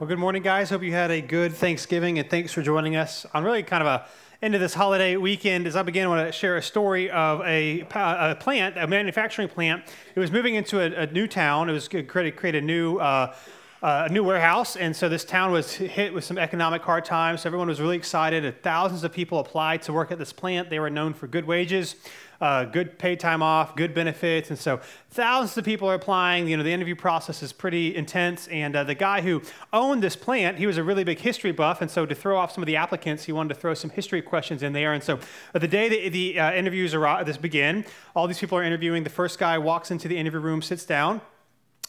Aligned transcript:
Well, 0.00 0.08
good 0.08 0.18
morning, 0.18 0.42
guys. 0.42 0.70
Hope 0.70 0.82
you 0.82 0.90
had 0.90 1.12
a 1.12 1.20
good 1.20 1.54
Thanksgiving, 1.54 2.18
and 2.18 2.28
thanks 2.28 2.50
for 2.50 2.62
joining 2.62 2.96
us 2.96 3.26
on 3.32 3.44
really 3.44 3.62
kind 3.62 3.80
of 3.80 3.86
a 3.86 4.06
end 4.42 4.56
of 4.56 4.60
this 4.60 4.74
holiday 4.74 5.16
weekend. 5.16 5.68
As 5.68 5.76
I 5.76 5.84
begin, 5.84 6.06
I 6.06 6.08
want 6.08 6.26
to 6.26 6.32
share 6.32 6.56
a 6.56 6.62
story 6.62 7.08
of 7.12 7.40
a, 7.42 7.82
a 7.82 8.36
plant, 8.40 8.76
a 8.76 8.88
manufacturing 8.88 9.48
plant. 9.48 9.84
It 10.16 10.18
was 10.18 10.32
moving 10.32 10.56
into 10.56 10.80
a, 10.80 11.02
a 11.02 11.06
new 11.06 11.28
town. 11.28 11.70
It 11.70 11.74
was 11.74 11.86
going 11.86 12.04
to 12.04 12.10
create, 12.10 12.34
create 12.34 12.56
a 12.56 12.60
new. 12.60 12.96
Uh, 12.96 13.36
uh, 13.84 14.06
a 14.08 14.12
new 14.12 14.24
warehouse, 14.24 14.76
and 14.76 14.96
so 14.96 15.08
this 15.08 15.24
town 15.24 15.52
was 15.52 15.74
hit 15.74 16.14
with 16.14 16.24
some 16.24 16.38
economic 16.38 16.82
hard 16.82 17.04
times. 17.04 17.42
So 17.42 17.48
everyone 17.48 17.68
was 17.68 17.80
really 17.80 17.96
excited. 17.96 18.62
Thousands 18.62 19.04
of 19.04 19.12
people 19.12 19.38
applied 19.38 19.82
to 19.82 19.92
work 19.92 20.10
at 20.10 20.18
this 20.18 20.32
plant. 20.32 20.70
They 20.70 20.80
were 20.80 20.90
known 20.90 21.12
for 21.12 21.26
good 21.26 21.44
wages 21.44 21.94
uh, 22.40 22.64
good 22.64 22.98
paid 22.98 23.20
time 23.20 23.42
off, 23.42 23.76
good 23.76 23.94
benefits, 23.94 24.50
and 24.50 24.58
so 24.58 24.80
thousands 25.10 25.56
of 25.56 25.64
people 25.64 25.88
are 25.88 25.94
applying. 25.94 26.48
You 26.48 26.56
know, 26.56 26.62
the 26.62 26.72
interview 26.72 26.94
process 26.94 27.42
is 27.42 27.52
pretty 27.52 27.94
intense, 27.94 28.48
and 28.48 28.74
uh, 28.76 28.84
the 28.84 28.94
guy 28.94 29.20
who 29.20 29.42
owned 29.72 30.02
this 30.02 30.16
plant, 30.16 30.58
he 30.58 30.66
was 30.66 30.76
a 30.76 30.84
really 30.84 31.04
big 31.04 31.18
history 31.18 31.52
buff, 31.52 31.80
and 31.80 31.90
so 31.90 32.04
to 32.04 32.14
throw 32.14 32.36
off 32.36 32.52
some 32.52 32.62
of 32.62 32.66
the 32.66 32.76
applicants, 32.76 33.24
he 33.24 33.32
wanted 33.32 33.54
to 33.54 33.60
throw 33.60 33.74
some 33.74 33.90
history 33.90 34.20
questions 34.20 34.62
in 34.62 34.72
there. 34.72 34.92
And 34.92 35.02
so 35.02 35.18
uh, 35.54 35.58
the 35.58 35.68
day 35.68 35.88
that 35.88 36.12
the 36.12 36.38
uh, 36.38 36.52
interviews 36.52 36.94
are 36.94 37.24
this 37.24 37.36
begin, 37.36 37.84
all 38.14 38.26
these 38.26 38.38
people 38.38 38.58
are 38.58 38.62
interviewing. 38.62 39.04
The 39.04 39.10
first 39.10 39.38
guy 39.38 39.56
walks 39.58 39.90
into 39.90 40.08
the 40.08 40.16
interview 40.16 40.40
room, 40.40 40.62
sits 40.62 40.84
down, 40.84 41.20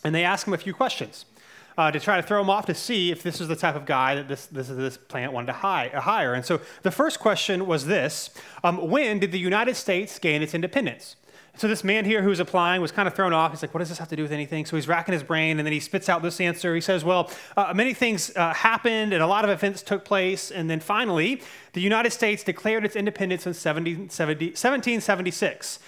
and 0.04 0.14
they 0.14 0.24
ask 0.24 0.48
him 0.48 0.54
a 0.54 0.58
few 0.58 0.74
questions 0.74 1.26
uh, 1.78 1.92
to 1.92 2.00
try 2.00 2.18
to 2.18 2.24
throw 2.24 2.42
him 2.42 2.50
off 2.50 2.66
to 2.66 2.74
see 2.74 3.12
if 3.12 3.24
this 3.24 3.42
is 3.42 3.48
the 3.48 3.56
type 3.56 3.76
of 3.76 3.86
guy 3.86 4.16
that 4.16 4.28
this, 4.28 4.46
this, 4.48 4.68
this 4.68 4.98
plant 4.98 5.34
wanted 5.34 5.48
to 5.48 5.54
uh, 5.54 6.02
hire. 6.02 6.34
And 6.34 6.46
so 6.46 6.62
the 6.84 6.92
first 6.92 7.20
question 7.20 7.68
was 7.68 7.86
this 7.86 8.30
um, 8.64 8.90
When 8.90 9.20
did 9.20 9.32
the 9.32 9.40
United 9.40 9.76
States 9.76 10.18
gain 10.20 10.42
its 10.42 10.54
independence? 10.54 11.16
So 11.58 11.70
this 11.70 11.86
man 11.86 12.04
here 12.04 12.22
who's 12.22 12.42
applying 12.42 12.82
was 12.82 12.92
kind 12.92 13.08
of 13.08 13.14
thrown 13.14 13.32
off. 13.32 13.52
He's 13.52 13.62
like, 13.62 13.74
"What 13.74 13.80
does 13.80 13.88
this 13.88 14.00
have 14.00 14.10
to 14.10 14.18
do 14.18 14.24
with 14.24 14.34
anything?" 14.34 14.66
So 14.66 14.76
he's 14.76 14.90
racking 14.90 15.14
his 15.14 15.24
brain, 15.24 15.58
and 15.58 15.66
then 15.66 15.72
he 15.72 15.80
spits 15.80 16.10
out 16.10 16.22
this 16.22 16.42
answer. 16.42 16.76
He 16.76 16.82
says, 16.82 17.06
"Well, 17.06 17.32
uh, 17.56 17.74
many 17.74 17.94
things 17.94 18.36
uh, 18.36 18.54
happened, 18.54 19.14
and 19.14 19.24
a 19.24 19.28
lot 19.28 19.46
of 19.46 19.50
events 19.50 19.82
took 19.82 20.04
place, 20.04 20.52
and 20.52 20.70
then 20.70 20.82
finally, 20.82 21.42
the 21.72 21.80
United 21.80 22.12
States 22.12 22.44
declared 22.44 22.84
its 22.84 22.98
independence 22.98 23.46
in 23.46 23.54
1776." 23.54 25.80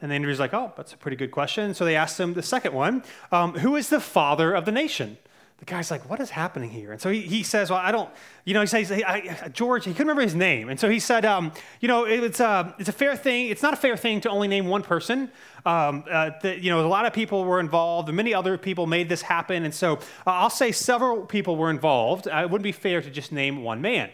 And 0.00 0.10
the 0.10 0.16
interviewer's 0.16 0.40
like, 0.40 0.54
"Oh, 0.54 0.72
that's 0.76 0.92
a 0.92 0.96
pretty 0.96 1.16
good 1.16 1.30
question." 1.30 1.72
So 1.72 1.84
they 1.84 1.94
asked 1.94 2.18
him 2.18 2.34
the 2.34 2.42
second 2.42 2.74
one: 2.74 3.04
um, 3.30 3.54
"Who 3.58 3.76
is 3.76 3.90
the 3.90 4.00
father 4.00 4.52
of 4.52 4.64
the 4.64 4.72
nation?" 4.72 5.18
The 5.62 5.66
guy's 5.66 5.92
like, 5.92 6.10
what 6.10 6.18
is 6.18 6.28
happening 6.28 6.70
here? 6.70 6.90
And 6.90 7.00
so 7.00 7.08
he, 7.08 7.20
he 7.20 7.44
says, 7.44 7.70
well, 7.70 7.78
I 7.78 7.92
don't, 7.92 8.10
you 8.44 8.52
know, 8.52 8.62
he 8.62 8.66
says, 8.66 8.90
I, 8.90 9.48
George, 9.52 9.84
he 9.84 9.92
couldn't 9.92 10.08
remember 10.08 10.22
his 10.22 10.34
name. 10.34 10.68
And 10.68 10.80
so 10.80 10.90
he 10.90 10.98
said, 10.98 11.24
um, 11.24 11.52
you 11.78 11.86
know, 11.86 12.02
it's 12.02 12.40
a, 12.40 12.74
it's 12.80 12.88
a 12.88 12.92
fair 12.92 13.14
thing. 13.14 13.46
It's 13.46 13.62
not 13.62 13.72
a 13.72 13.76
fair 13.76 13.96
thing 13.96 14.20
to 14.22 14.28
only 14.28 14.48
name 14.48 14.66
one 14.66 14.82
person. 14.82 15.30
Um, 15.64 16.02
uh, 16.10 16.32
you 16.42 16.68
know, 16.68 16.84
a 16.84 16.88
lot 16.88 17.06
of 17.06 17.12
people 17.12 17.44
were 17.44 17.60
involved 17.60 18.08
and 18.08 18.16
many 18.16 18.34
other 18.34 18.58
people 18.58 18.88
made 18.88 19.08
this 19.08 19.22
happen. 19.22 19.62
And 19.64 19.72
so 19.72 19.98
uh, 20.26 20.32
I'll 20.32 20.50
say 20.50 20.72
several 20.72 21.26
people 21.26 21.54
were 21.54 21.70
involved. 21.70 22.26
Uh, 22.26 22.38
it 22.38 22.50
wouldn't 22.50 22.64
be 22.64 22.72
fair 22.72 23.00
to 23.00 23.08
just 23.08 23.30
name 23.30 23.62
one 23.62 23.80
man. 23.80 24.10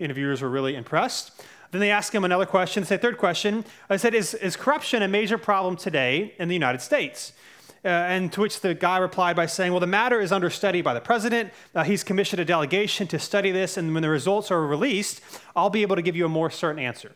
Interviewers 0.00 0.42
were 0.42 0.50
really 0.50 0.74
impressed. 0.74 1.30
Then 1.70 1.80
they 1.80 1.92
ask 1.92 2.12
him 2.12 2.24
another 2.24 2.46
question. 2.46 2.84
Say, 2.84 2.96
third 2.96 3.18
question. 3.18 3.64
I 3.88 3.98
said, 3.98 4.14
is, 4.14 4.34
is 4.34 4.56
corruption 4.56 5.04
a 5.04 5.08
major 5.08 5.38
problem 5.38 5.76
today 5.76 6.34
in 6.40 6.48
the 6.48 6.54
United 6.54 6.80
States? 6.80 7.34
Uh, 7.84 7.88
and 7.88 8.32
to 8.32 8.40
which 8.40 8.60
the 8.60 8.74
guy 8.74 8.98
replied 8.98 9.36
by 9.36 9.46
saying, 9.46 9.72
Well, 9.72 9.80
the 9.80 9.86
matter 9.86 10.20
is 10.20 10.32
under 10.32 10.50
study 10.50 10.82
by 10.82 10.94
the 10.94 11.00
president. 11.00 11.52
Uh, 11.74 11.84
he's 11.84 12.02
commissioned 12.02 12.40
a 12.40 12.44
delegation 12.44 13.06
to 13.08 13.18
study 13.18 13.52
this, 13.52 13.76
and 13.76 13.94
when 13.94 14.02
the 14.02 14.08
results 14.08 14.50
are 14.50 14.66
released, 14.66 15.20
I'll 15.54 15.70
be 15.70 15.82
able 15.82 15.96
to 15.96 16.02
give 16.02 16.16
you 16.16 16.26
a 16.26 16.28
more 16.28 16.50
certain 16.50 16.80
answer. 16.80 17.12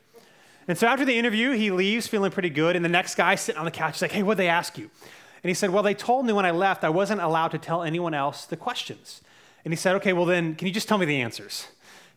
And 0.69 0.79
so 0.79 0.87
after 0.87 1.05
the 1.05 1.19
interview, 1.19 1.51
he 1.53 1.73
leaves 1.73 2.07
feeling 2.07 2.31
pretty 2.31 2.51
good, 2.51 2.77
and 2.77 2.85
the 2.85 2.89
next 2.89 3.17
guy 3.17 3.35
sitting 3.35 3.59
on 3.59 3.65
the 3.65 3.73
couch 3.73 3.97
is 3.97 4.03
like, 4.03 4.13
Hey, 4.13 4.23
what'd 4.23 4.39
they 4.39 4.49
ask 4.49 4.79
you? 4.79 4.89
And 5.43 5.51
he 5.51 5.55
said, 5.55 5.71
Well, 5.71 5.83
they 5.83 5.95
told 5.95 6.27
me 6.27 6.33
when 6.33 6.47
I 6.47 6.53
left 6.53 6.85
I 6.85 6.91
wasn't 6.91 7.21
allowed 7.21 7.49
to 7.49 7.59
tell 7.59 7.83
anyone 7.83 8.15
else 8.15 8.45
the 8.45 8.57
questions. 8.57 9.21
And 9.65 9.73
he 9.73 9.77
said, 9.77 9.97
Okay, 9.97 10.13
well, 10.13 10.27
then, 10.27 10.55
can 10.55 10.69
you 10.69 10.73
just 10.73 10.89
tell 10.89 10.99
me 10.99 11.07
the 11.07 11.21
answers? 11.21 11.67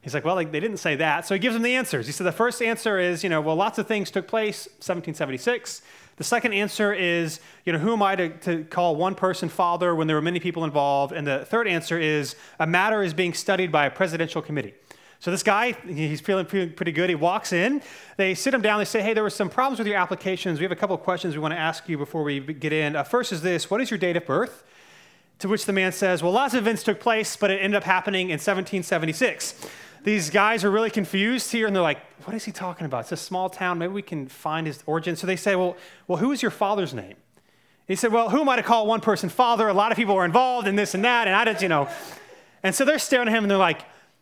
He's 0.05 0.13
like, 0.13 0.23
well, 0.23 0.35
like, 0.35 0.51
they 0.51 0.59
didn't 0.59 0.77
say 0.77 0.95
that. 0.97 1.25
So 1.25 1.33
he 1.33 1.39
gives 1.39 1.55
him 1.55 1.63
the 1.63 1.73
answers. 1.73 2.05
He 2.05 2.11
said, 2.11 2.25
the 2.27 2.31
first 2.31 2.61
answer 2.61 2.99
is, 2.99 3.23
you 3.23 3.29
know, 3.31 3.41
well, 3.41 3.55
lots 3.55 3.79
of 3.79 3.87
things 3.87 4.11
took 4.11 4.27
place, 4.27 4.67
1776. 4.77 5.81
The 6.17 6.23
second 6.23 6.53
answer 6.53 6.93
is, 6.93 7.41
you 7.65 7.73
know, 7.73 7.79
who 7.79 7.91
am 7.93 8.01
I 8.01 8.15
to, 8.15 8.29
to 8.29 8.63
call 8.65 8.95
one 8.95 9.15
person 9.15 9.49
father 9.49 9.93
when 9.93 10.07
there 10.07 10.15
were 10.15 10.21
many 10.21 10.39
people 10.39 10.63
involved? 10.63 11.11
And 11.11 11.27
the 11.27 11.45
third 11.45 11.67
answer 11.67 11.99
is, 11.99 12.35
a 12.57 12.65
matter 12.65 13.03
is 13.03 13.13
being 13.13 13.33
studied 13.33 13.71
by 13.71 13.85
a 13.85 13.91
presidential 13.91 14.41
committee. 14.41 14.73
So 15.19 15.31
this 15.31 15.43
guy, 15.43 15.71
he's 15.71 16.21
feeling 16.21 16.45
pretty 16.45 16.91
good. 16.91 17.09
He 17.09 17.15
walks 17.15 17.51
in. 17.51 17.81
They 18.15 18.35
sit 18.35 18.53
him 18.53 18.61
down. 18.61 18.79
They 18.79 18.85
say, 18.85 19.01
"Hey, 19.01 19.13
there 19.13 19.23
were 19.23 19.29
some 19.29 19.49
problems 19.49 19.79
with 19.79 19.87
your 19.87 19.97
applications. 19.97 20.59
We 20.59 20.65
have 20.65 20.71
a 20.71 20.75
couple 20.75 20.95
of 20.95 21.01
questions 21.01 21.35
we 21.35 21.41
want 21.41 21.53
to 21.53 21.59
ask 21.59 21.89
you 21.89 21.97
before 21.97 22.21
we 22.21 22.39
get 22.39 22.71
in. 22.71 22.95
Uh, 22.95 23.03
first 23.03 23.31
is 23.31 23.41
this: 23.41 23.71
What 23.71 23.81
is 23.81 23.89
your 23.89 23.97
date 23.97 24.17
of 24.17 24.25
birth?" 24.25 24.63
To 25.39 25.47
which 25.47 25.65
the 25.65 25.73
man 25.73 25.93
says, 25.93 26.21
"Well, 26.21 26.31
lots 26.31 26.53
of 26.53 26.59
events 26.59 26.83
took 26.83 26.99
place, 26.99 27.35
but 27.35 27.49
it 27.49 27.55
ended 27.55 27.77
up 27.77 27.85
happening 27.85 28.29
in 28.29 28.39
1776." 28.39 29.55
These 30.05 30.29
guys 30.29 30.63
are 30.63 30.69
really 30.69 30.91
confused 30.91 31.51
here 31.51 31.65
and 31.65 31.75
they're 31.75 31.83
like, 31.83 31.99
what 32.25 32.35
is 32.35 32.45
he 32.45 32.51
talking 32.51 32.85
about? 32.85 33.01
It's 33.01 33.11
a 33.11 33.17
small 33.17 33.49
town. 33.49 33.79
Maybe 33.79 33.91
we 33.91 34.03
can 34.03 34.27
find 34.27 34.67
his 34.67 34.83
origin. 34.85 35.15
So 35.15 35.25
they 35.25 35.35
say, 35.35 35.55
well, 35.55 35.75
well 36.07 36.19
who 36.19 36.31
is 36.31 36.43
your 36.43 36.51
father's 36.51 36.93
name? 36.93 37.15
He 37.87 37.95
said, 37.95 38.13
well, 38.13 38.29
who 38.29 38.41
am 38.41 38.47
I 38.47 38.55
to 38.55 38.63
call 38.63 38.85
one 38.85 39.01
person 39.01 39.29
father? 39.29 39.67
A 39.67 39.73
lot 39.73 39.91
of 39.91 39.97
people 39.97 40.15
were 40.15 40.23
involved 40.23 40.67
in 40.67 40.75
this 40.75 40.93
and 40.93 41.03
that. 41.03 41.27
And 41.27 41.35
I 41.35 41.43
didn't, 41.43 41.63
you 41.63 41.69
know. 41.69 41.89
And 42.61 42.75
so 42.75 42.85
they're 42.85 42.99
staring 42.99 43.27
at 43.27 43.33
him 43.33 43.43
and 43.43 43.51
they're 43.51 43.57
like, 43.57 43.81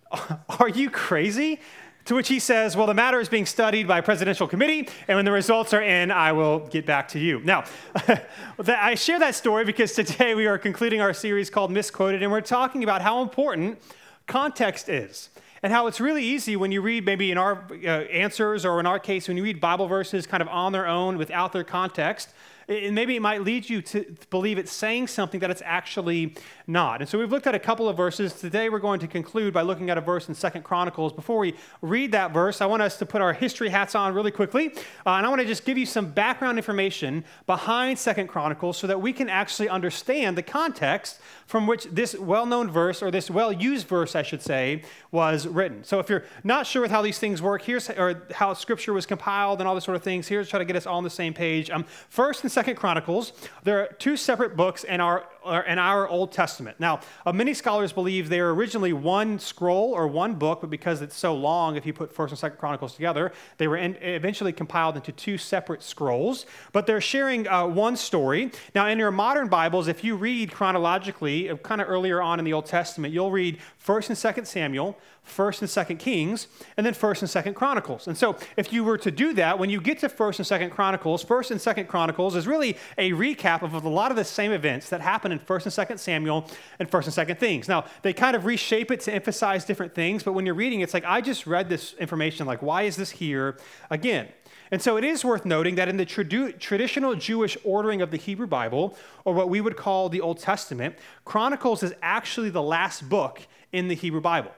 are 0.60 0.70
you 0.70 0.90
crazy? 0.90 1.60
To 2.06 2.16
which 2.16 2.28
he 2.30 2.40
says, 2.40 2.76
Well, 2.76 2.88
the 2.88 2.94
matter 2.94 3.22
is 3.22 3.30
being 3.30 3.46
studied 3.46 3.88
by 3.88 4.00
a 4.00 4.04
presidential 4.04 4.46
committee, 4.46 4.90
and 5.08 5.16
when 5.16 5.24
the 5.24 5.32
results 5.32 5.74
are 5.74 5.82
in, 5.82 6.12
I 6.12 6.34
will 6.34 6.60
get 6.60 6.86
back 6.86 7.08
to 7.10 7.20
you. 7.20 7.40
Now, 7.46 7.64
I 8.68 8.96
share 8.96 9.20
that 9.20 9.36
story 9.36 9.64
because 9.64 9.94
today 9.94 10.36
we 10.36 10.46
are 10.46 10.58
concluding 10.58 11.00
our 11.00 11.14
series 11.14 11.50
called 11.50 11.72
Misquoted, 11.72 12.22
and 12.22 12.30
we're 12.30 12.42
talking 12.42 12.84
about 12.84 13.02
how 13.02 13.22
important 13.22 13.80
context 14.28 14.90
is 14.90 15.30
and 15.64 15.72
how 15.72 15.88
it's 15.88 16.02
really 16.02 16.24
easy 16.24 16.56
when 16.58 16.72
you 16.72 16.82
read 16.82 17.06
maybe 17.06 17.32
in 17.32 17.38
our 17.38 17.64
uh, 17.72 17.88
answers 17.88 18.66
or 18.66 18.80
in 18.80 18.86
our 18.86 19.00
case 19.00 19.28
when 19.28 19.38
you 19.38 19.44
read 19.44 19.60
bible 19.60 19.88
verses 19.88 20.28
kind 20.28 20.42
of 20.42 20.50
on 20.50 20.74
their 20.74 20.86
own 20.86 21.18
without 21.18 21.54
their 21.54 21.64
context 21.64 22.30
and 22.68 22.96
maybe 22.96 23.16
it 23.16 23.22
might 23.22 23.44
lead 23.44 23.70
you 23.70 23.82
to 23.82 24.16
believe 24.30 24.58
it's 24.58 24.72
saying 24.72 25.08
something 25.08 25.40
that 25.42 25.52
it's 25.52 25.62
actually 25.66 26.36
not. 26.66 27.02
And 27.02 27.10
so 27.10 27.20
we've 27.20 27.32
looked 27.32 27.48
at 27.48 27.56
a 27.56 27.60
couple 27.60 27.90
of 27.90 27.98
verses. 27.98 28.34
Today 28.34 28.70
we're 28.70 28.80
going 28.80 29.00
to 29.02 29.08
conclude 29.08 29.54
by 29.54 29.62
looking 29.62 29.90
at 29.90 29.98
a 29.98 30.02
verse 30.02 30.30
in 30.30 30.36
Second 30.36 30.64
Chronicles. 30.64 31.12
Before 31.12 31.40
we 31.40 31.56
read 31.82 32.12
that 32.14 32.32
verse, 32.32 32.62
I 32.62 32.66
want 32.66 32.82
us 32.82 32.98
to 32.98 33.06
put 33.06 33.22
our 33.22 33.34
history 33.34 33.70
hats 33.70 33.96
on 33.96 34.14
really 34.14 34.32
quickly. 34.32 34.74
Uh, 35.06 35.12
and 35.12 35.26
I 35.26 35.30
want 35.30 35.42
to 35.42 35.48
just 35.48 35.66
give 35.66 35.78
you 35.78 35.86
some 35.86 36.12
background 36.12 36.58
information 36.58 37.26
behind 37.46 38.00
Second 38.00 38.28
Chronicles 38.28 38.78
so 38.78 38.88
that 38.88 39.02
we 39.02 39.12
can 39.12 39.30
actually 39.30 39.68
understand 39.68 40.38
the 40.38 40.44
context 40.44 41.20
from 41.46 41.68
which 41.68 41.84
this 41.86 42.18
well-known 42.18 42.72
verse, 42.72 43.04
or 43.04 43.12
this 43.12 43.30
well-used 43.30 43.88
verse, 43.88 44.16
I 44.16 44.24
should 44.24 44.42
say, 44.42 44.84
was 45.12 45.46
written. 45.46 45.84
So 45.84 46.00
if 46.00 46.10
you're 46.10 46.24
not 46.44 46.66
sure 46.66 46.82
with 46.82 46.92
how 46.92 47.02
these 47.02 47.20
things 47.20 47.42
work, 47.42 47.62
here's 47.62 47.90
or 47.90 48.24
how 48.34 48.54
Scripture 48.54 48.94
was 48.94 49.06
compiled 49.06 49.60
and 49.60 49.68
all 49.68 49.76
this 49.76 49.84
sort 49.84 49.98
of 49.98 50.04
things. 50.04 50.28
Here's 50.28 50.48
try 50.48 50.60
to 50.60 50.66
get 50.66 50.78
us 50.78 50.88
all 50.88 50.98
on 50.98 51.04
the 51.04 51.10
same 51.10 51.34
page. 51.34 51.70
Um, 51.70 51.84
first 52.08 52.44
and 52.44 52.52
Second 52.52 52.63
Chronicles, 52.72 53.34
there 53.64 53.82
are 53.82 53.88
two 54.00 54.16
separate 54.16 54.56
books 54.56 54.84
in 54.84 55.02
our 55.02 55.26
in 55.68 55.78
our 55.78 56.08
Old 56.08 56.32
Testament. 56.32 56.80
Now, 56.80 57.02
uh, 57.26 57.34
many 57.34 57.54
scholars 57.54 57.92
believe 57.92 58.30
they 58.30 58.42
were 58.42 58.56
originally 58.56 58.94
one 58.94 59.40
scroll 59.40 59.92
or 59.92 60.08
one 60.08 60.36
book, 60.36 60.62
but 60.62 60.70
because 60.70 61.02
it's 61.02 61.18
so 61.18 61.36
long, 61.36 61.76
if 61.76 61.86
you 61.86 61.92
put 61.92 62.14
First 62.14 62.32
and 62.32 62.40
Second 62.40 62.58
Chronicles 62.58 62.96
together, 62.96 63.34
they 63.58 63.68
were 63.68 63.76
in, 63.76 63.98
eventually 64.02 64.54
compiled 64.54 64.96
into 64.96 65.12
two 65.12 65.38
separate 65.38 65.84
scrolls. 65.84 66.46
But 66.72 66.88
they're 66.88 67.02
sharing 67.02 67.48
uh, 67.48 67.68
one 67.68 67.98
story. 67.98 68.52
Now, 68.74 68.88
in 68.88 68.98
your 68.98 69.12
modern 69.12 69.50
Bibles, 69.50 69.90
if 69.90 70.04
you 70.04 70.16
read 70.16 70.52
chronologically, 70.52 71.50
uh, 71.50 71.58
kind 71.58 71.82
of 71.82 71.90
earlier 71.90 72.22
on 72.22 72.40
in 72.40 72.46
the 72.46 72.54
Old 72.54 72.66
Testament, 72.66 73.14
you'll 73.14 73.32
read 73.32 73.60
First 73.78 74.10
and 74.10 74.18
Second 74.18 74.46
Samuel, 74.46 74.98
First 75.24 75.62
and 75.62 75.70
Second 75.70 75.98
Kings, 75.98 76.48
and 76.76 76.86
then 76.86 76.94
First 76.94 77.22
and 77.22 77.30
Second 77.30 77.54
Chronicles. 77.54 78.08
And 78.08 78.18
so, 78.18 78.38
if 78.58 78.74
you 78.74 78.84
were 78.84 78.98
to 78.98 79.10
do 79.10 79.34
that, 79.34 79.58
when 79.58 79.70
you 79.70 79.80
get 79.80 80.00
to 80.00 80.10
First 80.10 80.40
and 80.40 80.46
Second 80.46 80.72
Chronicles, 80.72 81.24
First 81.24 81.50
and 81.50 81.60
Second 81.60 81.88
Chronicles 81.88 82.36
is 82.36 82.46
really 82.46 82.78
a 82.98 83.12
recap 83.12 83.62
of 83.62 83.74
a 83.74 83.90
lot 83.90 84.12
of 84.12 84.18
the 84.18 84.26
same 84.26 84.52
events 84.52 84.90
that 84.90 85.02
happen 85.02 85.32
in 85.32 85.40
First 85.40 85.66
and 85.66 85.74
Second 85.74 85.98
Samuel 85.98 86.46
and 86.78 86.90
First 86.90 87.08
and 87.08 87.14
Second 87.14 87.38
Kings. 87.38 87.68
Now, 87.68 87.86
they 88.02 88.14
kind 88.14 88.36
of 88.36 88.46
reshape 88.46 88.92
it 88.92 89.00
to 89.02 89.14
emphasize 89.14 89.66
different 89.66 89.96
things, 89.96 90.24
but 90.24 90.34
when 90.34 90.46
you're 90.46 90.56
reading, 90.56 90.82
it's 90.82 90.94
like 90.94 91.06
I 91.06 91.22
just 91.22 91.48
read 91.48 91.70
this 91.70 91.94
information. 91.94 92.46
Like, 92.46 92.62
why 92.62 92.84
is 92.84 92.98
this 92.98 93.12
here 93.12 93.58
again? 93.90 94.28
And 94.72 94.82
so 94.82 94.98
it 94.98 95.04
is 95.04 95.24
worth 95.24 95.46
noting 95.46 95.76
that 95.76 95.88
in 95.88 95.98
the 95.98 96.06
tradu- 96.06 96.58
traditional 96.60 97.16
Jewish 97.16 97.58
ordering 97.64 98.02
of 98.02 98.12
the 98.12 98.18
Hebrew 98.18 98.48
Bible, 98.48 98.98
or 99.24 99.34
what 99.34 99.48
we 99.48 99.62
would 99.62 99.78
call 99.78 100.10
the 100.10 100.20
Old 100.20 100.40
Testament, 100.40 100.96
Chronicles 101.26 101.84
is 101.84 101.94
actually 102.02 102.50
the 102.50 102.62
last 102.62 103.08
book 103.08 103.46
in 103.72 103.88
the 103.88 103.96
Hebrew 103.96 104.22
Bible. 104.22 104.52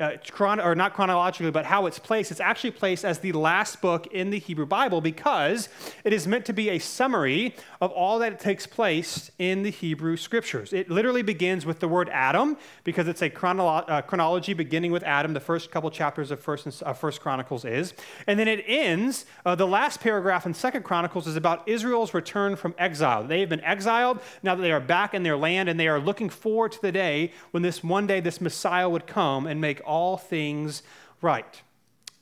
Uh, 0.00 0.12
chron- 0.30 0.60
or 0.60 0.74
not 0.74 0.94
chronologically, 0.94 1.50
but 1.50 1.66
how 1.66 1.86
it's 1.86 1.98
placed, 1.98 2.30
it's 2.30 2.40
actually 2.40 2.70
placed 2.70 3.04
as 3.04 3.18
the 3.18 3.32
last 3.32 3.80
book 3.80 4.06
in 4.08 4.30
the 4.30 4.38
Hebrew 4.38 4.66
Bible 4.66 5.00
because 5.00 5.68
it 6.04 6.12
is 6.12 6.26
meant 6.26 6.46
to 6.46 6.52
be 6.52 6.70
a 6.70 6.78
summary 6.78 7.54
of 7.80 7.90
all 7.92 8.18
that 8.20 8.40
takes 8.40 8.66
place 8.66 9.30
in 9.38 9.62
the 9.62 9.70
Hebrew 9.70 10.16
scriptures. 10.16 10.72
It 10.72 10.90
literally 10.90 11.22
begins 11.22 11.66
with 11.66 11.80
the 11.80 11.88
word 11.88 12.08
Adam 12.10 12.56
because 12.84 13.08
it's 13.08 13.22
a 13.22 13.28
chronolo- 13.28 13.88
uh, 13.88 14.02
chronology 14.02 14.54
beginning 14.54 14.90
with 14.90 15.02
Adam. 15.02 15.34
The 15.34 15.40
first 15.40 15.70
couple 15.70 15.90
chapters 15.90 16.30
of 16.30 16.40
First, 16.40 16.66
and, 16.66 16.82
uh, 16.84 16.92
First 16.94 17.20
Chronicles 17.20 17.64
is, 17.64 17.92
and 18.26 18.38
then 18.38 18.48
it 18.48 18.64
ends. 18.66 19.26
Uh, 19.44 19.54
the 19.54 19.66
last 19.66 20.00
paragraph 20.00 20.46
in 20.46 20.54
Second 20.54 20.82
Chronicles 20.84 21.26
is 21.26 21.36
about 21.36 21.68
Israel's 21.68 22.14
return 22.14 22.56
from 22.56 22.74
exile. 22.78 23.22
They 23.22 23.40
have 23.40 23.48
been 23.48 23.60
exiled 23.60 24.20
now 24.42 24.54
that 24.54 24.62
they 24.62 24.72
are 24.72 24.80
back 24.80 25.12
in 25.12 25.22
their 25.22 25.36
land, 25.36 25.68
and 25.68 25.78
they 25.78 25.88
are 25.88 26.00
looking 26.00 26.30
forward 26.30 26.72
to 26.72 26.80
the 26.80 26.92
day 26.92 27.32
when 27.50 27.62
this 27.62 27.84
one 27.84 28.06
day 28.06 28.20
this 28.20 28.40
Messiah 28.40 28.88
would 28.88 29.06
come 29.06 29.46
and 29.46 29.60
make 29.60 29.80
all 29.90 30.16
things 30.16 30.82
right. 31.20 31.62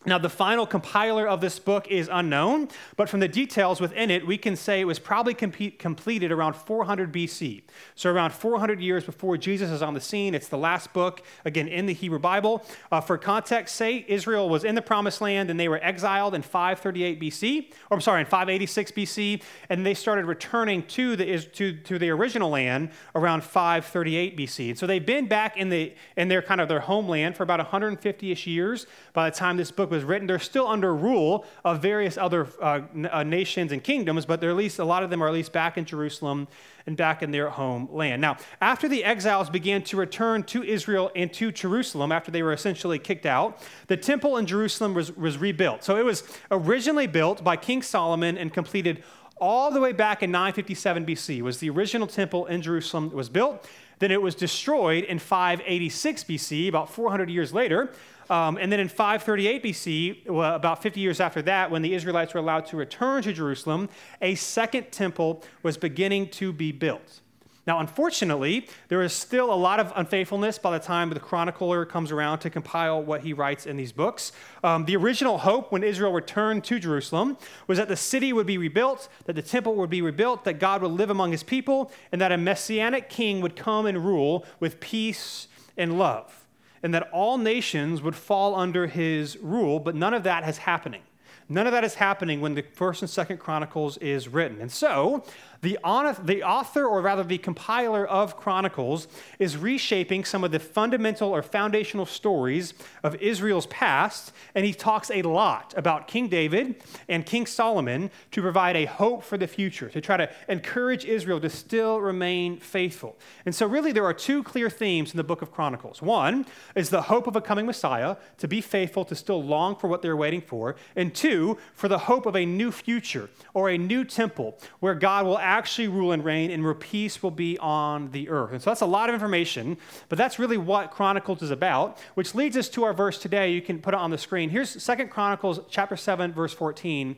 Now, 0.06 0.16
the 0.16 0.30
final 0.30 0.64
compiler 0.64 1.26
of 1.26 1.40
this 1.40 1.58
book 1.58 1.88
is 1.88 2.08
unknown, 2.10 2.68
but 2.96 3.08
from 3.08 3.18
the 3.18 3.26
details 3.26 3.80
within 3.80 4.12
it, 4.12 4.24
we 4.24 4.38
can 4.38 4.54
say 4.54 4.80
it 4.80 4.84
was 4.84 5.00
probably 5.00 5.34
completed 5.34 6.30
around 6.30 6.54
400 6.54 7.12
BC. 7.12 7.62
So, 7.96 8.08
around 8.08 8.32
400 8.32 8.80
years 8.80 9.02
before 9.02 9.36
Jesus 9.36 9.70
is 9.70 9.82
on 9.82 9.94
the 9.94 10.00
scene. 10.00 10.36
It's 10.36 10.46
the 10.46 10.56
last 10.56 10.92
book, 10.92 11.22
again, 11.44 11.66
in 11.66 11.86
the 11.86 11.92
Hebrew 11.92 12.20
Bible. 12.20 12.64
Uh, 12.92 13.00
for 13.00 13.18
context 13.18 13.74
sake, 13.74 14.04
Israel 14.06 14.48
was 14.48 14.62
in 14.62 14.76
the 14.76 14.82
promised 14.82 15.20
land 15.20 15.50
and 15.50 15.58
they 15.58 15.68
were 15.68 15.82
exiled 15.82 16.32
in 16.36 16.42
538 16.42 17.20
BC, 17.20 17.72
or 17.90 17.96
I'm 17.96 18.00
sorry, 18.00 18.20
in 18.20 18.26
586 18.26 18.92
BC, 18.92 19.42
and 19.68 19.84
they 19.84 19.94
started 19.94 20.26
returning 20.26 20.84
to 20.84 21.16
the, 21.16 21.40
to, 21.40 21.72
to 21.72 21.98
the 21.98 22.10
original 22.10 22.50
land 22.50 22.90
around 23.16 23.42
538 23.42 24.36
BC. 24.38 24.68
And 24.68 24.78
so, 24.78 24.86
they've 24.86 25.04
been 25.04 25.26
back 25.26 25.56
in, 25.56 25.70
the, 25.70 25.92
in 26.16 26.28
their 26.28 26.40
kind 26.40 26.60
of 26.60 26.68
their 26.68 26.80
homeland 26.80 27.36
for 27.36 27.42
about 27.42 27.58
150 27.58 28.30
ish 28.30 28.46
years 28.46 28.86
by 29.12 29.28
the 29.28 29.34
time 29.34 29.56
this 29.56 29.72
book 29.72 29.87
book 29.88 29.96
was 29.96 30.04
written, 30.04 30.26
they're 30.26 30.38
still 30.38 30.66
under 30.66 30.94
rule 30.94 31.44
of 31.64 31.80
various 31.80 32.16
other 32.16 32.46
uh, 32.60 32.80
uh, 33.10 33.22
nations 33.22 33.72
and 33.72 33.82
kingdoms, 33.82 34.26
but 34.26 34.40
they're 34.40 34.50
at 34.50 34.56
least 34.56 34.78
a 34.78 34.84
lot 34.84 35.02
of 35.02 35.10
them 35.10 35.22
are 35.22 35.28
at 35.28 35.34
least 35.34 35.52
back 35.52 35.78
in 35.78 35.84
Jerusalem 35.84 36.46
and 36.86 36.96
back 36.96 37.22
in 37.22 37.30
their 37.30 37.50
homeland. 37.50 38.20
Now, 38.20 38.36
after 38.60 38.88
the 38.88 39.04
exiles 39.04 39.50
began 39.50 39.82
to 39.84 39.96
return 39.96 40.42
to 40.44 40.62
Israel 40.62 41.10
and 41.16 41.32
to 41.34 41.50
Jerusalem, 41.52 42.12
after 42.12 42.30
they 42.30 42.42
were 42.42 42.52
essentially 42.52 42.98
kicked 42.98 43.26
out, 43.26 43.60
the 43.86 43.96
temple 43.96 44.36
in 44.36 44.46
Jerusalem 44.46 44.94
was, 44.94 45.16
was 45.16 45.38
rebuilt. 45.38 45.84
So 45.84 45.96
it 45.96 46.04
was 46.04 46.22
originally 46.50 47.06
built 47.06 47.42
by 47.42 47.56
King 47.56 47.82
Solomon 47.82 48.38
and 48.38 48.52
completed 48.52 49.02
all 49.40 49.70
the 49.70 49.80
way 49.80 49.92
back 49.92 50.22
in 50.22 50.30
957 50.30 51.06
BC. 51.06 51.42
Was 51.42 51.58
the 51.58 51.70
original 51.70 52.06
temple 52.06 52.46
in 52.46 52.62
Jerusalem 52.62 53.10
that 53.10 53.16
was 53.16 53.28
built. 53.28 53.66
Then 53.98 54.10
it 54.12 54.22
was 54.22 54.34
destroyed 54.34 55.04
in 55.04 55.18
586 55.18 56.24
BC, 56.24 56.68
about 56.68 56.90
400 56.90 57.30
years 57.30 57.52
later. 57.52 57.90
Um, 58.30 58.58
and 58.58 58.70
then 58.70 58.80
in 58.80 58.88
538 58.88 59.62
BC, 59.62 60.28
well, 60.28 60.54
about 60.54 60.82
50 60.82 61.00
years 61.00 61.20
after 61.20 61.42
that, 61.42 61.70
when 61.70 61.82
the 61.82 61.94
Israelites 61.94 62.34
were 62.34 62.40
allowed 62.40 62.66
to 62.66 62.76
return 62.76 63.22
to 63.22 63.32
Jerusalem, 63.32 63.88
a 64.20 64.34
second 64.34 64.90
temple 64.92 65.42
was 65.62 65.76
beginning 65.76 66.28
to 66.30 66.52
be 66.52 66.72
built. 66.72 67.20
Now, 67.68 67.80
unfortunately, 67.80 68.66
there 68.88 69.02
is 69.02 69.12
still 69.12 69.52
a 69.52 69.54
lot 69.54 69.78
of 69.78 69.92
unfaithfulness 69.94 70.58
by 70.58 70.70
the 70.70 70.82
time 70.82 71.10
the 71.10 71.20
chronicler 71.20 71.84
comes 71.84 72.10
around 72.10 72.38
to 72.38 72.48
compile 72.48 73.02
what 73.02 73.20
he 73.20 73.34
writes 73.34 73.66
in 73.66 73.76
these 73.76 73.92
books. 73.92 74.32
Um, 74.64 74.86
the 74.86 74.96
original 74.96 75.36
hope 75.36 75.70
when 75.70 75.82
Israel 75.82 76.14
returned 76.14 76.64
to 76.64 76.78
Jerusalem 76.78 77.36
was 77.66 77.76
that 77.76 77.88
the 77.88 77.96
city 77.96 78.32
would 78.32 78.46
be 78.46 78.56
rebuilt, 78.56 79.10
that 79.26 79.36
the 79.36 79.42
temple 79.42 79.74
would 79.74 79.90
be 79.90 80.00
rebuilt, 80.00 80.44
that 80.44 80.54
God 80.54 80.80
would 80.80 80.92
live 80.92 81.10
among 81.10 81.30
his 81.30 81.42
people, 81.42 81.92
and 82.10 82.22
that 82.22 82.32
a 82.32 82.38
messianic 82.38 83.10
king 83.10 83.42
would 83.42 83.54
come 83.54 83.84
and 83.84 84.02
rule 84.02 84.46
with 84.60 84.80
peace 84.80 85.46
and 85.76 85.98
love 85.98 86.37
and 86.82 86.94
that 86.94 87.08
all 87.12 87.38
nations 87.38 88.02
would 88.02 88.16
fall 88.16 88.54
under 88.54 88.86
his 88.86 89.36
rule, 89.38 89.80
but 89.80 89.94
none 89.94 90.14
of 90.14 90.22
that 90.22 90.48
is 90.48 90.58
happening. 90.58 91.02
None 91.48 91.66
of 91.66 91.72
that 91.72 91.84
is 91.84 91.94
happening 91.94 92.40
when 92.40 92.54
the 92.54 92.62
first 92.62 93.00
and 93.00 93.10
second 93.10 93.38
Chronicles 93.38 93.96
is 93.98 94.28
written. 94.28 94.60
And 94.60 94.70
so, 94.70 95.24
the, 95.60 95.78
author, 95.82 96.86
or 96.86 97.00
rather 97.00 97.24
the 97.24 97.38
compiler 97.38 98.06
of 98.06 98.36
Chronicles, 98.36 99.08
is 99.38 99.56
reshaping 99.56 100.24
some 100.24 100.44
of 100.44 100.50
the 100.50 100.58
fundamental 100.58 101.34
or 101.34 101.42
foundational 101.42 102.06
stories 102.06 102.74
of 103.02 103.14
Israel's 103.16 103.66
past, 103.66 104.32
and 104.54 104.64
he 104.64 104.72
talks 104.72 105.10
a 105.10 105.22
lot 105.22 105.74
about 105.76 106.06
King 106.06 106.28
David 106.28 106.76
and 107.08 107.26
King 107.26 107.46
Solomon 107.46 108.10
to 108.30 108.42
provide 108.42 108.76
a 108.76 108.84
hope 108.84 109.24
for 109.24 109.36
the 109.36 109.46
future, 109.46 109.88
to 109.88 110.00
try 110.00 110.16
to 110.16 110.30
encourage 110.48 111.04
Israel 111.04 111.40
to 111.40 111.50
still 111.50 112.00
remain 112.00 112.58
faithful. 112.58 113.18
And 113.44 113.54
so, 113.54 113.66
really, 113.66 113.92
there 113.92 114.04
are 114.04 114.14
two 114.14 114.42
clear 114.42 114.70
themes 114.70 115.12
in 115.12 115.16
the 115.16 115.24
book 115.24 115.42
of 115.42 115.50
Chronicles. 115.50 116.00
One 116.00 116.46
is 116.74 116.90
the 116.90 117.02
hope 117.02 117.26
of 117.26 117.36
a 117.36 117.40
coming 117.40 117.66
Messiah, 117.66 118.16
to 118.38 118.48
be 118.48 118.60
faithful, 118.60 119.04
to 119.06 119.14
still 119.14 119.42
long 119.42 119.76
for 119.76 119.88
what 119.88 120.02
they're 120.02 120.16
waiting 120.16 120.40
for, 120.40 120.76
and 120.94 121.14
two, 121.14 121.58
for 121.74 121.88
the 121.88 121.98
hope 121.98 122.26
of 122.26 122.36
a 122.36 122.46
new 122.46 122.70
future 122.70 123.28
or 123.54 123.70
a 123.70 123.78
new 123.78 124.04
temple 124.04 124.58
where 124.80 124.94
God 124.94 125.26
will 125.26 125.38
actually 125.48 125.88
rule 125.88 126.12
and 126.12 126.24
reign 126.24 126.50
and 126.50 126.62
where 126.62 126.74
peace 126.74 127.22
will 127.22 127.30
be 127.30 127.58
on 127.58 128.10
the 128.10 128.28
earth. 128.28 128.52
And 128.52 128.62
so 128.62 128.70
that's 128.70 128.82
a 128.82 128.86
lot 128.86 129.08
of 129.08 129.14
information, 129.14 129.78
but 130.08 130.18
that's 130.18 130.38
really 130.38 130.58
what 130.58 130.90
Chronicles 130.90 131.42
is 131.42 131.50
about, 131.50 131.98
which 132.14 132.34
leads 132.34 132.56
us 132.56 132.68
to 132.70 132.84
our 132.84 132.92
verse 132.92 133.18
today. 133.18 133.50
You 133.50 133.62
can 133.62 133.80
put 133.80 133.94
it 133.94 134.00
on 134.00 134.10
the 134.10 134.18
screen. 134.18 134.50
Here's 134.50 134.82
Second 134.82 135.10
Chronicles 135.10 135.60
chapter 135.70 135.96
7 135.96 136.32
verse 136.32 136.52
14. 136.52 137.16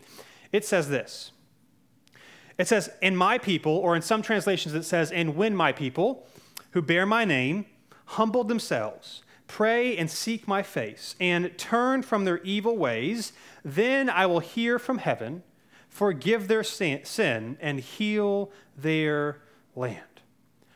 It 0.52 0.64
says 0.64 0.88
this. 0.88 1.32
It 2.56 2.68
says, 2.68 2.90
"In 3.00 3.16
my 3.16 3.38
people," 3.38 3.72
or 3.72 3.96
in 3.96 4.02
some 4.02 4.22
translations 4.22 4.74
it 4.74 4.84
says, 4.84 5.10
"And 5.10 5.34
when 5.34 5.56
my 5.56 5.72
people 5.72 6.26
who 6.72 6.82
bear 6.82 7.06
my 7.06 7.24
name 7.24 7.66
humbled 8.04 8.48
themselves, 8.48 9.22
pray 9.46 9.96
and 9.96 10.10
seek 10.10 10.46
my 10.46 10.62
face, 10.62 11.16
and 11.18 11.56
turn 11.58 12.02
from 12.02 12.24
their 12.24 12.38
evil 12.38 12.76
ways, 12.76 13.32
then 13.64 14.08
I 14.08 14.26
will 14.26 14.40
hear 14.40 14.78
from 14.78 14.98
heaven 14.98 15.42
forgive 15.90 16.48
their 16.48 16.64
sin, 16.64 17.58
and 17.60 17.80
heal 17.80 18.50
their 18.76 19.40
land. 19.76 20.09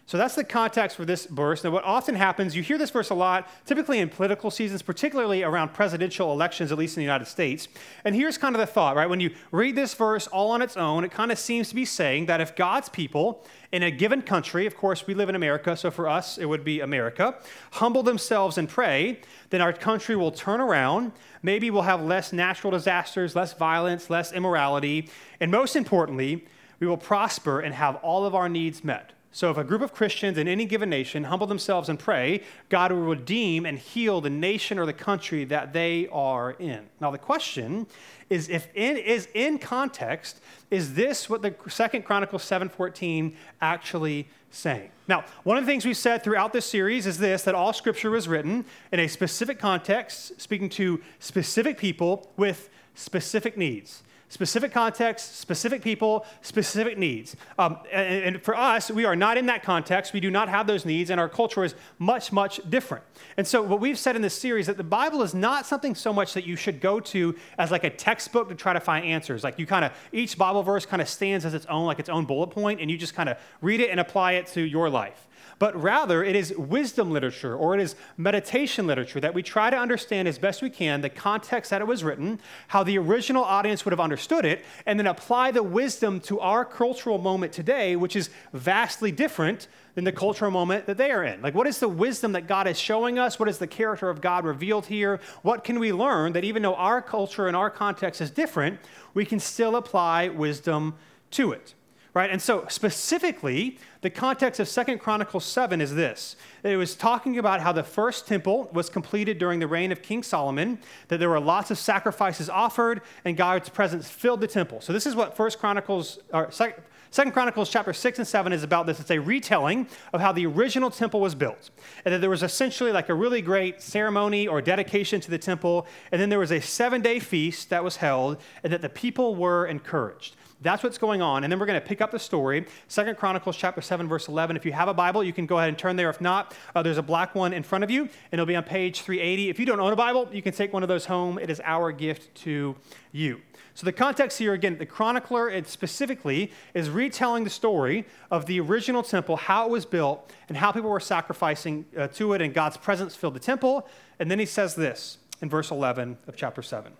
So 0.07 0.19
that's 0.19 0.35
the 0.35 0.45
context 0.45 0.99
for 0.99 1.07
this 1.07 1.25
verse. 1.25 1.65
Now, 1.65 1.71
what 1.71 1.85
often 1.85 2.15
happens, 2.15 2.55
you 2.55 2.63
hear 2.63 2.77
this 2.77 2.91
verse 2.91 3.09
a 3.09 3.15
lot, 3.15 3.49
typically 3.65 4.01
in 4.01 4.11
political 4.11 4.51
seasons, 4.51 4.83
particularly 4.83 5.43
around 5.43 5.73
presidential 5.73 6.31
elections, 6.31 6.71
at 6.71 6.77
least 6.77 6.99
in 6.99 7.01
the 7.01 7.05
United 7.05 7.25
States. 7.25 7.69
And 8.05 8.15
here's 8.15 8.37
kind 8.37 8.55
of 8.55 8.61
the 8.61 8.67
thought, 8.67 8.97
right? 8.97 9.09
When 9.09 9.21
you 9.21 9.31
read 9.51 9.77
this 9.77 9.95
verse 9.95 10.27
all 10.27 10.51
on 10.51 10.61
its 10.61 10.77
own, 10.77 11.05
it 11.05 11.11
kind 11.11 11.33
of 11.33 11.39
seems 11.39 11.71
to 11.71 11.75
be 11.75 11.87
saying 11.87 12.27
that 12.27 12.43
if 12.43 12.55
God's 12.55 12.91
people 12.91 13.47
in 13.73 13.83
a 13.83 13.91
given 13.91 14.21
country, 14.21 14.67
of 14.67 14.77
course, 14.77 15.07
we 15.07 15.15
live 15.15 15.31
in 15.31 15.37
America, 15.37 15.75
so 15.75 15.91
for 15.91 16.07
us, 16.07 16.37
it 16.37 16.45
would 16.45 16.65
be 16.65 16.81
America, 16.81 17.37
humble 17.73 18.03
themselves 18.03 18.59
and 18.59 18.69
pray, 18.69 19.21
then 19.49 19.63
our 19.63 19.73
country 19.73 20.17
will 20.17 20.31
turn 20.31 20.61
around. 20.61 21.13
Maybe 21.43 21.71
we'll 21.71 21.81
have 21.81 22.03
less 22.03 22.31
natural 22.31 22.73
disasters, 22.73 23.35
less 23.35 23.55
violence, 23.55 24.11
less 24.11 24.35
immorality, 24.35 25.09
and 25.41 25.51
most 25.51 25.77
importantly, 25.77 26.45
we 26.79 26.87
will 26.87 26.99
prosper 26.99 27.61
and 27.61 27.75
have 27.75 27.97
all 27.97 28.27
of 28.27 28.35
our 28.35 28.51
needs 28.51 28.85
met. 28.85 29.14
So, 29.35 29.51
if 29.51 29.57
a 29.57 29.65
group 29.65 29.83
of 29.83 29.93
Christians 29.93 30.39
in 30.39 30.47
any 30.47 30.65
given 30.65 30.89
nation 30.89 31.25
humble 31.25 31.49
themselves 31.49 31.89
and 31.89 31.99
pray, 31.99 32.43
God 32.69 32.93
will 32.93 33.01
redeem 33.03 33.67
and 33.67 33.77
heal 33.77 34.21
the 34.21 34.31
nation 34.31 34.79
or 34.79 34.87
the 34.87 34.93
country 34.93 35.45
that 35.47 35.73
they 35.73 36.07
are 36.13 36.53
in. 36.53 36.87
Now, 37.01 37.11
the 37.11 37.19
question 37.19 37.89
is 38.31 38.49
if 38.49 38.69
in, 38.77 38.97
is 38.97 39.27
in 39.35 39.59
context, 39.59 40.41
is 40.71 40.95
this 40.95 41.29
what 41.29 41.43
the 41.43 41.53
Second 41.69 42.05
Chronicles 42.05 42.45
7:14 42.45 43.35
actually 43.61 44.29
saying? 44.53 44.91
Now, 45.09 45.25
one 45.43 45.59
of 45.59 45.65
the 45.65 45.71
things 45.73 45.85
we've 45.85 45.97
said 45.97 46.23
throughout 46.23 46.53
this 46.53 46.67
series 46.67 47.05
is 47.05 47.19
this 47.19 47.43
that 47.43 47.57
all 47.57 47.73
scripture 47.73 48.13
was 48.13 48.29
written 48.29 48.65
in 48.93 49.01
a 49.01 49.09
specific 49.09 49.59
context, 49.59 50.41
speaking 50.41 50.69
to 50.71 51.03
specific 51.19 51.77
people 51.77 52.31
with 52.37 52.71
specific 52.95 53.57
needs 53.57 54.04
specific 54.35 54.73
context, 54.73 55.37
specific 55.37 55.81
people, 55.81 56.27
specific 56.43 56.99
needs. 56.99 57.37
Um, 57.57 57.79
and, 57.93 58.25
and, 58.25 58.43
for 58.43 58.57
us, 58.57 58.91
we 58.91 59.05
are 59.05 59.15
not 59.15 59.39
in 59.39 59.47
that 59.47 59.63
context. 59.63 60.13
We 60.13 60.19
do 60.19 60.29
not 60.29 60.49
have 60.49 60.67
those 60.67 60.85
needs, 60.85 61.11
and 61.11 61.21
our 61.21 61.29
culture 61.29 61.63
is 61.63 61.77
much, 62.01 62.33
much 62.33 62.61
different. 62.69 63.05
And 63.37 63.47
so, 63.47 63.63
what 63.63 63.79
we've 63.79 63.99
said 63.99 64.17
in 64.17 64.23
this 64.23 64.37
series 64.37 64.67
that 64.67 64.77
the 64.77 64.83
Bible 64.83 65.23
is 65.23 65.35
not 65.35 65.67
something 65.67 65.95
so 65.95 66.13
much 66.13 66.35
that 66.35 66.45
you 66.45 66.57
should 66.57 66.81
go 66.81 66.99
to 66.99 67.37
as 67.59 67.71
like 67.71 67.85
a 67.85 67.91
textbook 67.91 68.49
to 68.49 68.57
try 68.57 68.73
to 68.73 68.81
find 68.81 69.07
answers. 69.07 69.45
Like 69.45 69.57
you 69.57 69.67
kind 69.67 69.85
of 69.85 69.93
each 70.11 70.37
Bible 70.37 70.65
verse 70.65 70.85
kind 70.85 71.01
of 71.01 71.09
stands 71.09 71.45
as 71.45 71.55
its 71.55 71.67
own, 71.67 71.87
like 71.87 72.01
its 72.01 72.09
own 72.09 72.25
bullet 72.25 72.49
point, 72.49 72.81
and 72.81 72.91
you 72.91 72.99
just 72.99 73.15
kind 73.15 73.29
of 73.29 73.39
read 73.63 73.79
it 73.79 73.91
and 73.91 74.01
apply 74.01 74.33
it 74.33 74.49
to 74.49 74.61
your 74.61 74.91
life 74.91 75.29
but 75.59 75.81
rather 75.81 76.23
it 76.23 76.37
is 76.37 76.55
wisdom 76.57 77.11
literature 77.11 77.55
or 77.55 77.75
it 77.75 77.81
is 77.81 77.95
meditation 78.17 78.87
literature 78.87 79.21
that 79.21 79.35
we 79.35 79.43
try 79.43 79.71
to 79.71 79.77
understand 79.77 80.29
as 80.29 80.39
best 80.39 80.63
we 80.63 80.71
can 80.71 81.01
the 81.01 81.09
context 81.09 81.71
that 81.71 81.81
it 81.81 81.87
was 81.87 82.05
written, 82.05 82.41
how 82.69 82.83
the 82.83 82.99
original 82.99 83.45
audience 83.45 83.85
would 83.85 83.93
have 83.93 84.01
understood 84.01 84.45
it, 84.45 84.65
and 84.87 84.99
then 84.99 85.07
apply 85.07 85.51
the 85.51 85.63
wisdom 85.63 86.21
to 86.21 86.41
our 86.41 86.65
cultural 86.65 87.19
moment 87.19 87.53
today, 87.53 87.97
which 87.97 88.17
is 88.17 88.31
vastly 88.53 89.13
different 89.13 89.69
than 89.95 90.05
the 90.05 90.13
cultural 90.13 90.51
moment 90.51 90.87
that 90.87 90.97
they 90.97 91.11
are 91.11 91.25
in. 91.25 91.41
Like, 91.41 91.55
what 91.55 91.67
is 91.67 91.79
the 91.79 91.89
wisdom 91.89 92.33
that 92.33 92.47
God 92.47 92.67
is 92.67 92.79
showing 92.79 93.19
us? 93.19 93.39
What 93.39 93.49
is 93.49 93.59
the 93.59 93.67
character 93.67 94.11
of 94.11 94.21
God 94.21 94.45
revealed 94.45 94.87
here? 94.87 95.21
What 95.43 95.63
can 95.65 95.79
we 95.79 95.93
learn 95.93 96.33
that 96.33 96.45
even 96.45 96.63
though 96.63 96.75
our 96.75 97.01
culture 97.01 97.47
and 97.47 97.57
our 97.57 97.71
context 97.71 98.21
is 98.21 98.31
different, 98.31 98.81
we 99.15 99.25
can 99.25 99.39
still 99.39 99.77
apply 99.77 100.29
wisdom 100.29 100.95
to 101.33 101.53
it? 101.53 101.75
Right? 102.15 102.31
And 102.31 102.41
so 102.41 102.65
specifically, 102.69 103.79
the 104.01 104.09
context 104.09 104.61
of 104.61 104.69
Second 104.69 105.01
Chronicles 105.01 105.45
7 105.45 105.81
is 105.81 105.95
this. 105.95 106.37
It 106.63 106.77
was 106.77 106.95
talking 106.95 107.39
about 107.39 107.61
how 107.61 107.73
the 107.73 107.83
first 107.83 108.29
temple 108.29 108.71
was 108.73 108.89
completed 108.89 109.39
during 109.39 109.59
the 109.59 109.67
reign 109.67 109.91
of 109.91 110.01
King 110.01 110.23
Solomon, 110.23 110.79
that 111.09 111.19
there 111.19 111.29
were 111.29 111.41
lots 111.41 111.73
of 111.73 111.79
sacrifices 111.79 112.49
offered, 112.49 113.03
and 113.25 113.37
God's 113.37 113.69
presence 113.69 114.09
filled 114.09 114.41
the 114.41 114.47
temple. 114.47 114.81
So 114.81 114.93
this 114.93 115.07
is 115.07 115.17
what 115.17 115.37
First 115.37 115.59
Chronicles, 115.59 116.21
or 116.33 116.53
Second 116.53 117.33
Chronicles 117.33 117.69
chapter 117.69 117.93
6 117.93 118.19
and 118.19 118.27
7 118.27 118.53
is 118.53 118.63
about 118.63 118.87
this. 118.87 119.01
It's 119.01 119.11
a 119.11 119.19
retelling 119.19 119.89
of 120.13 120.21
how 120.21 120.31
the 120.31 120.47
original 120.47 120.91
temple 120.91 121.21
was 121.21 121.35
built. 121.35 121.71
And 122.05 122.15
that 122.15 122.21
there 122.21 122.31
was 122.31 122.45
essentially 122.45 122.93
like 122.93 123.09
a 123.09 123.15
really 123.15 123.43
great 123.43 123.83
ceremony 123.83 124.47
or 124.47 124.63
dedication 124.63 125.21
to 125.21 125.31
the 125.31 125.39
temple. 125.39 125.87
And 126.13 126.21
then 126.21 126.29
there 126.29 126.39
was 126.39 126.53
a 126.53 126.61
seven 126.61 127.03
day 127.03 127.19
feast 127.19 127.71
that 127.71 127.83
was 127.83 127.97
held, 127.97 128.39
and 128.63 128.73
that 128.73 128.83
the 128.83 128.89
people 128.89 129.35
were 129.35 129.67
encouraged. 129.67 130.37
That's 130.65 130.83
what's 130.83 130.97
going 130.97 131.21
on. 131.21 131.45
And 131.45 131.53
then 131.53 131.61
we're 131.61 131.67
going 131.67 131.81
to 131.81 131.87
pick 131.87 132.01
up 132.01 132.11
the 132.11 132.19
story. 132.19 132.65
Second 132.89 133.19
Chronicles 133.19 133.55
chapter 133.55 133.83
7, 133.83 134.09
verse 134.09 134.29
11. 134.29 134.57
If 134.57 134.65
you 134.65 134.73
have 134.73 134.89
a 134.89 134.95
Bible, 134.95 135.23
you 135.23 135.33
can 135.33 135.45
go 135.45 135.59
ahead 135.59 135.69
and 135.69 135.79
turn 135.79 135.95
there. 135.95 136.09
If 136.09 136.23
not, 136.23 136.57
uh, 136.75 136.83
there's 136.83 136.97
a 136.97 137.03
black 137.03 137.35
one 137.35 137.53
in 137.53 137.63
front 137.63 137.85
of 137.85 137.91
you, 137.91 138.03
and 138.03 138.11
it'll 138.33 138.47
be 138.47 138.57
on 138.57 138.65
page 138.65 139.03
380. 139.03 139.51
If 139.51 139.61
you 139.61 139.67
don't 139.67 139.79
own 139.79 139.93
a 139.93 139.97
Bible, 139.97 140.27
you 140.33 140.41
can 140.41 140.55
take 140.55 140.73
one 140.73 140.83
of 140.83 140.89
those 140.89 141.05
home. 141.05 141.39
It 141.39 141.51
is 141.51 141.61
our 141.63 141.93
gift 141.93 142.35
to 142.37 142.75
you. 143.13 143.43
So 143.75 143.85
the 143.85 143.93
context 143.93 144.39
here, 144.39 144.55
again, 144.55 144.79
the 144.79 144.87
chronicler 144.87 145.51
it 145.51 145.69
specifically 145.69 146.51
is 146.73 146.89
retelling 146.89 147.45
the 147.45 147.51
story 147.51 148.07
of 148.31 148.47
the 148.47 148.59
original 148.61 149.03
temple, 149.03 149.37
how 149.37 149.67
it 149.67 149.71
was 149.71 149.85
built, 149.85 150.33
and 150.49 150.57
how 150.57 150.73
people 150.73 150.89
were 150.89 150.99
sacrificing 150.99 151.85
uh, 151.95 152.07
to 152.09 152.33
it, 152.33 152.41
and 152.41 152.55
God's 152.55 152.79
presence 152.79 153.15
filled 153.15 153.35
the 153.35 153.41
temple. 153.41 153.87
And 154.19 154.31
then 154.31 154.39
he 154.39 154.47
says 154.47 154.77
this 154.77 155.19
in 155.43 155.51
verse 155.51 155.71
11 155.71 156.17
of 156.27 156.37
chapter 156.37 156.63
7. 156.63 156.93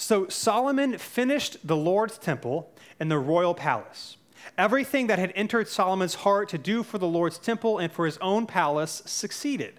So 0.00 0.28
Solomon 0.28 0.96
finished 0.96 1.58
the 1.62 1.76
Lord's 1.76 2.16
temple 2.16 2.72
and 2.98 3.10
the 3.10 3.18
royal 3.18 3.52
palace. 3.52 4.16
Everything 4.56 5.08
that 5.08 5.18
had 5.18 5.30
entered 5.36 5.68
Solomon's 5.68 6.14
heart 6.14 6.48
to 6.48 6.58
do 6.58 6.82
for 6.82 6.96
the 6.96 7.06
Lord's 7.06 7.36
temple 7.36 7.78
and 7.78 7.92
for 7.92 8.06
his 8.06 8.16
own 8.18 8.46
palace 8.46 9.02
succeeded. 9.04 9.78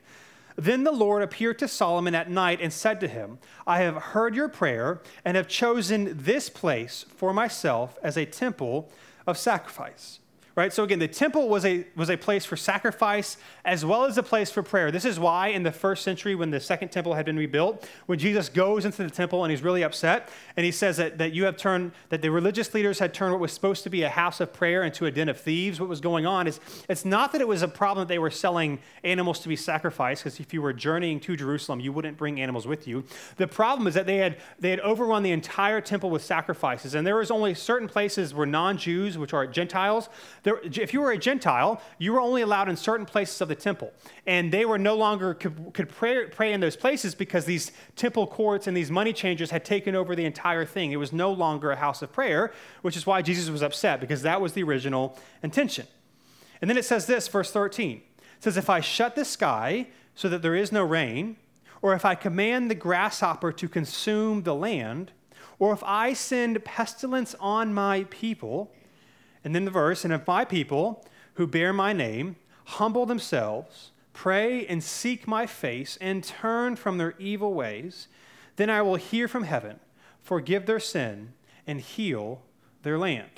Then 0.56 0.84
the 0.84 0.92
Lord 0.92 1.24
appeared 1.24 1.58
to 1.58 1.68
Solomon 1.68 2.14
at 2.14 2.30
night 2.30 2.60
and 2.62 2.72
said 2.72 3.00
to 3.00 3.08
him, 3.08 3.40
I 3.66 3.80
have 3.80 3.96
heard 3.96 4.36
your 4.36 4.48
prayer 4.48 5.02
and 5.26 5.36
have 5.36 5.48
chosen 5.48 6.16
this 6.16 6.50
place 6.50 7.04
for 7.16 7.34
myself 7.34 7.98
as 8.04 8.16
a 8.16 8.26
temple 8.26 8.92
of 9.26 9.40
sacrifice 9.40 10.21
right? 10.56 10.74
So 10.74 10.84
again, 10.84 11.00
the 11.00 11.08
temple 11.08 11.50
was 11.50 11.66
a, 11.66 11.86
was 11.96 12.10
a 12.10 12.18
place 12.18 12.46
for 12.46 12.58
sacrifice 12.58 13.38
as 13.66 13.86
well 13.86 14.06
as 14.06 14.18
a 14.18 14.24
place 14.24 14.52
for 14.52 14.64
prayer. 14.64 14.92
This 14.92 15.06
is 15.06 15.20
why 15.20 15.48
in 15.48 15.64
the 15.64 15.72
first 15.72 16.04
century, 16.04 16.36
when 16.36 16.52
the 16.52 16.60
second 16.60 16.90
temple 16.90 17.14
had 17.14 17.26
been 17.26 17.38
rebuilt, 17.38 17.88
when 18.06 18.20
Jesus 18.20 18.50
goes 18.50 18.86
into 18.86 19.04
the 19.04 19.10
temple 19.10 19.44
and 19.44 19.52
he's 19.52 19.62
really 19.62 19.84
upset, 19.84 20.30
and 20.58 20.66
he 20.66 20.72
says 20.72 20.98
that, 20.98 21.18
that 21.18 21.34
you 21.34 21.46
have 21.46 21.58
turned, 21.58 21.92
that 22.10 22.22
the 22.22 22.30
religious 22.30 22.74
leaders 22.74 23.00
had 23.00 23.14
turned 23.14 23.32
what 23.32 23.42
was 23.42 23.52
supposed 23.52 23.84
to 23.84 23.90
be 23.90 24.04
a 24.04 24.10
house 24.10 24.40
of 24.40 24.52
prayer 24.52 24.84
into 24.84 25.06
a 25.06 25.12
den 25.12 25.30
of 25.30 25.40
thieves. 25.40 25.80
What 25.80 25.90
was 25.90 26.02
going 26.02 26.26
on 26.26 26.48
is, 26.48 26.60
it's 26.90 27.06
not 27.06 27.32
that 27.32 27.42
it 27.42 27.48
was 27.48 27.62
a 27.62 27.68
problem 27.68 28.08
that 28.08 28.12
they 28.12 28.20
were 28.20 28.32
selling 28.32 28.80
animals 29.04 29.40
to 29.40 29.50
be 29.50 29.56
sacrificed, 29.56 30.24
because 30.24 30.40
if 30.40 30.54
you 30.54 30.62
were 30.62 30.74
journeying 30.74 31.20
to 31.22 31.36
Jerusalem, 31.36 31.80
you 31.80 31.94
wouldn't 31.94 32.18
bring 32.18 32.42
animals 32.42 32.68
with 32.68 32.88
you. 32.88 33.04
The 33.38 33.48
problem 33.48 33.88
is 33.88 33.94
that 33.94 34.06
they 34.06 34.18
had, 34.18 34.38
they 34.60 34.70
had 34.70 34.80
overrun 34.82 35.24
the 35.24 35.32
entire 35.32 35.82
temple 35.82 36.10
with 36.10 36.24
sacrifices, 36.24 36.96
and 36.96 37.06
there 37.08 37.16
was 37.16 37.32
only 37.32 37.54
certain 37.54 37.88
places 37.88 38.34
where 38.34 38.46
non-Jews, 38.46 39.18
which 39.18 39.34
are 39.34 39.48
Gentiles, 39.48 40.10
there, 40.44 40.60
if 40.64 40.92
you 40.94 41.02
were 41.02 41.12
a 41.12 41.18
Gentile, 41.18 41.80
you 42.00 42.14
were 42.14 42.20
only 42.20 42.42
allowed 42.42 42.68
in 42.68 42.76
certain 42.76 43.06
places 43.06 43.42
of 43.42 43.48
the 43.48 43.56
temple. 43.56 43.94
And 44.26 44.52
they 44.52 44.66
were 44.66 44.80
no 44.80 44.96
longer 44.96 45.36
could, 45.36 45.74
could 45.74 45.90
pray, 45.90 46.26
pray 46.28 46.52
in 46.52 46.60
those 46.60 46.76
places 46.76 47.14
because 47.14 47.46
these 47.46 47.72
temple 47.96 48.26
courts 48.26 48.66
and 48.66 48.76
these 48.76 48.90
money 48.90 49.14
changers 49.14 49.52
had 49.52 49.64
taken 49.64 49.96
over 49.96 50.16
the 50.16 50.26
entire 50.26 50.66
thing. 50.66 50.92
It 50.92 50.98
was 50.98 51.14
no 51.14 51.32
longer 51.32 51.72
a 51.72 51.76
house 51.76 52.02
of 52.02 52.12
prayer, 52.12 52.52
which 52.82 52.98
is 52.98 53.06
why 53.06 53.22
Jesus 53.22 53.50
was 53.50 53.62
upset 53.62 54.02
because 54.02 54.24
that 54.24 54.42
was 54.42 54.54
the 54.54 54.64
original 54.64 55.18
intention. 55.44 55.86
And 56.60 56.70
then 56.70 56.78
it 56.78 56.86
says 56.86 57.06
this, 57.06 57.28
verse 57.28 57.52
13. 57.52 57.98
It 57.98 58.04
says, 58.40 58.58
If 58.58 58.70
I 58.70 58.80
shut 58.80 59.16
the 59.16 59.26
sky 59.26 59.88
so 60.16 60.28
that 60.28 60.42
there 60.42 60.56
is 60.56 60.72
no 60.72 60.84
rain, 60.84 61.38
or 61.84 61.94
if 61.94 62.04
I 62.04 62.16
command 62.16 62.70
the 62.70 62.76
grasshopper 62.76 63.52
to 63.52 63.70
consume 63.70 64.42
the 64.42 64.56
land, 64.56 65.12
or 65.60 65.72
if 65.74 65.84
I 65.84 66.14
send 66.14 66.64
pestilence 66.66 67.36
on 67.40 67.74
my 67.76 68.06
people, 68.10 68.72
and 69.44 69.56
then 69.56 69.66
the 69.66 69.72
verse, 69.72 70.04
and 70.06 70.14
if 70.14 70.28
my 70.28 70.46
people 70.46 71.06
who 71.36 71.48
bear 71.48 71.74
my 71.74 71.94
name 71.94 72.36
humble 72.66 73.06
themselves, 73.06 73.92
pray 74.14 74.66
and 74.68 74.84
seek 74.84 75.28
my 75.28 75.46
face, 75.46 75.98
and 76.02 76.24
turn 76.24 76.76
from 76.76 76.98
their 76.98 77.16
evil 77.18 77.54
ways, 77.54 78.08
then 78.56 78.70
I 78.70 78.82
will 78.82 78.96
hear 78.96 79.28
from 79.28 79.44
heaven, 79.44 79.80
forgive 80.22 80.66
their 80.66 80.80
sin, 80.80 81.34
and 81.66 81.80
heal 81.80 82.42
their 82.84 82.98
land. 82.98 83.30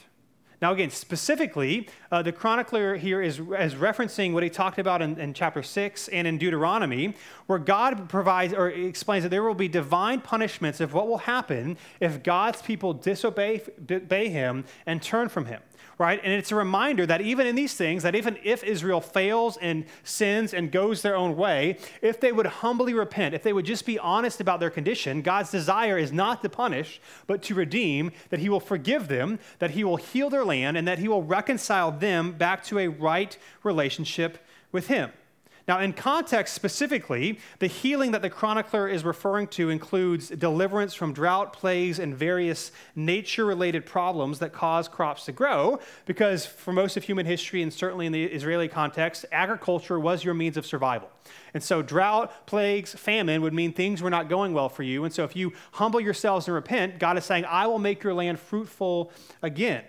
Now, 0.62 0.72
again, 0.72 0.92
specifically, 0.92 1.90
uh, 2.10 2.22
the 2.22 2.32
chronicler 2.32 2.96
here 2.96 3.22
is, 3.22 3.38
is 3.38 3.76
referencing 3.76 4.32
what 4.32 4.44
he 4.44 4.50
talked 4.50 4.80
about 4.80 5.02
in, 5.02 5.20
in, 5.20 5.34
chapter 5.34 5.62
6 5.62 6.08
and 6.08 6.26
in 6.26 6.38
Deuteronomy, 6.38 7.16
where 7.48 7.60
God 7.60 8.08
provides 8.08 8.54
or 8.54 8.70
explains 8.70 9.24
that 9.24 9.30
there 9.30 9.44
will 9.44 9.56
be 9.56 9.68
divine 9.68 10.22
punishments 10.22 10.80
of 10.80 10.94
what 10.94 11.10
will 11.10 11.18
happen 11.18 11.78
if 12.00 12.24
God's 12.24 12.62
people 12.62 12.94
disobey, 12.94 13.62
disobey 13.86 14.30
him 14.30 14.64
and 14.86 15.02
turn 15.02 15.28
from 15.28 15.48
him 15.48 15.62
right? 15.98 16.20
And 16.24 16.34
it's 16.34 16.52
a 16.52 16.56
reminder 16.56 17.06
that 17.06 17.22
even 17.22 17.46
in 17.48 17.56
these 17.56 17.74
things, 17.74 18.04
that 18.04 18.16
even 18.16 18.38
if 18.44 18.64
Israel 18.64 19.02
fails 19.02 19.58
and 19.58 19.86
sins 20.04 20.54
and 20.54 20.72
goes 20.72 21.02
their 21.02 21.16
own 21.16 21.36
way, 21.36 21.78
if 22.02 22.20
they 22.20 22.32
would 22.32 22.46
humbly 22.46 22.94
repent, 22.94 23.36
if 23.36 23.44
they 23.44 23.54
would 23.54 23.66
just 23.66 23.86
be 23.86 24.00
honest 24.00 24.42
about 24.42 24.60
their 24.60 24.70
condition, 24.70 25.22
God's 25.22 25.52
desire 25.52 25.98
is 25.98 26.12
not 26.12 26.42
to 26.42 26.50
punish, 26.50 27.00
but 27.28 27.42
to 27.44 27.56
redeem, 27.56 28.12
that 28.30 28.40
He 28.40 28.50
will 28.50 28.60
forgive 28.60 29.08
them, 29.08 29.40
that 29.60 29.72
He 29.72 29.84
will 29.84 29.98
heal 29.98 30.30
their 30.30 30.46
land, 30.46 30.78
and 30.78 30.88
that 30.88 31.00
He 31.00 31.08
will 31.08 31.24
reconcile 31.24 31.92
them 31.92 32.32
back 32.34 32.64
to 32.66 32.80
a 32.80 32.88
right 32.88 33.38
relationship 33.64 34.46
with 34.72 34.88
Him. 34.88 35.12
Now, 35.66 35.80
in 35.80 35.94
context 35.94 36.54
specifically, 36.54 37.40
the 37.60 37.68
healing 37.68 38.12
that 38.12 38.22
the 38.22 38.30
chronicler 38.30 38.88
is 38.88 39.06
referring 39.06 39.48
to 39.48 39.70
includes 39.70 40.28
deliverance 40.28 40.94
from 40.94 41.14
drought, 41.14 41.54
plagues, 41.54 42.00
and 42.00 42.14
various 42.14 42.72
nature 42.96 43.46
related 43.46 43.86
problems 43.86 44.40
that 44.40 44.52
cause 44.52 44.90
crops 44.90 45.24
to 45.26 45.32
grow, 45.32 45.80
because 46.06 46.46
for 46.46 46.74
most 46.74 46.98
of 46.98 47.04
human 47.04 47.26
history, 47.26 47.62
and 47.62 47.74
certainly 47.74 48.06
in 48.06 48.12
the 48.12 48.26
Israeli 48.26 48.68
context, 48.68 49.26
agriculture 49.32 49.98
was 49.98 50.26
your 50.26 50.34
means 50.34 50.58
of 50.58 50.66
survival. 50.66 51.10
And 51.54 51.64
so, 51.64 51.82
drought, 51.82 52.46
plagues, 52.46 52.94
famine 52.94 53.42
would 53.42 53.54
mean 53.54 53.72
things 53.72 54.02
were 54.02 54.10
not 54.10 54.28
going 54.28 54.54
well 54.54 54.68
for 54.68 54.84
you. 54.84 55.06
And 55.06 55.14
so, 55.14 55.24
if 55.24 55.34
you 55.34 55.54
humble 55.72 56.02
yourselves 56.02 56.48
and 56.48 56.56
repent, 56.56 57.00
God 57.00 57.18
is 57.18 57.24
saying, 57.24 57.46
I 57.46 57.68
will 57.68 57.80
make 57.80 58.04
your 58.04 58.14
land 58.14 58.40
fruitful 58.40 59.12
again. 59.42 59.84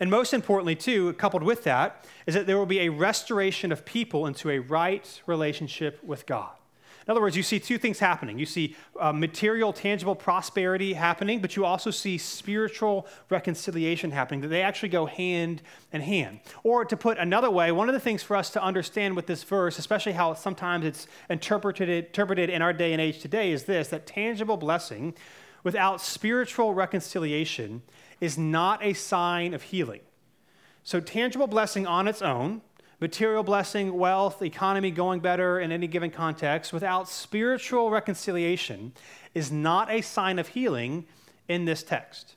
And 0.00 0.10
most 0.10 0.32
importantly, 0.34 0.74
too, 0.74 1.12
coupled 1.14 1.42
with 1.42 1.64
that, 1.64 2.06
is 2.26 2.34
that 2.34 2.46
there 2.46 2.58
will 2.58 2.66
be 2.66 2.80
a 2.80 2.88
restoration 2.88 3.72
of 3.72 3.84
people 3.84 4.26
into 4.26 4.50
a 4.50 4.58
right 4.58 5.20
relationship 5.26 6.02
with 6.04 6.26
God. 6.26 6.50
In 7.08 7.12
other 7.12 7.22
words, 7.22 7.38
you 7.38 7.42
see 7.42 7.58
two 7.58 7.78
things 7.78 8.00
happening. 8.00 8.38
You 8.38 8.44
see 8.44 8.76
uh, 9.00 9.14
material, 9.14 9.72
tangible 9.72 10.14
prosperity 10.14 10.92
happening, 10.92 11.40
but 11.40 11.56
you 11.56 11.64
also 11.64 11.90
see 11.90 12.18
spiritual 12.18 13.06
reconciliation 13.30 14.10
happening, 14.10 14.42
that 14.42 14.48
they 14.48 14.60
actually 14.60 14.90
go 14.90 15.06
hand 15.06 15.62
in 15.90 16.02
hand. 16.02 16.40
Or 16.64 16.84
to 16.84 16.98
put 16.98 17.16
another 17.16 17.50
way, 17.50 17.72
one 17.72 17.88
of 17.88 17.94
the 17.94 18.00
things 18.00 18.22
for 18.22 18.36
us 18.36 18.50
to 18.50 18.62
understand 18.62 19.16
with 19.16 19.26
this 19.26 19.42
verse, 19.42 19.78
especially 19.78 20.12
how 20.12 20.34
sometimes 20.34 20.84
it's 20.84 21.06
interpreted, 21.30 21.88
interpreted 21.88 22.50
in 22.50 22.60
our 22.60 22.74
day 22.74 22.92
and 22.92 23.00
age 23.00 23.20
today, 23.20 23.52
is 23.52 23.64
this 23.64 23.88
that 23.88 24.06
tangible 24.06 24.58
blessing 24.58 25.14
without 25.64 26.02
spiritual 26.02 26.74
reconciliation 26.74 27.80
is 28.20 28.38
not 28.38 28.84
a 28.84 28.92
sign 28.92 29.54
of 29.54 29.62
healing. 29.62 30.00
So, 30.84 31.00
tangible 31.00 31.46
blessing 31.46 31.86
on 31.86 32.08
its 32.08 32.22
own, 32.22 32.62
material 33.00 33.42
blessing, 33.42 33.96
wealth, 33.96 34.42
economy 34.42 34.90
going 34.90 35.20
better 35.20 35.60
in 35.60 35.70
any 35.70 35.86
given 35.86 36.10
context, 36.10 36.72
without 36.72 37.08
spiritual 37.08 37.90
reconciliation, 37.90 38.92
is 39.34 39.52
not 39.52 39.90
a 39.90 40.00
sign 40.00 40.38
of 40.38 40.48
healing 40.48 41.06
in 41.48 41.64
this 41.64 41.82
text. 41.82 42.34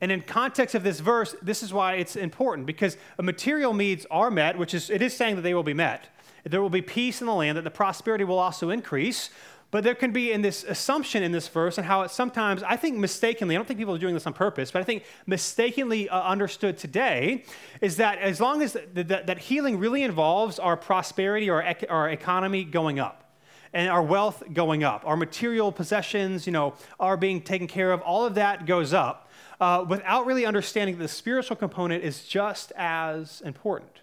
And 0.00 0.10
in 0.10 0.22
context 0.22 0.74
of 0.74 0.82
this 0.82 0.98
verse, 0.98 1.36
this 1.42 1.62
is 1.62 1.72
why 1.72 1.94
it's 1.94 2.16
important 2.16 2.66
because 2.66 2.96
material 3.20 3.72
needs 3.72 4.04
are 4.10 4.32
met, 4.32 4.58
which 4.58 4.74
is 4.74 4.90
it 4.90 5.00
is 5.00 5.16
saying 5.16 5.36
that 5.36 5.42
they 5.42 5.54
will 5.54 5.62
be 5.62 5.74
met. 5.74 6.08
There 6.44 6.60
will 6.60 6.70
be 6.70 6.82
peace 6.82 7.20
in 7.20 7.28
the 7.28 7.34
land, 7.34 7.56
that 7.56 7.62
the 7.62 7.70
prosperity 7.70 8.24
will 8.24 8.38
also 8.38 8.70
increase, 8.70 9.30
but 9.72 9.82
there 9.82 9.94
can 9.94 10.12
be 10.12 10.32
in 10.32 10.42
this 10.42 10.64
assumption 10.64 11.22
in 11.22 11.32
this 11.32 11.48
verse 11.48 11.78
and 11.78 11.86
how 11.86 12.02
it 12.02 12.10
sometimes, 12.10 12.62
I 12.62 12.76
think 12.76 12.98
mistakenly, 12.98 13.56
I 13.56 13.58
don't 13.58 13.66
think 13.66 13.78
people 13.78 13.94
are 13.94 13.98
doing 13.98 14.12
this 14.12 14.26
on 14.26 14.34
purpose, 14.34 14.70
but 14.70 14.82
I 14.82 14.84
think 14.84 15.02
mistakenly 15.26 16.10
uh, 16.10 16.20
understood 16.20 16.76
today 16.76 17.44
is 17.80 17.96
that 17.96 18.18
as 18.18 18.38
long 18.38 18.60
as 18.60 18.76
that, 18.92 19.38
healing 19.38 19.78
really 19.78 20.02
involves 20.02 20.58
our 20.58 20.76
prosperity 20.76 21.48
or 21.48 21.64
our 21.88 22.10
economy 22.10 22.64
going 22.64 23.00
up 23.00 23.32
and 23.72 23.88
our 23.88 24.02
wealth 24.02 24.42
going 24.52 24.84
up, 24.84 25.04
our 25.06 25.16
material 25.16 25.72
possessions, 25.72 26.46
you 26.46 26.52
know, 26.52 26.74
are 27.00 27.16
being 27.16 27.40
taken 27.40 27.66
care 27.66 27.92
of, 27.92 28.02
all 28.02 28.26
of 28.26 28.34
that 28.34 28.66
goes 28.66 28.92
up 28.92 29.30
uh, 29.58 29.82
without 29.88 30.26
really 30.26 30.44
understanding 30.44 30.98
that 30.98 31.02
the 31.02 31.08
spiritual 31.08 31.56
component 31.56 32.04
is 32.04 32.24
just 32.24 32.72
as 32.76 33.40
important. 33.40 34.01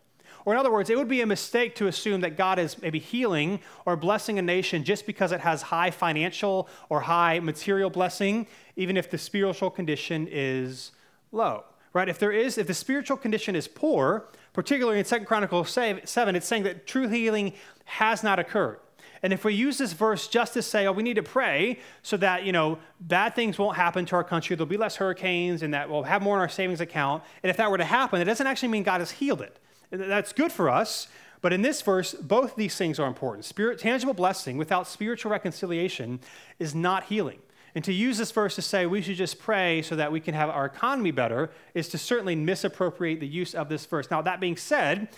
Or, 0.49 0.53
in 0.53 0.59
other 0.59 0.71
words, 0.71 0.89
it 0.89 0.97
would 0.97 1.07
be 1.07 1.21
a 1.21 1.27
mistake 1.27 1.75
to 1.75 1.85
assume 1.85 2.21
that 2.21 2.35
God 2.35 2.57
is 2.57 2.81
maybe 2.81 2.97
healing 2.97 3.59
or 3.85 3.95
blessing 3.95 4.39
a 4.39 4.41
nation 4.41 4.83
just 4.83 5.05
because 5.05 5.31
it 5.31 5.41
has 5.41 5.61
high 5.61 5.91
financial 5.91 6.67
or 6.89 7.01
high 7.01 7.39
material 7.39 7.91
blessing, 7.91 8.47
even 8.75 8.97
if 8.97 9.11
the 9.11 9.19
spiritual 9.19 9.69
condition 9.69 10.27
is 10.27 10.89
low. 11.31 11.65
right? 11.93 12.09
If 12.09 12.19
there 12.19 12.31
is, 12.31 12.57
if 12.57 12.67
the 12.67 12.73
spiritual 12.73 13.17
condition 13.17 13.55
is 13.55 13.67
poor, 13.67 14.25
particularly 14.53 14.99
in 14.99 15.05
Second 15.05 15.25
Chronicles 15.25 15.69
7, 15.69 16.35
it's 16.35 16.47
saying 16.47 16.63
that 16.63 16.87
true 16.87 17.07
healing 17.07 17.53
has 17.85 18.23
not 18.23 18.39
occurred. 18.39 18.79
And 19.21 19.33
if 19.33 19.43
we 19.43 19.53
use 19.53 19.77
this 19.77 19.91
verse 19.91 20.27
just 20.29 20.53
to 20.53 20.61
say, 20.61 20.87
oh, 20.87 20.93
we 20.93 21.03
need 21.03 21.15
to 21.15 21.23
pray 21.23 21.79
so 22.03 22.15
that, 22.17 22.43
you 22.43 22.53
know, 22.53 22.79
bad 23.01 23.35
things 23.35 23.59
won't 23.59 23.75
happen 23.75 24.05
to 24.05 24.15
our 24.15 24.23
country, 24.23 24.55
there'll 24.55 24.65
be 24.65 24.77
less 24.77 24.95
hurricanes, 24.95 25.61
and 25.61 25.73
that 25.73 25.89
we'll 25.89 26.03
have 26.03 26.21
more 26.21 26.35
in 26.37 26.41
our 26.41 26.49
savings 26.49 26.79
account, 26.79 27.23
and 27.43 27.49
if 27.49 27.57
that 27.57 27.69
were 27.69 27.77
to 27.77 27.83
happen, 27.83 28.21
it 28.21 28.25
doesn't 28.25 28.47
actually 28.47 28.69
mean 28.69 28.83
God 28.83 29.01
has 29.01 29.11
healed 29.11 29.41
it. 29.41 29.59
That's 29.91 30.33
good 30.33 30.51
for 30.51 30.69
us, 30.69 31.07
but 31.41 31.53
in 31.53 31.61
this 31.61 31.81
verse, 31.81 32.13
both 32.13 32.55
these 32.55 32.75
things 32.75 32.99
are 32.99 33.07
important. 33.07 33.45
Spirit, 33.45 33.79
tangible 33.79 34.13
blessing 34.13 34.57
without 34.57 34.87
spiritual 34.87 35.31
reconciliation 35.31 36.19
is 36.59 36.75
not 36.75 37.05
healing. 37.05 37.39
And 37.75 37.83
to 37.85 37.93
use 37.93 38.17
this 38.17 38.31
verse 38.31 38.55
to 38.55 38.61
say 38.61 38.85
we 38.85 39.01
should 39.01 39.15
just 39.15 39.39
pray 39.39 39.81
so 39.81 39.95
that 39.95 40.11
we 40.11 40.19
can 40.19 40.33
have 40.33 40.49
our 40.49 40.65
economy 40.65 41.11
better 41.11 41.51
is 41.73 41.87
to 41.89 41.97
certainly 41.97 42.35
misappropriate 42.35 43.19
the 43.19 43.27
use 43.27 43.53
of 43.53 43.69
this 43.69 43.85
verse. 43.85 44.09
Now, 44.09 44.21
that 44.21 44.39
being 44.39 44.57
said, 44.57 45.09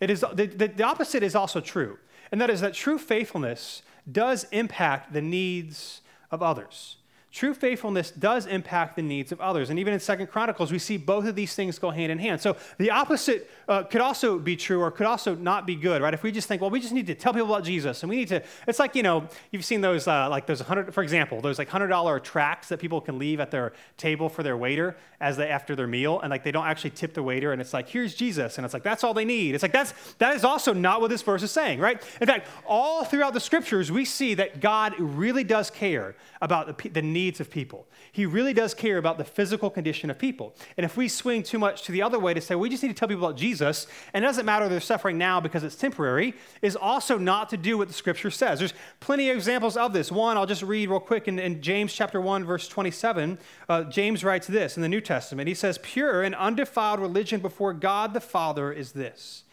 it 0.00 0.10
is, 0.10 0.24
the, 0.32 0.46
the, 0.46 0.68
the 0.68 0.82
opposite 0.82 1.22
is 1.22 1.34
also 1.34 1.60
true, 1.60 1.98
and 2.32 2.40
that 2.40 2.48
is 2.48 2.62
that 2.62 2.74
true 2.74 2.98
faithfulness 2.98 3.82
does 4.10 4.46
impact 4.50 5.12
the 5.12 5.20
needs 5.20 6.00
of 6.30 6.42
others. 6.42 6.96
True 7.32 7.54
faithfulness 7.54 8.10
does 8.10 8.46
impact 8.46 8.96
the 8.96 9.02
needs 9.02 9.30
of 9.30 9.40
others. 9.40 9.70
And 9.70 9.78
even 9.78 9.94
in 9.94 10.00
Second 10.00 10.26
Chronicles, 10.26 10.72
we 10.72 10.80
see 10.80 10.96
both 10.96 11.24
of 11.26 11.36
these 11.36 11.54
things 11.54 11.78
go 11.78 11.90
hand 11.90 12.10
in 12.10 12.18
hand. 12.18 12.40
So 12.40 12.56
the 12.76 12.90
opposite 12.90 13.48
uh, 13.68 13.84
could 13.84 14.00
also 14.00 14.36
be 14.36 14.56
true 14.56 14.80
or 14.80 14.90
could 14.90 15.06
also 15.06 15.36
not 15.36 15.64
be 15.64 15.76
good, 15.76 16.02
right? 16.02 16.12
If 16.12 16.24
we 16.24 16.32
just 16.32 16.48
think, 16.48 16.60
well, 16.60 16.70
we 16.70 16.80
just 16.80 16.92
need 16.92 17.06
to 17.06 17.14
tell 17.14 17.32
people 17.32 17.46
about 17.54 17.62
Jesus 17.62 18.02
and 18.02 18.10
we 18.10 18.16
need 18.16 18.28
to, 18.28 18.42
it's 18.66 18.80
like, 18.80 18.96
you 18.96 19.04
know, 19.04 19.28
you've 19.52 19.64
seen 19.64 19.80
those, 19.80 20.08
uh, 20.08 20.28
like 20.28 20.46
those 20.46 20.58
100, 20.58 20.92
for 20.92 21.04
example, 21.04 21.40
those 21.40 21.56
like 21.56 21.70
$100 21.70 22.24
tracts 22.24 22.68
that 22.68 22.80
people 22.80 23.00
can 23.00 23.16
leave 23.16 23.38
at 23.38 23.52
their 23.52 23.74
table 23.96 24.28
for 24.28 24.42
their 24.42 24.56
waiter 24.56 24.96
as 25.20 25.36
they, 25.36 25.48
after 25.48 25.76
their 25.76 25.86
meal. 25.86 26.18
And 26.18 26.30
like 26.30 26.42
they 26.42 26.50
don't 26.50 26.66
actually 26.66 26.90
tip 26.90 27.14
the 27.14 27.22
waiter 27.22 27.52
and 27.52 27.60
it's 27.60 27.72
like, 27.72 27.88
here's 27.88 28.16
Jesus. 28.16 28.58
And 28.58 28.64
it's 28.64 28.74
like, 28.74 28.82
that's 28.82 29.04
all 29.04 29.14
they 29.14 29.24
need. 29.24 29.54
It's 29.54 29.62
like, 29.62 29.72
that's, 29.72 29.94
that 30.18 30.34
is 30.34 30.42
also 30.42 30.72
not 30.72 31.00
what 31.00 31.10
this 31.10 31.22
verse 31.22 31.44
is 31.44 31.52
saying, 31.52 31.78
right? 31.78 32.02
In 32.20 32.26
fact, 32.26 32.48
all 32.66 33.04
throughout 33.04 33.34
the 33.34 33.40
scriptures, 33.40 33.92
we 33.92 34.04
see 34.04 34.34
that 34.34 34.60
God 34.60 34.98
really 34.98 35.44
does 35.44 35.70
care 35.70 36.16
about 36.42 36.76
the, 36.76 36.88
the 36.88 37.02
needs 37.02 37.19
of 37.28 37.50
people. 37.50 37.86
He 38.12 38.26
really 38.26 38.52
does 38.52 38.74
care 38.74 38.98
about 38.98 39.18
the 39.18 39.24
physical 39.24 39.70
condition 39.70 40.10
of 40.10 40.18
people. 40.18 40.54
And 40.76 40.84
if 40.84 40.96
we 40.96 41.08
swing 41.08 41.42
too 41.42 41.58
much 41.58 41.82
to 41.82 41.92
the 41.92 42.02
other 42.02 42.18
way 42.18 42.34
to 42.34 42.40
say, 42.40 42.54
we 42.54 42.68
just 42.68 42.82
need 42.82 42.88
to 42.88 42.94
tell 42.94 43.08
people 43.08 43.24
about 43.24 43.36
Jesus, 43.36 43.86
and 44.14 44.24
it 44.24 44.26
doesn't 44.26 44.46
matter 44.46 44.68
they're 44.68 44.80
suffering 44.80 45.18
now 45.18 45.40
because 45.40 45.62
it's 45.62 45.76
temporary, 45.76 46.34
is 46.62 46.76
also 46.76 47.18
not 47.18 47.50
to 47.50 47.56
do 47.56 47.76
what 47.76 47.88
the 47.88 47.94
scripture 47.94 48.30
says. 48.30 48.58
There's 48.58 48.74
plenty 49.00 49.30
of 49.30 49.36
examples 49.36 49.76
of 49.76 49.92
this. 49.92 50.10
One, 50.10 50.36
I'll 50.36 50.46
just 50.46 50.62
read 50.62 50.88
real 50.88 51.00
quick 51.00 51.28
in, 51.28 51.38
in 51.38 51.60
James 51.60 51.92
chapter 51.92 52.20
1, 52.20 52.44
verse 52.44 52.66
27. 52.68 53.38
Uh, 53.68 53.84
James 53.84 54.24
writes 54.24 54.46
this 54.46 54.76
in 54.76 54.82
the 54.82 54.88
New 54.88 55.00
Testament. 55.00 55.46
He 55.46 55.54
says, 55.54 55.78
Pure 55.82 56.22
and 56.22 56.34
undefiled 56.34 57.00
religion 57.00 57.40
before 57.40 57.74
God 57.74 58.14
the 58.14 58.20
Father 58.20 58.72
is 58.72 58.92
this 58.92 59.44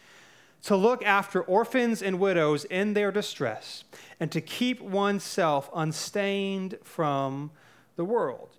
to 0.64 0.76
look 0.76 1.04
after 1.04 1.40
orphans 1.42 2.02
and 2.02 2.18
widows 2.18 2.64
in 2.64 2.94
their 2.94 3.12
distress, 3.12 3.84
and 4.20 4.30
to 4.32 4.40
keep 4.40 4.80
oneself 4.80 5.70
unstained 5.74 6.76
from 6.82 7.50
the 7.96 8.04
world. 8.04 8.57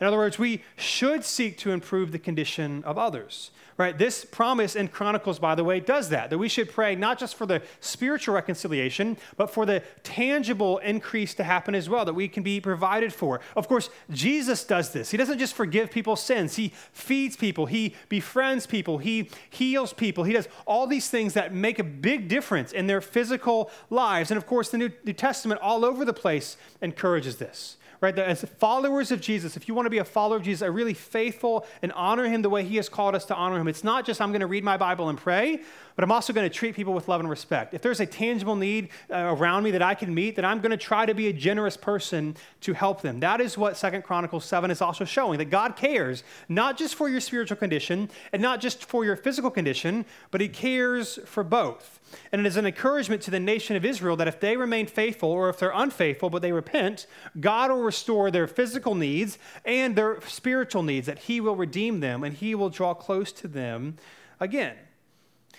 In 0.00 0.06
other 0.06 0.16
words, 0.18 0.38
we 0.38 0.62
should 0.76 1.24
seek 1.24 1.56
to 1.58 1.70
improve 1.70 2.12
the 2.12 2.18
condition 2.18 2.84
of 2.84 2.98
others. 2.98 3.50
Right? 3.78 3.96
This 3.96 4.24
promise 4.24 4.74
in 4.74 4.88
Chronicles, 4.88 5.38
by 5.38 5.54
the 5.54 5.62
way, 5.62 5.80
does 5.80 6.08
that. 6.08 6.30
That 6.30 6.38
we 6.38 6.48
should 6.48 6.72
pray 6.72 6.94
not 6.94 7.18
just 7.18 7.34
for 7.34 7.44
the 7.44 7.60
spiritual 7.80 8.34
reconciliation, 8.34 9.18
but 9.36 9.50
for 9.50 9.66
the 9.66 9.82
tangible 10.02 10.78
increase 10.78 11.34
to 11.34 11.44
happen 11.44 11.74
as 11.74 11.90
well, 11.90 12.06
that 12.06 12.14
we 12.14 12.26
can 12.26 12.42
be 12.42 12.58
provided 12.58 13.12
for. 13.12 13.40
Of 13.54 13.68
course, 13.68 13.90
Jesus 14.10 14.64
does 14.64 14.94
this. 14.94 15.10
He 15.10 15.18
doesn't 15.18 15.38
just 15.38 15.52
forgive 15.52 15.90
people's 15.90 16.22
sins, 16.22 16.56
He 16.56 16.72
feeds 16.92 17.36
people, 17.36 17.66
He 17.66 17.94
befriends 18.08 18.66
people, 18.66 18.96
He 18.96 19.28
heals 19.50 19.92
people. 19.92 20.24
He 20.24 20.32
does 20.32 20.48
all 20.66 20.86
these 20.86 21.10
things 21.10 21.34
that 21.34 21.52
make 21.52 21.78
a 21.78 21.84
big 21.84 22.28
difference 22.28 22.72
in 22.72 22.86
their 22.86 23.02
physical 23.02 23.70
lives. 23.90 24.30
And 24.30 24.38
of 24.38 24.46
course, 24.46 24.70
the 24.70 24.78
New, 24.78 24.90
New 25.04 25.12
Testament 25.12 25.60
all 25.60 25.84
over 25.84 26.06
the 26.06 26.14
place 26.14 26.56
encourages 26.80 27.36
this 27.36 27.76
right? 28.00 28.14
That 28.14 28.28
as 28.28 28.42
followers 28.58 29.10
of 29.10 29.20
Jesus, 29.20 29.56
if 29.56 29.68
you 29.68 29.74
want 29.74 29.86
to 29.86 29.90
be 29.90 29.98
a 29.98 30.04
follower 30.04 30.36
of 30.36 30.42
Jesus, 30.42 30.66
a 30.66 30.70
really 30.70 30.94
faithful 30.94 31.66
and 31.82 31.92
honor 31.92 32.24
him 32.24 32.42
the 32.42 32.50
way 32.50 32.64
he 32.64 32.76
has 32.76 32.88
called 32.88 33.14
us 33.14 33.24
to 33.26 33.34
honor 33.34 33.58
him, 33.58 33.68
it's 33.68 33.84
not 33.84 34.04
just 34.04 34.20
I'm 34.20 34.30
going 34.30 34.40
to 34.40 34.46
read 34.46 34.64
my 34.64 34.76
Bible 34.76 35.08
and 35.08 35.18
pray, 35.18 35.60
but 35.96 36.04
I'm 36.04 36.12
also 36.12 36.32
going 36.34 36.48
to 36.48 36.54
treat 36.54 36.76
people 36.76 36.92
with 36.92 37.08
love 37.08 37.20
and 37.20 37.28
respect. 37.28 37.72
If 37.72 37.80
there's 37.80 38.00
a 38.00 38.06
tangible 38.06 38.54
need 38.54 38.90
uh, 39.10 39.34
around 39.34 39.64
me 39.64 39.70
that 39.72 39.82
I 39.82 39.94
can 39.94 40.14
meet, 40.14 40.36
then 40.36 40.44
I'm 40.44 40.60
going 40.60 40.70
to 40.70 40.76
try 40.76 41.06
to 41.06 41.14
be 41.14 41.28
a 41.28 41.32
generous 41.32 41.76
person 41.76 42.36
to 42.60 42.74
help 42.74 43.00
them. 43.00 43.18
That 43.20 43.40
is 43.40 43.56
what 43.56 43.78
Second 43.78 44.02
Chronicles 44.02 44.44
7 44.44 44.70
is 44.70 44.82
also 44.82 45.06
showing 45.06 45.38
that 45.38 45.46
God 45.46 45.74
cares 45.74 46.22
not 46.50 46.76
just 46.76 46.94
for 46.94 47.08
your 47.08 47.20
spiritual 47.20 47.56
condition 47.56 48.10
and 48.32 48.42
not 48.42 48.60
just 48.60 48.84
for 48.84 49.06
your 49.06 49.16
physical 49.16 49.50
condition, 49.50 50.04
but 50.30 50.42
he 50.42 50.48
cares 50.48 51.18
for 51.24 51.42
both. 51.42 51.98
And 52.30 52.40
it 52.40 52.46
is 52.46 52.56
an 52.56 52.66
encouragement 52.66 53.22
to 53.22 53.30
the 53.30 53.40
nation 53.40 53.74
of 53.74 53.84
Israel 53.84 54.16
that 54.16 54.28
if 54.28 54.38
they 54.38 54.56
remain 54.56 54.86
faithful 54.86 55.30
or 55.30 55.48
if 55.48 55.58
they're 55.58 55.72
unfaithful 55.74 56.28
but 56.28 56.42
they 56.42 56.52
repent, 56.52 57.06
God 57.40 57.70
will 57.70 57.82
restore 57.82 58.30
their 58.30 58.46
physical 58.46 58.94
needs 58.94 59.38
and 59.64 59.96
their 59.96 60.20
spiritual 60.26 60.82
needs, 60.82 61.06
that 61.06 61.20
He 61.20 61.40
will 61.40 61.56
redeem 61.56 62.00
them 62.00 62.22
and 62.22 62.36
He 62.36 62.54
will 62.54 62.70
draw 62.70 62.92
close 62.92 63.32
to 63.32 63.48
them 63.48 63.96
again. 64.38 64.76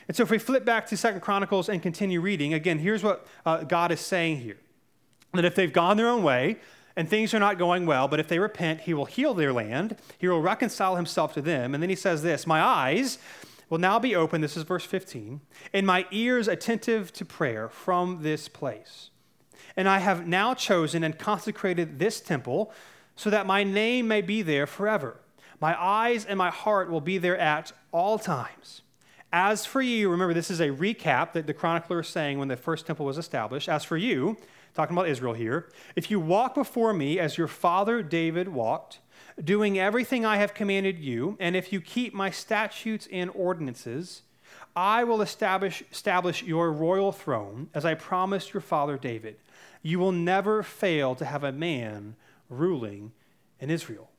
And 0.07 0.15
so 0.15 0.23
if 0.23 0.29
we 0.29 0.37
flip 0.37 0.63
back 0.63 0.87
to 0.87 0.97
Second 0.97 1.21
Chronicles 1.21 1.67
and 1.67 1.81
continue 1.81 2.21
reading, 2.21 2.53
again, 2.53 2.79
here's 2.79 3.03
what 3.03 3.27
uh, 3.45 3.63
God 3.63 3.91
is 3.91 3.99
saying 3.99 4.37
here. 4.37 4.57
That 5.33 5.45
if 5.45 5.55
they've 5.55 5.71
gone 5.71 5.97
their 5.97 6.07
own 6.07 6.23
way 6.23 6.57
and 6.95 7.09
things 7.09 7.33
are 7.33 7.39
not 7.39 7.57
going 7.57 7.85
well, 7.85 8.07
but 8.07 8.19
if 8.19 8.27
they 8.27 8.39
repent, 8.39 8.81
he 8.81 8.93
will 8.93 9.05
heal 9.05 9.33
their 9.33 9.51
land, 9.51 9.97
he 10.17 10.27
will 10.27 10.41
reconcile 10.41 10.95
himself 10.95 11.33
to 11.33 11.41
them. 11.41 11.73
And 11.73 11.83
then 11.83 11.89
he 11.89 11.95
says 11.95 12.23
this 12.23 12.47
My 12.47 12.61
eyes 12.61 13.17
will 13.69 13.77
now 13.77 13.99
be 13.99 14.15
open, 14.15 14.39
this 14.39 14.55
is 14.55 14.63
verse 14.63 14.85
15, 14.85 15.41
and 15.73 15.85
my 15.85 16.05
ears 16.11 16.47
attentive 16.47 17.11
to 17.13 17.25
prayer 17.25 17.67
from 17.67 18.23
this 18.23 18.47
place. 18.47 19.09
And 19.75 19.89
I 19.89 19.99
have 19.99 20.25
now 20.25 20.53
chosen 20.53 21.03
and 21.03 21.19
consecrated 21.19 21.99
this 21.99 22.21
temple 22.21 22.71
so 23.15 23.29
that 23.29 23.45
my 23.45 23.63
name 23.63 24.07
may 24.07 24.21
be 24.21 24.41
there 24.41 24.65
forever. 24.65 25.19
My 25.59 25.79
eyes 25.79 26.23
and 26.23 26.37
my 26.37 26.49
heart 26.49 26.89
will 26.89 27.01
be 27.01 27.17
there 27.17 27.37
at 27.37 27.73
all 27.91 28.17
times. 28.17 28.83
As 29.39 29.67
for 29.67 29.83
you, 29.83 30.09
remember, 30.09 30.33
this 30.33 30.49
is 30.49 30.59
a 30.59 30.69
recap 30.69 31.33
that 31.33 31.45
the 31.45 31.53
chronicler 31.53 31.99
is 31.99 32.07
saying 32.07 32.39
when 32.39 32.47
the 32.47 32.57
first 32.57 32.87
temple 32.87 33.05
was 33.05 33.19
established. 33.19 33.69
As 33.69 33.83
for 33.83 33.95
you, 33.95 34.35
talking 34.73 34.97
about 34.97 35.07
Israel 35.07 35.35
here, 35.35 35.69
if 35.95 36.09
you 36.09 36.19
walk 36.19 36.55
before 36.55 36.91
me 36.91 37.19
as 37.19 37.37
your 37.37 37.47
father 37.47 38.01
David 38.01 38.47
walked, 38.49 38.97
doing 39.43 39.77
everything 39.77 40.25
I 40.25 40.37
have 40.37 40.55
commanded 40.55 40.97
you, 40.97 41.37
and 41.39 41.55
if 41.55 41.71
you 41.71 41.81
keep 41.81 42.15
my 42.15 42.31
statutes 42.31 43.07
and 43.11 43.29
ordinances, 43.35 44.23
I 44.75 45.03
will 45.03 45.21
establish, 45.21 45.83
establish 45.91 46.41
your 46.41 46.71
royal 46.71 47.11
throne 47.11 47.69
as 47.75 47.85
I 47.85 47.93
promised 47.93 48.55
your 48.55 48.61
father 48.61 48.97
David. 48.97 49.35
You 49.83 49.99
will 49.99 50.13
never 50.13 50.63
fail 50.63 51.13
to 51.13 51.25
have 51.25 51.43
a 51.43 51.51
man 51.51 52.15
ruling 52.49 53.11
in 53.59 53.69
Israel. 53.69 54.09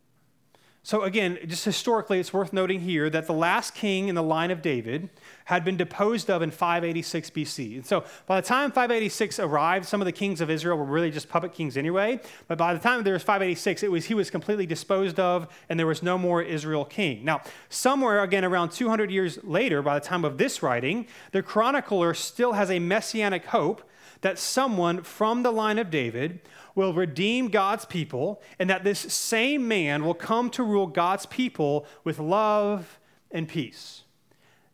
So, 0.84 1.02
again, 1.02 1.38
just 1.46 1.64
historically, 1.64 2.18
it's 2.18 2.32
worth 2.32 2.52
noting 2.52 2.80
here 2.80 3.10
that 3.10 3.26
the 3.26 3.34
last 3.34 3.74
king 3.74 4.08
in 4.08 4.14
the 4.14 4.22
line 4.22 4.50
of 4.50 4.62
David 4.62 5.10
had 5.44 5.64
been 5.64 5.76
deposed 5.76 6.30
of 6.30 6.40
in 6.40 6.50
586 6.50 7.30
BC. 7.30 7.74
And 7.74 7.86
so, 7.86 8.04
by 8.26 8.40
the 8.40 8.46
time 8.46 8.70
586 8.70 9.38
arrived, 9.38 9.86
some 9.86 10.00
of 10.00 10.06
the 10.06 10.12
kings 10.12 10.40
of 10.40 10.48
Israel 10.48 10.78
were 10.78 10.84
really 10.84 11.10
just 11.10 11.28
puppet 11.28 11.52
kings 11.52 11.76
anyway. 11.76 12.20
But 12.46 12.58
by 12.58 12.72
the 12.72 12.80
time 12.80 13.02
there 13.02 13.12
was 13.12 13.22
586, 13.22 13.82
it 13.82 13.90
was, 13.90 14.06
he 14.06 14.14
was 14.14 14.30
completely 14.30 14.66
disposed 14.66 15.20
of, 15.20 15.48
and 15.68 15.78
there 15.78 15.86
was 15.86 16.02
no 16.02 16.16
more 16.16 16.40
Israel 16.42 16.84
king. 16.84 17.24
Now, 17.24 17.42
somewhere, 17.68 18.22
again, 18.22 18.44
around 18.44 18.70
200 18.70 19.10
years 19.10 19.38
later, 19.42 19.82
by 19.82 19.98
the 19.98 20.04
time 20.04 20.24
of 20.24 20.38
this 20.38 20.62
writing, 20.62 21.06
the 21.32 21.42
chronicler 21.42 22.14
still 22.14 22.52
has 22.52 22.70
a 22.70 22.78
messianic 22.78 23.46
hope 23.46 23.82
that 24.20 24.38
someone 24.38 25.02
from 25.02 25.42
the 25.42 25.52
line 25.52 25.78
of 25.78 25.90
David 25.90 26.40
will 26.78 26.94
redeem 26.94 27.48
God's 27.48 27.84
people, 27.84 28.40
and 28.60 28.70
that 28.70 28.84
this 28.84 29.00
same 29.00 29.66
man 29.66 30.04
will 30.04 30.14
come 30.14 30.48
to 30.50 30.62
rule 30.62 30.86
God's 30.86 31.26
people 31.26 31.84
with 32.04 32.20
love 32.20 33.00
and 33.32 33.48
peace. 33.48 34.04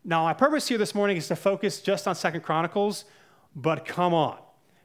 Now, 0.05 0.25
my 0.25 0.35
purpose 0.35 0.69
here 0.69 0.77
this 0.77 0.95
morning 0.95 1.17
is 1.17 1.29
to 1.29 1.37
focus 1.37 1.81
just 1.81 2.07
on 2.07 2.15
Second 2.15 2.43
Chronicles, 2.43 3.07
but 3.57 3.87
come 3.87 4.13
on. 4.13 4.37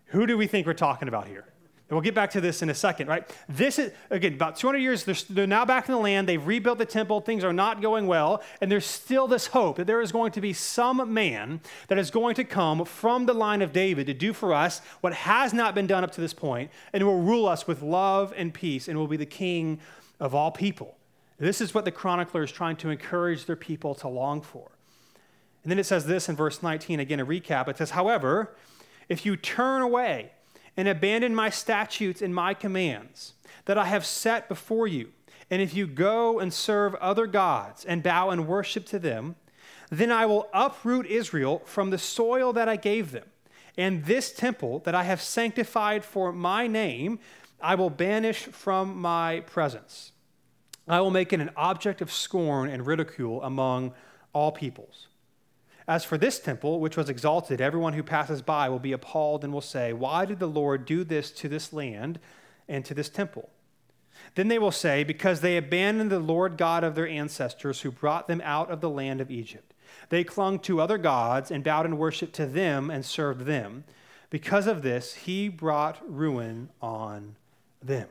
Who 0.06 0.26
do 0.26 0.38
we 0.38 0.48
think 0.48 0.66
we're 0.66 0.74
talking 0.74 1.10
about 1.10 1.28
here? 1.28 1.44
And 1.90 1.96
we'll 1.96 2.04
get 2.04 2.14
back 2.14 2.30
to 2.32 2.42
this 2.42 2.62
in 2.62 2.70
a 2.70 2.76
second, 2.76 3.08
right? 3.08 3.28
This 3.50 3.80
is, 3.80 3.92
again, 4.12 4.36
about 4.36 4.56
200 4.58 4.78
years, 4.78 5.06
they're, 5.06 5.16
they're, 5.28 5.48
now 5.48 5.66
back 5.66 5.90
in 5.90 5.96
the 5.96 6.00
land. 6.00 6.30
They've 6.30 6.46
rebuilt 6.46 6.78
the 6.78 6.86
temple. 6.86 7.20
Things 7.20 7.44
are 7.44 7.52
not 7.52 7.82
going 7.82 8.06
well. 8.06 8.44
And 8.62 8.72
there's 8.72 8.86
still 8.86 9.28
this 9.28 9.48
hope 9.48 9.78
that 9.78 9.88
there 9.88 10.00
is 10.00 10.12
going 10.12 10.32
to 10.34 10.42
be 10.42 10.54
some 10.54 11.12
man 11.12 11.62
that 11.88 11.98
is 11.98 12.12
going 12.12 12.36
to 12.36 12.44
come 12.44 12.86
from 12.86 13.26
the 13.26 13.34
line 13.34 13.64
of 13.64 13.74
David 13.74 14.06
to 14.06 14.14
do 14.14 14.34
for 14.34 14.54
us 14.54 14.82
what 15.02 15.14
has 15.14 15.52
not 15.52 15.74
been 15.74 15.88
done 15.88 16.04
up 16.04 16.12
to 16.12 16.22
this 16.22 16.34
point 16.34 16.70
and 16.94 17.04
will 17.04 17.22
rule 17.22 17.48
us 17.48 17.66
with 17.66 17.82
love 17.82 18.36
and 18.38 18.54
peace 18.54 18.88
and 18.88 18.96
will 18.96 19.08
be 19.08 19.18
the 19.18 19.26
king 19.26 19.80
of 20.20 20.36
all 20.36 20.52
people. 20.52 20.96
This 21.40 21.60
is 21.60 21.74
what 21.74 21.86
the 21.86 21.92
chronicler 21.92 22.44
is 22.44 22.52
trying 22.52 22.76
to 22.78 22.92
encourage 22.92 23.46
their 23.46 23.56
people 23.56 23.96
to 23.96 24.08
long 24.08 24.42
for. 24.42 24.70
And 25.64 25.72
then 25.72 25.80
it 25.80 25.88
says 25.88 26.06
this 26.06 26.30
in 26.30 26.36
verse 26.36 26.62
19, 26.62 27.00
again, 27.00 27.20
a 27.20 27.26
recap. 27.26 27.68
It 27.68 27.80
says, 27.80 27.92
However, 27.92 28.56
if 29.08 29.26
you 29.26 29.36
turn 29.36 29.82
away, 29.82 30.34
and 30.80 30.88
abandon 30.88 31.36
my 31.36 31.50
statutes 31.50 32.22
and 32.22 32.34
my 32.34 32.54
commands 32.54 33.34
that 33.66 33.78
I 33.78 33.84
have 33.84 34.06
set 34.06 34.48
before 34.48 34.88
you, 34.88 35.10
and 35.52 35.62
if 35.62 35.74
you 35.74 35.86
go 35.86 36.40
and 36.40 36.54
serve 36.54 36.96
other 36.96 37.28
gods 37.28 37.84
and 37.84 38.02
bow 38.02 38.30
and 38.30 38.48
worship 38.48 38.86
to 38.86 38.98
them, 38.98 39.36
then 39.90 40.10
I 40.10 40.26
will 40.26 40.48
uproot 40.54 41.06
Israel 41.06 41.62
from 41.66 41.90
the 41.90 41.98
soil 41.98 42.54
that 42.54 42.70
I 42.70 42.78
gave 42.78 43.12
them. 43.12 43.26
And 43.78 44.06
this 44.06 44.32
temple 44.32 44.80
that 44.86 44.96
I 44.96 45.04
have 45.04 45.22
sanctified 45.22 46.06
for 46.06 46.32
my 46.32 46.66
name, 46.66 47.20
I 47.60 47.76
will 47.76 47.90
banish 47.90 48.44
from 48.44 49.02
my 49.02 49.42
presence. 49.42 50.14
I 50.88 51.02
will 51.02 51.12
make 51.12 51.34
it 51.34 51.42
an 51.42 51.52
object 51.58 52.00
of 52.00 52.10
scorn 52.10 52.70
and 52.70 52.88
ridicule 52.88 53.44
among 53.44 53.94
all 54.32 54.54
peoples. 54.54 55.09
As 55.90 56.06
for 56.06 56.20
this 56.20 56.40
temple, 56.40 56.80
which 56.80 56.96
was 56.96 57.10
exalted, 57.10 57.60
everyone 57.60 57.94
who 57.94 58.04
passes 58.04 58.44
by 58.44 58.70
will 58.70 58.78
be 58.78 58.92
appalled 58.92 59.44
and 59.44 59.52
will 59.52 59.60
say, 59.60 59.92
Why 59.92 60.24
did 60.24 60.38
the 60.38 60.46
Lord 60.46 60.86
do 60.86 61.04
this 61.04 61.32
to 61.32 61.50
this 61.50 61.74
land 61.74 62.20
and 62.68 62.86
to 62.86 62.94
this 62.94 63.10
temple? 63.10 63.50
Then 64.36 64.50
they 64.50 64.60
will 64.60 64.70
say, 64.70 65.04
Because 65.04 65.42
they 65.42 65.58
abandoned 65.58 66.12
the 66.12 66.20
Lord 66.20 66.58
God 66.58 66.84
of 66.84 66.94
their 66.94 67.08
ancestors 67.08 67.82
who 67.82 67.90
brought 67.90 68.28
them 68.28 68.40
out 68.46 68.70
of 68.70 68.82
the 68.82 68.90
land 68.90 69.20
of 69.20 69.32
Egypt. 69.32 69.74
They 70.10 70.24
clung 70.24 70.60
to 70.60 70.80
other 70.80 71.00
gods 71.00 71.50
and 71.50 71.64
bowed 71.64 71.88
in 71.88 71.98
worship 71.98 72.34
to 72.34 72.46
them 72.46 72.92
and 72.92 73.04
served 73.04 73.48
them. 73.48 73.84
Because 74.30 74.68
of 74.68 74.84
this, 74.84 75.16
he 75.16 75.50
brought 75.50 76.00
ruin 76.08 76.70
on 76.84 77.36
them. 77.82 78.10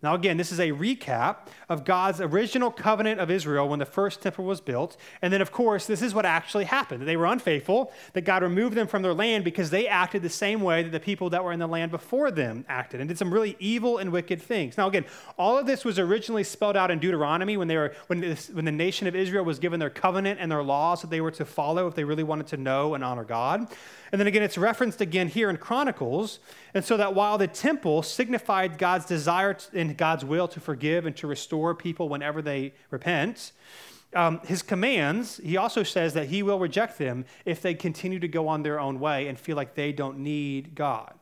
Now, 0.00 0.14
again, 0.14 0.36
this 0.36 0.52
is 0.52 0.60
a 0.60 0.70
recap 0.70 1.48
of 1.68 1.84
God's 1.84 2.20
original 2.20 2.70
covenant 2.70 3.18
of 3.18 3.32
Israel 3.32 3.68
when 3.68 3.80
the 3.80 3.84
first 3.84 4.22
temple 4.22 4.44
was 4.44 4.60
built. 4.60 4.96
And 5.22 5.32
then, 5.32 5.40
of 5.40 5.50
course, 5.50 5.86
this 5.86 6.02
is 6.02 6.14
what 6.14 6.24
actually 6.24 6.66
happened. 6.66 7.02
They 7.02 7.16
were 7.16 7.26
unfaithful, 7.26 7.92
that 8.12 8.20
God 8.20 8.44
removed 8.44 8.76
them 8.76 8.86
from 8.86 9.02
their 9.02 9.12
land 9.12 9.42
because 9.42 9.70
they 9.70 9.88
acted 9.88 10.22
the 10.22 10.28
same 10.28 10.60
way 10.60 10.84
that 10.84 10.92
the 10.92 11.00
people 11.00 11.30
that 11.30 11.42
were 11.42 11.52
in 11.52 11.58
the 11.58 11.66
land 11.66 11.90
before 11.90 12.30
them 12.30 12.64
acted 12.68 13.00
and 13.00 13.08
did 13.08 13.18
some 13.18 13.34
really 13.34 13.56
evil 13.58 13.98
and 13.98 14.12
wicked 14.12 14.40
things. 14.40 14.78
Now, 14.78 14.86
again, 14.86 15.04
all 15.36 15.58
of 15.58 15.66
this 15.66 15.84
was 15.84 15.98
originally 15.98 16.44
spelled 16.44 16.76
out 16.76 16.92
in 16.92 17.00
Deuteronomy 17.00 17.56
when, 17.56 17.66
they 17.66 17.76
were, 17.76 17.92
when, 18.06 18.20
this, 18.20 18.50
when 18.50 18.64
the 18.64 18.72
nation 18.72 19.08
of 19.08 19.16
Israel 19.16 19.44
was 19.44 19.58
given 19.58 19.80
their 19.80 19.90
covenant 19.90 20.38
and 20.40 20.50
their 20.50 20.62
laws 20.62 21.00
that 21.00 21.10
they 21.10 21.20
were 21.20 21.32
to 21.32 21.44
follow 21.44 21.88
if 21.88 21.96
they 21.96 22.04
really 22.04 22.22
wanted 22.22 22.46
to 22.48 22.56
know 22.56 22.94
and 22.94 23.02
honor 23.02 23.24
God. 23.24 23.66
And 24.10 24.18
then 24.18 24.26
again, 24.26 24.42
it's 24.42 24.56
referenced 24.56 25.00
again 25.00 25.28
here 25.28 25.50
in 25.50 25.56
Chronicles. 25.58 26.38
And 26.72 26.84
so 26.84 26.96
that 26.96 27.14
while 27.14 27.36
the 27.36 27.46
temple 27.46 28.02
signified 28.02 28.78
God's 28.78 29.04
desire 29.04 29.56
God's 29.96 30.24
will 30.24 30.48
to 30.48 30.60
forgive 30.60 31.06
and 31.06 31.16
to 31.16 31.26
restore 31.26 31.74
people 31.74 32.08
whenever 32.08 32.42
they 32.42 32.74
repent, 32.90 33.52
um, 34.14 34.40
his 34.46 34.62
commands, 34.62 35.38
he 35.44 35.56
also 35.56 35.82
says 35.82 36.14
that 36.14 36.28
he 36.28 36.42
will 36.42 36.58
reject 36.58 36.98
them 36.98 37.26
if 37.44 37.60
they 37.60 37.74
continue 37.74 38.18
to 38.18 38.28
go 38.28 38.48
on 38.48 38.62
their 38.62 38.80
own 38.80 39.00
way 39.00 39.28
and 39.28 39.38
feel 39.38 39.56
like 39.56 39.74
they 39.74 39.92
don't 39.92 40.18
need 40.18 40.74
God. 40.74 41.12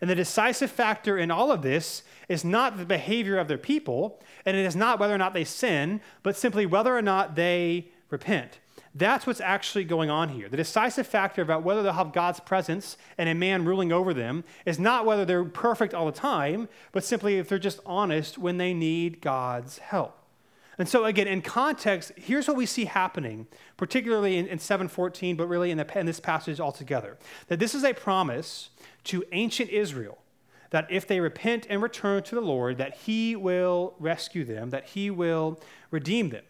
And 0.00 0.08
the 0.08 0.14
decisive 0.14 0.70
factor 0.70 1.18
in 1.18 1.32
all 1.32 1.50
of 1.50 1.62
this 1.62 2.04
is 2.28 2.44
not 2.44 2.76
the 2.76 2.84
behavior 2.84 3.38
of 3.38 3.48
their 3.48 3.58
people, 3.58 4.20
and 4.46 4.56
it 4.56 4.64
is 4.64 4.76
not 4.76 5.00
whether 5.00 5.14
or 5.14 5.18
not 5.18 5.34
they 5.34 5.42
sin, 5.42 6.00
but 6.22 6.36
simply 6.36 6.66
whether 6.66 6.96
or 6.96 7.02
not 7.02 7.34
they 7.34 7.88
repent. 8.08 8.60
That's 8.94 9.26
what's 9.26 9.40
actually 9.40 9.84
going 9.84 10.10
on 10.10 10.30
here. 10.30 10.48
The 10.48 10.56
decisive 10.56 11.06
factor 11.06 11.42
about 11.42 11.62
whether 11.62 11.82
they'll 11.82 11.92
have 11.92 12.12
God's 12.12 12.40
presence 12.40 12.96
and 13.16 13.28
a 13.28 13.34
man 13.34 13.64
ruling 13.64 13.92
over 13.92 14.14
them 14.14 14.44
is 14.64 14.78
not 14.78 15.06
whether 15.06 15.24
they're 15.24 15.44
perfect 15.44 15.94
all 15.94 16.06
the 16.06 16.12
time, 16.12 16.68
but 16.92 17.04
simply 17.04 17.38
if 17.38 17.48
they're 17.48 17.58
just 17.58 17.80
honest 17.84 18.38
when 18.38 18.58
they 18.58 18.74
need 18.74 19.20
God's 19.20 19.78
help. 19.78 20.14
And 20.78 20.88
so, 20.88 21.04
again, 21.04 21.26
in 21.26 21.42
context, 21.42 22.12
here's 22.16 22.46
what 22.46 22.56
we 22.56 22.64
see 22.64 22.84
happening, 22.84 23.48
particularly 23.76 24.38
in, 24.38 24.46
in 24.46 24.60
714, 24.60 25.36
but 25.36 25.48
really 25.48 25.72
in, 25.72 25.78
the, 25.78 25.98
in 25.98 26.06
this 26.06 26.20
passage 26.20 26.60
altogether 26.60 27.18
that 27.48 27.58
this 27.58 27.74
is 27.74 27.84
a 27.84 27.92
promise 27.92 28.70
to 29.04 29.24
ancient 29.32 29.70
Israel 29.70 30.18
that 30.70 30.86
if 30.90 31.06
they 31.06 31.18
repent 31.18 31.66
and 31.70 31.82
return 31.82 32.22
to 32.22 32.34
the 32.34 32.40
Lord, 32.40 32.78
that 32.78 32.94
He 32.94 33.34
will 33.34 33.94
rescue 33.98 34.44
them, 34.44 34.70
that 34.70 34.84
He 34.90 35.10
will 35.10 35.58
redeem 35.90 36.30
them. 36.30 36.44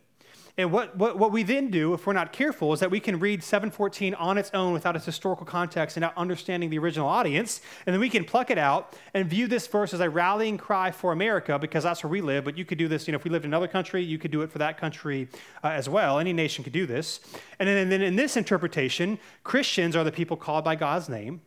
And 0.58 0.72
what, 0.72 0.96
what, 0.96 1.16
what 1.16 1.30
we 1.30 1.44
then 1.44 1.70
do, 1.70 1.94
if 1.94 2.04
we're 2.04 2.12
not 2.14 2.32
careful, 2.32 2.72
is 2.72 2.80
that 2.80 2.90
we 2.90 2.98
can 2.98 3.20
read 3.20 3.44
714 3.44 4.12
on 4.14 4.36
its 4.36 4.50
own 4.52 4.72
without 4.72 4.96
its 4.96 5.04
historical 5.04 5.46
context 5.46 5.96
and 5.96 6.02
not 6.02 6.12
understanding 6.16 6.68
the 6.68 6.78
original 6.80 7.06
audience. 7.06 7.60
And 7.86 7.94
then 7.94 8.00
we 8.00 8.10
can 8.10 8.24
pluck 8.24 8.50
it 8.50 8.58
out 8.58 8.98
and 9.14 9.30
view 9.30 9.46
this 9.46 9.68
verse 9.68 9.94
as 9.94 10.00
a 10.00 10.10
rallying 10.10 10.58
cry 10.58 10.90
for 10.90 11.12
America 11.12 11.60
because 11.60 11.84
that's 11.84 12.02
where 12.02 12.10
we 12.10 12.20
live. 12.20 12.44
But 12.44 12.58
you 12.58 12.64
could 12.64 12.76
do 12.76 12.88
this, 12.88 13.06
you 13.06 13.12
know, 13.12 13.18
if 13.18 13.24
we 13.24 13.30
lived 13.30 13.44
in 13.44 13.52
another 13.52 13.68
country, 13.68 14.02
you 14.02 14.18
could 14.18 14.32
do 14.32 14.42
it 14.42 14.50
for 14.50 14.58
that 14.58 14.78
country 14.78 15.28
uh, 15.62 15.68
as 15.68 15.88
well. 15.88 16.18
Any 16.18 16.32
nation 16.32 16.64
could 16.64 16.72
do 16.72 16.86
this. 16.86 17.20
And 17.60 17.68
then, 17.68 17.76
and 17.76 17.92
then 17.92 18.02
in 18.02 18.16
this 18.16 18.36
interpretation, 18.36 19.20
Christians 19.44 19.94
are 19.94 20.02
the 20.02 20.10
people 20.10 20.36
called 20.36 20.64
by 20.64 20.74
God's 20.74 21.08
name. 21.08 21.40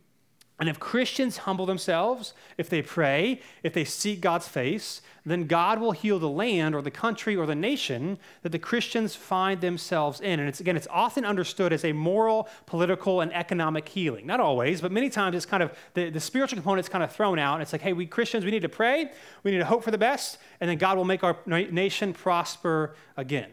And 0.62 0.70
if 0.70 0.80
Christians 0.80 1.38
humble 1.38 1.66
themselves, 1.66 2.36
if 2.56 2.70
they 2.70 2.84
pray, 2.84 3.42
if 3.64 3.74
they 3.74 3.84
seek 3.84 4.22
God's 4.22 4.48
face, 4.48 5.02
then 5.26 5.48
God 5.48 5.82
will 5.82 5.92
heal 5.92 6.20
the 6.20 6.30
land 6.30 6.76
or 6.76 6.84
the 6.84 6.92
country 6.92 7.36
or 7.36 7.48
the 7.48 7.56
nation 7.56 8.20
that 8.44 8.52
the 8.52 8.60
Christians 8.60 9.16
find 9.16 9.60
themselves 9.60 10.22
in. 10.22 10.40
And 10.40 10.48
it's 10.48 10.60
again, 10.60 10.78
it's 10.78 10.88
often 10.92 11.26
understood 11.26 11.74
as 11.74 11.84
a 11.84 11.94
moral, 11.94 12.48
political, 12.68 13.22
and 13.22 13.34
economic 13.34 13.90
healing. 13.90 14.28
Not 14.28 14.40
always, 14.40 14.82
but 14.82 14.92
many 14.92 15.10
times 15.10 15.36
it's 15.36 15.48
kind 15.48 15.64
of 15.64 15.76
the, 15.96 16.12
the 16.12 16.20
spiritual 16.20 16.58
component 16.58 16.86
is 16.86 16.90
kind 16.90 17.04
of 17.04 17.12
thrown 17.12 17.40
out. 17.40 17.56
And 17.56 17.64
it's 17.64 17.72
like, 17.72 17.82
hey, 17.82 17.94
we 17.94 18.06
Christians, 18.06 18.46
we 18.46 18.52
need 18.52 18.62
to 18.62 18.70
pray, 18.70 19.12
we 19.42 19.50
need 19.50 19.58
to 19.58 19.66
hope 19.66 19.84
for 19.84 19.90
the 19.90 19.98
best, 19.98 20.38
and 20.60 20.70
then 20.70 20.78
God 20.78 20.96
will 20.96 21.06
make 21.06 21.24
our 21.24 21.38
nation 21.48 22.14
prosper 22.14 22.94
again. 23.18 23.50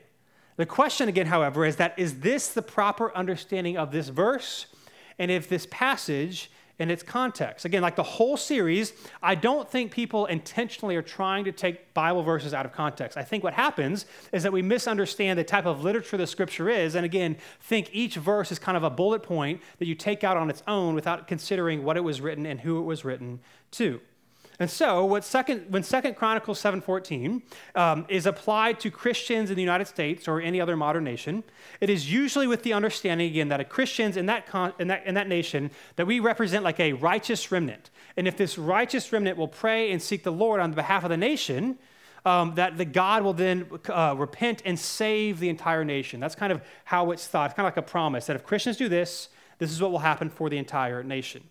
The 0.59 0.67
question 0.67 1.09
again, 1.09 1.29
however, 1.29 1.65
is 1.65 1.77
that 1.77 1.99
is 1.99 2.21
this 2.21 2.49
the 2.49 2.61
proper 2.61 3.17
understanding 3.17 3.79
of 3.79 3.93
this 3.93 4.09
verse? 4.09 4.67
And 5.19 5.31
if 5.31 5.49
this 5.49 5.67
passage 5.71 6.51
in 6.79 6.91
its 6.91 7.03
context. 7.03 7.65
Again, 7.65 7.83
like 7.83 7.97
the 7.97 8.03
whole 8.03 8.37
series, 8.37 8.93
I 9.23 9.35
don't 9.35 9.69
think 9.69 9.91
people 9.91 10.27
intentionally 10.27 10.95
are 10.97 11.03
trying 11.03 11.45
to 11.45 11.53
take 11.53 11.93
Bible 11.93 12.23
verses 12.23 12.55
out 12.55 12.65
of 12.65 12.73
context. 12.73 13.19
I 13.19 13.23
think 13.23 13.43
what 13.43 13.55
happens 13.55 14.07
is 14.33 14.45
that 14.45 14.53
we 14.53 14.63
misunderstand 14.63 15.39
the 15.39 15.45
type 15.45 15.67
of 15.67 15.83
literature 15.83 16.17
the 16.17 16.27
scripture 16.27 16.69
is, 16.69 16.95
and 16.95 17.05
again, 17.05 17.37
think 17.61 17.91
each 17.93 18.15
verse 18.15 18.53
is 18.53 18.59
kind 18.59 18.77
of 18.77 18.85
a 18.85 18.91
bullet 18.91 19.23
point 19.23 19.61
that 19.79 19.87
you 19.87 19.95
take 19.95 20.23
out 20.23 20.37
on 20.37 20.51
its 20.51 20.63
own 20.69 20.95
without 20.95 21.27
considering 21.27 21.83
what 21.83 21.97
it 21.97 22.05
was 22.05 22.21
written 22.21 22.47
and 22.47 22.61
who 22.61 22.79
it 22.79 22.85
was 22.85 23.05
written 23.05 23.41
to. 23.73 24.01
And 24.61 24.69
so, 24.69 25.05
what 25.05 25.23
second, 25.23 25.67
when 25.71 25.85
Second 25.85 26.17
Chronicles 26.17 26.61
7.14 26.61 27.43
um, 27.77 28.07
is 28.09 28.27
applied 28.27 28.81
to 28.81 28.91
Christians 28.91 29.51
in 29.51 29.57
the 29.57 29.63
United 29.63 29.87
States 29.87 30.27
or 30.27 30.41
any 30.41 30.61
other 30.61 30.77
modern 30.77 31.05
nation, 31.05 31.45
it 31.81 31.89
is 31.89 32.13
usually 32.13 32.49
with 32.49 32.65
the 32.65 32.73
understanding, 32.73 33.31
again, 33.31 33.49
that 33.49 33.69
Christians 33.69 34.17
in 34.17 34.27
that, 34.27 34.47
con, 34.49 34.73
in, 34.81 34.89
that, 34.89 35.07
in 35.07 35.15
that 35.15 35.29
nation, 35.29 35.71
that 35.95 36.09
we 36.09 36.19
represent 36.19 36.65
like 36.65 36.81
a 36.81 36.93
righteous 36.95 37.53
remnant. 37.53 37.91
And 38.17 38.27
if 38.27 38.37
this 38.37 38.59
righteous 38.59 39.13
remnant 39.13 39.39
will 39.39 39.49
pray 39.49 39.93
and 39.93 40.03
seek 40.03 40.25
the 40.25 40.33
Lord 40.33 40.61
on 40.61 40.73
behalf 40.73 41.05
of 41.05 41.11
the 41.11 41.17
nation, 41.17 41.79
um, 42.25 42.57
that 42.57 42.77
the 42.77 42.85
God 42.85 43.23
will 43.23 43.35
then 43.35 43.67
uh, 43.89 44.17
repent 44.19 44.63
and 44.65 44.77
save 44.77 45.39
the 45.39 45.49
entire 45.49 45.85
nation. 45.85 46.19
That's 46.19 46.35
kind 46.35 46.53
of 46.53 46.63
how 46.85 47.13
it's 47.13 47.29
thought. 47.29 47.51
It's 47.51 47.55
kind 47.55 47.67
of 47.67 47.77
like 47.77 47.85
a 47.85 47.89
promise 47.89 48.27
that 48.27 48.35
if 48.35 48.45
Christians 48.45 48.77
do 48.77 48.89
this, 48.89 49.29
this 49.59 49.71
is 49.71 49.81
what 49.81 49.93
will 49.93 50.01
happen 50.01 50.31
for 50.31 50.51
the 50.51 50.59
entire 50.59 51.05
nation. 51.05 51.45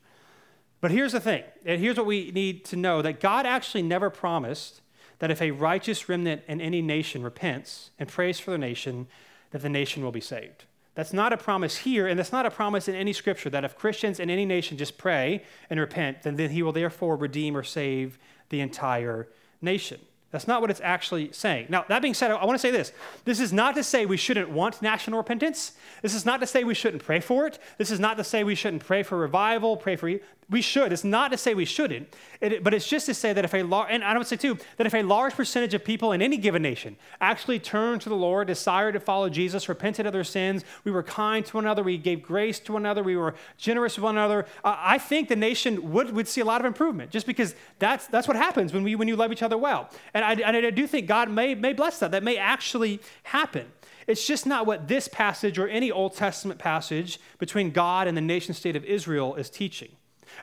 But 0.79 0.91
here's 0.91 1.13
the 1.13 1.19
thing, 1.19 1.43
and 1.65 1.81
here's 1.81 1.97
what 1.97 2.05
we 2.05 2.31
need 2.31 2.63
to 2.65 2.75
know 2.75 3.01
that 3.01 3.19
God 3.19 3.45
actually 3.45 3.81
never 3.81 4.09
promised 4.09 4.81
that 5.19 5.31
if 5.31 5.41
a 5.41 5.51
righteous 5.51 6.07
remnant 6.07 6.43
in 6.47 6.61
any 6.61 6.81
nation 6.81 7.23
repents 7.23 7.89
and 7.97 8.07
prays 8.07 8.39
for 8.39 8.51
the 8.51 8.57
nation, 8.57 9.07
that 9.51 9.61
the 9.61 9.69
nation 9.69 10.03
will 10.03 10.11
be 10.11 10.21
saved. 10.21 10.65
That's 10.93 11.13
not 11.13 11.33
a 11.33 11.37
promise 11.37 11.77
here, 11.77 12.07
and 12.07 12.17
that's 12.17 12.31
not 12.31 12.45
a 12.45 12.51
promise 12.51 12.87
in 12.87 12.95
any 12.95 13.13
scripture 13.13 13.49
that 13.51 13.63
if 13.63 13.75
Christians 13.75 14.19
in 14.19 14.29
any 14.29 14.45
nation 14.45 14.77
just 14.77 14.97
pray 14.97 15.43
and 15.69 15.79
repent, 15.79 16.23
then, 16.23 16.35
then 16.35 16.49
he 16.51 16.63
will 16.63 16.71
therefore 16.71 17.15
redeem 17.15 17.55
or 17.55 17.63
save 17.63 18.17
the 18.49 18.61
entire 18.61 19.27
nation. 19.61 19.99
That's 20.31 20.47
not 20.47 20.59
what 20.59 20.69
it's 20.69 20.81
actually 20.81 21.31
saying. 21.31 21.67
Now, 21.69 21.85
that 21.87 22.01
being 22.01 22.13
said, 22.13 22.31
I 22.31 22.45
want 22.45 22.55
to 22.55 22.59
say 22.59 22.71
this. 22.71 22.91
This 23.23 23.39
is 23.39 23.53
not 23.53 23.75
to 23.75 23.83
say 23.83 24.05
we 24.05 24.17
shouldn't 24.17 24.49
want 24.49 24.81
national 24.81 25.17
repentance. 25.17 25.71
This 26.01 26.13
is 26.13 26.25
not 26.25 26.41
to 26.41 26.47
say 26.47 26.63
we 26.63 26.73
shouldn't 26.73 27.03
pray 27.03 27.21
for 27.21 27.47
it. 27.47 27.59
This 27.77 27.91
is 27.91 27.99
not 27.99 28.17
to 28.17 28.23
say 28.23 28.43
we 28.43 28.55
shouldn't 28.55 28.85
pray 28.85 29.03
for 29.03 29.17
revival, 29.17 29.77
pray 29.77 29.95
for. 29.95 30.19
We 30.49 30.61
should. 30.61 30.93
It's 30.93 31.03
not 31.03 31.31
to 31.31 31.37
say 31.37 31.53
we 31.53 31.65
shouldn't, 31.65 32.07
it, 32.39 32.63
but 32.63 32.73
it's 32.73 32.87
just 32.87 33.05
to 33.07 33.13
say 33.13 33.33
that 33.33 33.43
if 33.43 33.53
a 33.53 33.63
large, 33.63 33.89
and 33.91 34.01
I 34.01 34.17
would 34.17 34.27
say 34.27 34.37
too, 34.37 34.57
that 34.77 34.87
if 34.87 34.93
a 34.93 35.03
large 35.03 35.33
percentage 35.33 35.73
of 35.73 35.83
people 35.83 36.13
in 36.13 36.21
any 36.21 36.37
given 36.37 36.61
nation 36.61 36.95
actually 37.19 37.59
turned 37.59 37.99
to 38.03 38.09
the 38.09 38.15
Lord, 38.15 38.47
desired 38.47 38.93
to 38.93 39.01
follow 39.01 39.27
Jesus, 39.27 39.67
repented 39.67 40.05
of 40.05 40.13
their 40.13 40.23
sins, 40.23 40.63
we 40.85 40.91
were 40.91 41.03
kind 41.03 41.45
to 41.45 41.57
one 41.57 41.65
another, 41.65 41.83
we 41.83 41.97
gave 41.97 42.21
grace 42.21 42.59
to 42.59 42.71
one 42.71 42.83
another, 42.83 43.03
we 43.03 43.17
were 43.17 43.35
generous 43.57 43.95
to 43.95 44.01
one 44.01 44.15
another, 44.15 44.45
uh, 44.63 44.77
I 44.79 44.99
think 44.99 45.27
the 45.27 45.35
nation 45.35 45.91
would, 45.91 46.13
would 46.13 46.29
see 46.29 46.39
a 46.39 46.45
lot 46.45 46.61
of 46.61 46.65
improvement 46.65 47.11
just 47.11 47.27
because 47.27 47.53
that's, 47.79 48.07
that's 48.07 48.27
what 48.27 48.37
happens 48.37 48.71
when, 48.71 48.83
we, 48.83 48.95
when 48.95 49.09
you 49.09 49.17
love 49.17 49.33
each 49.33 49.43
other 49.43 49.57
well. 49.57 49.89
And 50.13 50.23
I, 50.23 50.31
and 50.31 50.55
I 50.55 50.69
do 50.69 50.87
think 50.87 51.07
God 51.07 51.29
may, 51.29 51.55
may 51.55 51.73
bless 51.73 51.99
that. 51.99 52.11
That 52.11 52.23
may 52.23 52.37
actually 52.37 53.01
happen. 53.23 53.67
It's 54.07 54.25
just 54.25 54.45
not 54.45 54.65
what 54.65 54.87
this 54.87 55.09
passage 55.09 55.59
or 55.59 55.67
any 55.67 55.91
Old 55.91 56.15
Testament 56.15 56.57
passage 56.57 57.19
between 57.37 57.71
God 57.71 58.07
and 58.07 58.15
the 58.15 58.21
nation 58.21 58.53
state 58.53 58.77
of 58.77 58.85
Israel 58.85 59.35
is 59.35 59.49
teaching. 59.49 59.89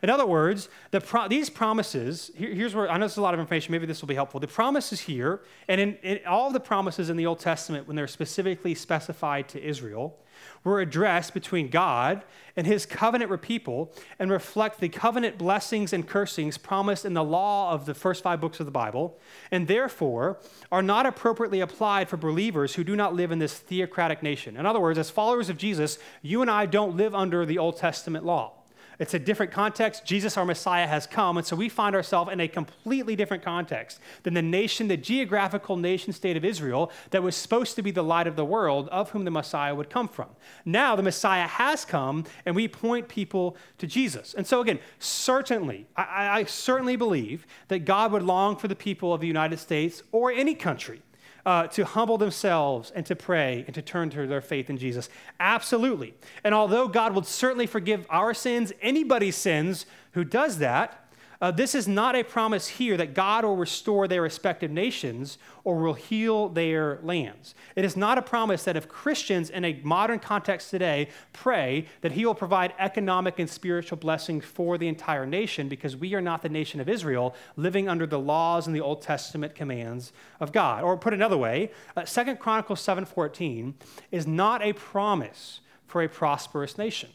In 0.03 0.11
other 0.11 0.27
words, 0.27 0.69
the 0.91 1.01
pro- 1.01 1.29
these 1.29 1.51
promises, 1.51 2.31
here, 2.35 2.53
here's 2.53 2.75
where 2.75 2.91
I 2.91 2.97
know 2.97 3.05
this 3.05 3.13
is 3.13 3.19
a 3.19 3.23
lot 3.23 3.35
of 3.35 3.41
information, 3.41 3.73
maybe 3.73 3.87
this 3.87 4.01
will 4.01 4.09
be 4.09 4.15
helpful. 4.15 4.41
The 4.41 4.47
promises 4.47 5.01
here, 5.01 5.43
and 5.69 5.81
in, 5.81 5.95
in 6.03 6.21
all 6.27 6.51
the 6.51 6.61
promises 6.61 7.11
in 7.11 7.17
the 7.17 7.27
Old 7.27 7.41
Testament, 7.41 7.87
when 7.87 7.97
they're 7.97 8.07
specifically 8.07 8.75
specified 8.75 9.49
to 9.51 9.63
Israel, 9.63 10.19
were 10.65 10.81
addressed 10.81 11.35
between 11.35 11.69
God 11.69 12.25
and 12.57 12.67
his 12.67 12.87
covenant 12.87 13.41
people 13.43 13.93
and 14.19 14.31
reflect 14.31 14.81
the 14.81 14.89
covenant 14.89 15.39
blessings 15.39 15.93
and 15.93 16.07
cursings 16.07 16.59
promised 16.59 17.05
in 17.05 17.15
the 17.15 17.25
law 17.25 17.73
of 17.73 17.87
the 17.87 17.95
first 17.95 18.23
five 18.23 18.41
books 18.41 18.61
of 18.61 18.67
the 18.67 18.73
Bible, 18.73 19.19
and 19.51 19.69
therefore 19.69 20.39
are 20.73 20.83
not 20.83 21.07
appropriately 21.07 21.61
applied 21.61 22.09
for 22.09 22.17
believers 22.17 22.75
who 22.75 22.85
do 22.85 22.97
not 22.97 23.15
live 23.15 23.31
in 23.31 23.39
this 23.39 23.59
theocratic 23.59 24.23
nation. 24.23 24.57
In 24.57 24.67
other 24.67 24.81
words, 24.81 24.99
as 24.99 25.11
followers 25.11 25.49
of 25.49 25.59
Jesus, 25.59 25.99
you 26.23 26.43
and 26.43 26.51
I 26.51 26.67
don't 26.67 26.97
live 26.97 27.15
under 27.15 27.45
the 27.45 27.59
Old 27.59 27.77
Testament 27.77 28.25
law. 28.25 28.64
It's 28.99 29.15
a 29.15 29.19
different 29.19 29.53
context. 29.53 30.05
Jesus, 30.05 30.37
our 30.37 30.45
Messiah, 30.45 30.87
has 30.87 31.07
come. 31.07 31.37
And 31.37 31.47
so 31.47 31.57
we 31.57 31.69
find 31.69 31.97
ourselves 31.97 32.33
in 32.33 32.41
a 32.41 32.49
completely 32.49 33.17
different 33.17 33.43
context 33.43 34.01
than 34.23 34.35
the 34.35 34.43
nation, 34.43 34.89
the 34.89 34.97
geographical 34.97 35.77
nation 35.77 36.13
state 36.13 36.37
of 36.37 36.45
Israel 36.45 36.93
that 37.11 37.23
was 37.23 37.37
supposed 37.37 37.77
to 37.77 37.83
be 37.83 37.91
the 37.91 38.03
light 38.03 38.27
of 38.27 38.37
the 38.37 38.45
world, 38.45 38.89
of 38.89 39.11
whom 39.11 39.25
the 39.25 39.31
Messiah 39.31 39.75
would 39.75 39.91
come 39.91 40.09
from. 40.09 40.29
Now 40.65 40.97
the 40.97 41.03
Messiah 41.03 41.47
has 41.47 41.85
come, 41.85 42.25
and 42.47 42.55
we 42.55 42.69
point 42.69 43.09
people 43.09 43.57
to 43.79 43.87
Jesus. 43.87 44.35
And 44.35 44.47
so, 44.47 44.61
again, 44.61 44.79
certainly, 44.99 45.87
I, 45.97 46.41
I 46.41 46.45
certainly 46.45 46.97
believe 46.97 47.47
that 47.69 47.85
God 47.85 48.13
would 48.13 48.23
long 48.23 48.57
for 48.57 48.69
the 48.69 48.77
people 48.77 49.13
of 49.13 49.21
the 49.21 49.27
United 49.27 49.59
States 49.59 50.03
or 50.13 50.31
any 50.31 50.55
country 50.55 51.03
uh, 51.47 51.67
to 51.69 51.85
humble 51.85 52.19
themselves 52.19 52.91
and 52.95 53.05
to 53.07 53.15
pray 53.15 53.65
and 53.67 53.75
to 53.75 53.83
turn 53.83 54.11
to 54.11 54.27
their 54.27 54.41
faith 54.41 54.71
in 54.71 54.79
Jesus? 54.79 55.09
Absolutely. 55.41 56.15
And 56.43 56.55
although 56.55 56.89
God 56.89 57.15
would 57.15 57.27
certainly 57.27 57.67
forgive 57.67 58.07
our 58.11 58.35
sins, 58.35 58.73
anybody's 58.81 59.37
sins 59.37 59.87
who 60.13 60.25
does 60.25 60.59
that, 60.59 61.04
uh, 61.45 61.51
this 61.51 61.75
is 61.75 61.87
not 61.87 62.17
a 62.17 62.25
promise 62.25 62.69
here 62.69 62.97
that 62.97 63.13
God 63.13 63.45
will 63.45 63.55
restore 63.55 64.09
their 64.09 64.23
respective 64.23 64.71
nations 64.71 65.37
or 65.63 65.77
will 65.77 65.93
heal 65.93 66.49
their 66.49 67.01
lands. 67.03 67.55
It 67.77 67.85
is 67.85 67.99
not 67.99 68.17
a 68.17 68.23
promise 68.23 68.65
that 68.65 68.79
if 68.79 68.89
Christians 68.89 69.51
in 69.51 69.63
a 69.63 69.79
modern 69.83 70.21
context 70.21 70.71
today 70.71 71.11
pray 71.35 71.85
that 72.01 72.13
He 72.13 72.25
will 72.25 72.35
provide 72.35 72.73
economic 72.79 73.39
and 73.39 73.51
spiritual 73.51 73.99
blessings 73.99 74.43
for 74.43 74.79
the 74.79 74.89
entire 74.89 75.27
nation 75.27 75.69
because 75.69 75.99
we 75.99 76.15
are 76.15 76.23
not 76.23 76.41
the 76.41 76.49
nation 76.49 76.81
of 76.81 76.89
Israel 76.89 77.35
living 77.57 77.91
under 77.91 78.07
the 78.07 78.19
laws 78.19 78.67
and 78.67 78.75
the 78.75 78.81
Old 78.81 79.03
Testament 79.03 79.55
commands 79.55 80.15
of 80.41 80.51
God. 80.51 80.83
Or 80.83 80.97
put 80.97 81.13
another 81.13 81.37
way, 81.37 81.71
uh, 81.95 82.07
2 82.07 82.37
Chronicles 82.37 82.81
7:14 82.81 83.75
is 84.11 84.27
not 84.27 84.63
a 84.63 84.73
promise 84.73 85.61
for 85.87 86.03
a 86.03 86.09
prosperous 86.09 86.79
nation. 86.79 87.11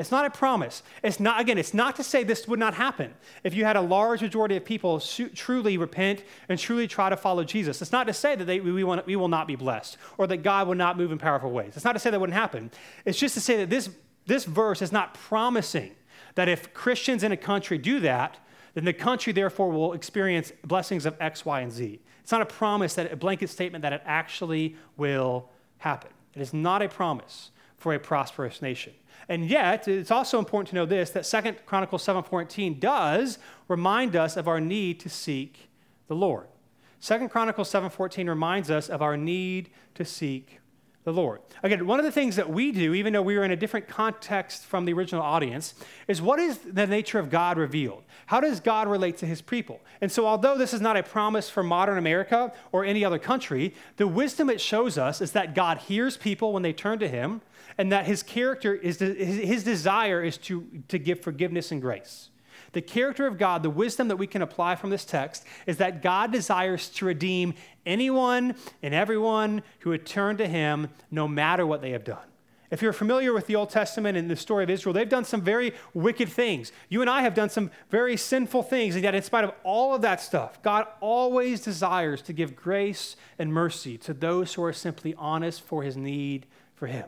It's 0.00 0.10
not 0.10 0.24
a 0.24 0.30
promise. 0.30 0.82
It's 1.04 1.20
not, 1.20 1.38
again, 1.40 1.58
it's 1.58 1.74
not 1.74 1.94
to 1.96 2.02
say 2.02 2.24
this 2.24 2.48
would 2.48 2.58
not 2.58 2.72
happen 2.72 3.12
if 3.44 3.52
you 3.52 3.66
had 3.66 3.76
a 3.76 3.82
large 3.82 4.22
majority 4.22 4.56
of 4.56 4.64
people 4.64 4.98
su- 4.98 5.28
truly 5.28 5.76
repent 5.76 6.24
and 6.48 6.58
truly 6.58 6.88
try 6.88 7.10
to 7.10 7.18
follow 7.18 7.44
Jesus. 7.44 7.82
It's 7.82 7.92
not 7.92 8.06
to 8.06 8.14
say 8.14 8.34
that 8.34 8.46
they, 8.46 8.60
we, 8.60 8.82
want, 8.82 9.04
we 9.06 9.14
will 9.14 9.28
not 9.28 9.46
be 9.46 9.56
blessed 9.56 9.98
or 10.16 10.26
that 10.28 10.38
God 10.38 10.68
will 10.68 10.74
not 10.74 10.96
move 10.96 11.12
in 11.12 11.18
powerful 11.18 11.50
ways. 11.50 11.72
It's 11.76 11.84
not 11.84 11.92
to 11.92 11.98
say 11.98 12.10
that 12.10 12.18
wouldn't 12.18 12.38
happen. 12.38 12.70
It's 13.04 13.18
just 13.18 13.34
to 13.34 13.42
say 13.42 13.58
that 13.58 13.68
this, 13.68 13.90
this 14.24 14.46
verse 14.46 14.80
is 14.80 14.90
not 14.90 15.12
promising 15.12 15.92
that 16.34 16.48
if 16.48 16.72
Christians 16.72 17.22
in 17.22 17.30
a 17.30 17.36
country 17.36 17.76
do 17.76 18.00
that, 18.00 18.38
then 18.72 18.86
the 18.86 18.94
country 18.94 19.34
therefore 19.34 19.70
will 19.70 19.92
experience 19.92 20.50
blessings 20.64 21.04
of 21.04 21.14
X, 21.20 21.44
Y, 21.44 21.60
and 21.60 21.70
Z. 21.70 22.00
It's 22.22 22.32
not 22.32 22.40
a 22.40 22.46
promise 22.46 22.94
that 22.94 23.12
a 23.12 23.16
blanket 23.16 23.50
statement 23.50 23.82
that 23.82 23.92
it 23.92 24.02
actually 24.06 24.76
will 24.96 25.50
happen. 25.76 26.10
It 26.34 26.40
is 26.40 26.54
not 26.54 26.80
a 26.80 26.88
promise 26.88 27.50
for 27.80 27.94
a 27.94 27.98
prosperous 27.98 28.62
nation. 28.62 28.92
And 29.28 29.46
yet, 29.46 29.88
it's 29.88 30.10
also 30.10 30.38
important 30.38 30.68
to 30.68 30.74
know 30.76 30.86
this 30.86 31.10
that 31.10 31.26
Second 31.26 31.56
Chronicles 31.66 32.04
7:14 32.04 32.78
does 32.78 33.38
remind 33.68 34.14
us 34.14 34.36
of 34.36 34.46
our 34.46 34.60
need 34.60 35.00
to 35.00 35.08
seek 35.08 35.70
the 36.06 36.14
Lord. 36.14 36.46
Second 37.00 37.30
Chronicles 37.30 37.70
7:14 37.70 38.28
reminds 38.28 38.70
us 38.70 38.88
of 38.88 39.02
our 39.02 39.16
need 39.16 39.70
to 39.94 40.04
seek 40.04 40.60
the 41.04 41.12
Lord. 41.12 41.40
Again, 41.62 41.86
one 41.86 41.98
of 41.98 42.04
the 42.04 42.12
things 42.12 42.36
that 42.36 42.50
we 42.50 42.72
do, 42.72 42.92
even 42.92 43.14
though 43.14 43.22
we 43.22 43.36
are 43.36 43.44
in 43.44 43.50
a 43.50 43.56
different 43.56 43.88
context 43.88 44.66
from 44.66 44.84
the 44.84 44.92
original 44.92 45.22
audience, 45.22 45.74
is 46.08 46.20
what 46.20 46.38
is 46.38 46.58
the 46.58 46.86
nature 46.86 47.18
of 47.18 47.30
God 47.30 47.56
revealed? 47.56 48.04
How 48.26 48.40
does 48.40 48.60
God 48.60 48.86
relate 48.86 49.16
to 49.18 49.26
his 49.26 49.40
people? 49.40 49.80
And 50.02 50.12
so, 50.12 50.26
although 50.26 50.58
this 50.58 50.74
is 50.74 50.80
not 50.82 50.98
a 50.98 51.02
promise 51.02 51.48
for 51.48 51.62
modern 51.62 51.96
America 51.96 52.52
or 52.70 52.84
any 52.84 53.02
other 53.02 53.18
country, 53.18 53.74
the 53.96 54.06
wisdom 54.06 54.50
it 54.50 54.60
shows 54.60 54.98
us 54.98 55.22
is 55.22 55.32
that 55.32 55.54
God 55.54 55.78
hears 55.78 56.18
people 56.18 56.52
when 56.52 56.62
they 56.62 56.74
turn 56.74 56.98
to 56.98 57.08
him, 57.08 57.40
and 57.80 57.92
that 57.92 58.04
his 58.04 58.22
character 58.22 58.74
is, 58.74 58.98
his 58.98 59.64
desire 59.64 60.22
is 60.22 60.36
to, 60.36 60.66
to 60.88 60.98
give 60.98 61.20
forgiveness 61.20 61.72
and 61.72 61.80
grace. 61.80 62.28
The 62.72 62.82
character 62.82 63.26
of 63.26 63.38
God, 63.38 63.62
the 63.62 63.70
wisdom 63.70 64.08
that 64.08 64.16
we 64.16 64.26
can 64.26 64.42
apply 64.42 64.76
from 64.76 64.90
this 64.90 65.06
text, 65.06 65.46
is 65.66 65.78
that 65.78 66.02
God 66.02 66.30
desires 66.30 66.90
to 66.90 67.06
redeem 67.06 67.54
anyone 67.86 68.54
and 68.82 68.92
everyone 68.92 69.62
who 69.78 69.90
would 69.90 70.04
turn 70.04 70.36
to 70.36 70.46
him 70.46 70.88
no 71.10 71.26
matter 71.26 71.66
what 71.66 71.80
they 71.80 71.92
have 71.92 72.04
done. 72.04 72.18
If 72.70 72.82
you're 72.82 72.92
familiar 72.92 73.32
with 73.32 73.46
the 73.46 73.56
Old 73.56 73.70
Testament 73.70 74.18
and 74.18 74.30
the 74.30 74.36
story 74.36 74.62
of 74.62 74.68
Israel, 74.68 74.92
they've 74.92 75.08
done 75.08 75.24
some 75.24 75.40
very 75.40 75.72
wicked 75.94 76.28
things. 76.28 76.72
You 76.90 77.00
and 77.00 77.08
I 77.08 77.22
have 77.22 77.32
done 77.32 77.48
some 77.48 77.70
very 77.88 78.18
sinful 78.18 78.64
things, 78.64 78.94
and 78.94 79.02
yet, 79.02 79.14
in 79.14 79.22
spite 79.22 79.44
of 79.44 79.54
all 79.64 79.94
of 79.94 80.02
that 80.02 80.20
stuff, 80.20 80.62
God 80.62 80.86
always 81.00 81.62
desires 81.62 82.20
to 82.22 82.34
give 82.34 82.54
grace 82.54 83.16
and 83.38 83.50
mercy 83.50 83.96
to 83.96 84.12
those 84.12 84.52
who 84.52 84.62
are 84.64 84.74
simply 84.74 85.14
honest 85.16 85.62
for 85.62 85.82
his 85.82 85.96
need 85.96 86.44
for 86.74 86.86
him. 86.86 87.06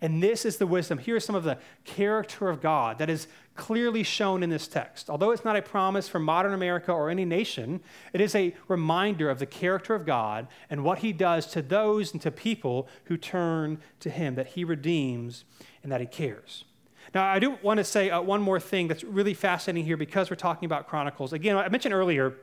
And 0.00 0.22
this 0.22 0.44
is 0.44 0.58
the 0.58 0.66
wisdom. 0.66 0.98
Here's 0.98 1.24
some 1.24 1.34
of 1.34 1.44
the 1.44 1.58
character 1.84 2.48
of 2.48 2.60
God 2.60 2.98
that 2.98 3.10
is 3.10 3.26
clearly 3.56 4.04
shown 4.04 4.44
in 4.44 4.50
this 4.50 4.68
text. 4.68 5.10
Although 5.10 5.32
it's 5.32 5.44
not 5.44 5.56
a 5.56 5.62
promise 5.62 6.08
for 6.08 6.20
modern 6.20 6.54
America 6.54 6.92
or 6.92 7.10
any 7.10 7.24
nation, 7.24 7.80
it 8.12 8.20
is 8.20 8.34
a 8.34 8.54
reminder 8.68 9.28
of 9.28 9.40
the 9.40 9.46
character 9.46 9.96
of 9.96 10.06
God 10.06 10.46
and 10.70 10.84
what 10.84 10.98
he 10.98 11.12
does 11.12 11.46
to 11.48 11.62
those 11.62 12.12
and 12.12 12.22
to 12.22 12.30
people 12.30 12.88
who 13.04 13.16
turn 13.16 13.80
to 13.98 14.10
him, 14.10 14.36
that 14.36 14.48
he 14.48 14.64
redeems 14.64 15.44
and 15.82 15.90
that 15.90 16.00
he 16.00 16.06
cares. 16.06 16.64
Now, 17.14 17.24
I 17.24 17.38
do 17.38 17.58
want 17.62 17.78
to 17.78 17.84
say 17.84 18.10
uh, 18.10 18.20
one 18.20 18.42
more 18.42 18.60
thing 18.60 18.86
that's 18.86 19.02
really 19.02 19.34
fascinating 19.34 19.84
here 19.84 19.96
because 19.96 20.30
we're 20.30 20.36
talking 20.36 20.66
about 20.66 20.86
Chronicles. 20.86 21.32
Again, 21.32 21.56
I 21.56 21.68
mentioned 21.68 21.94
earlier 21.94 22.36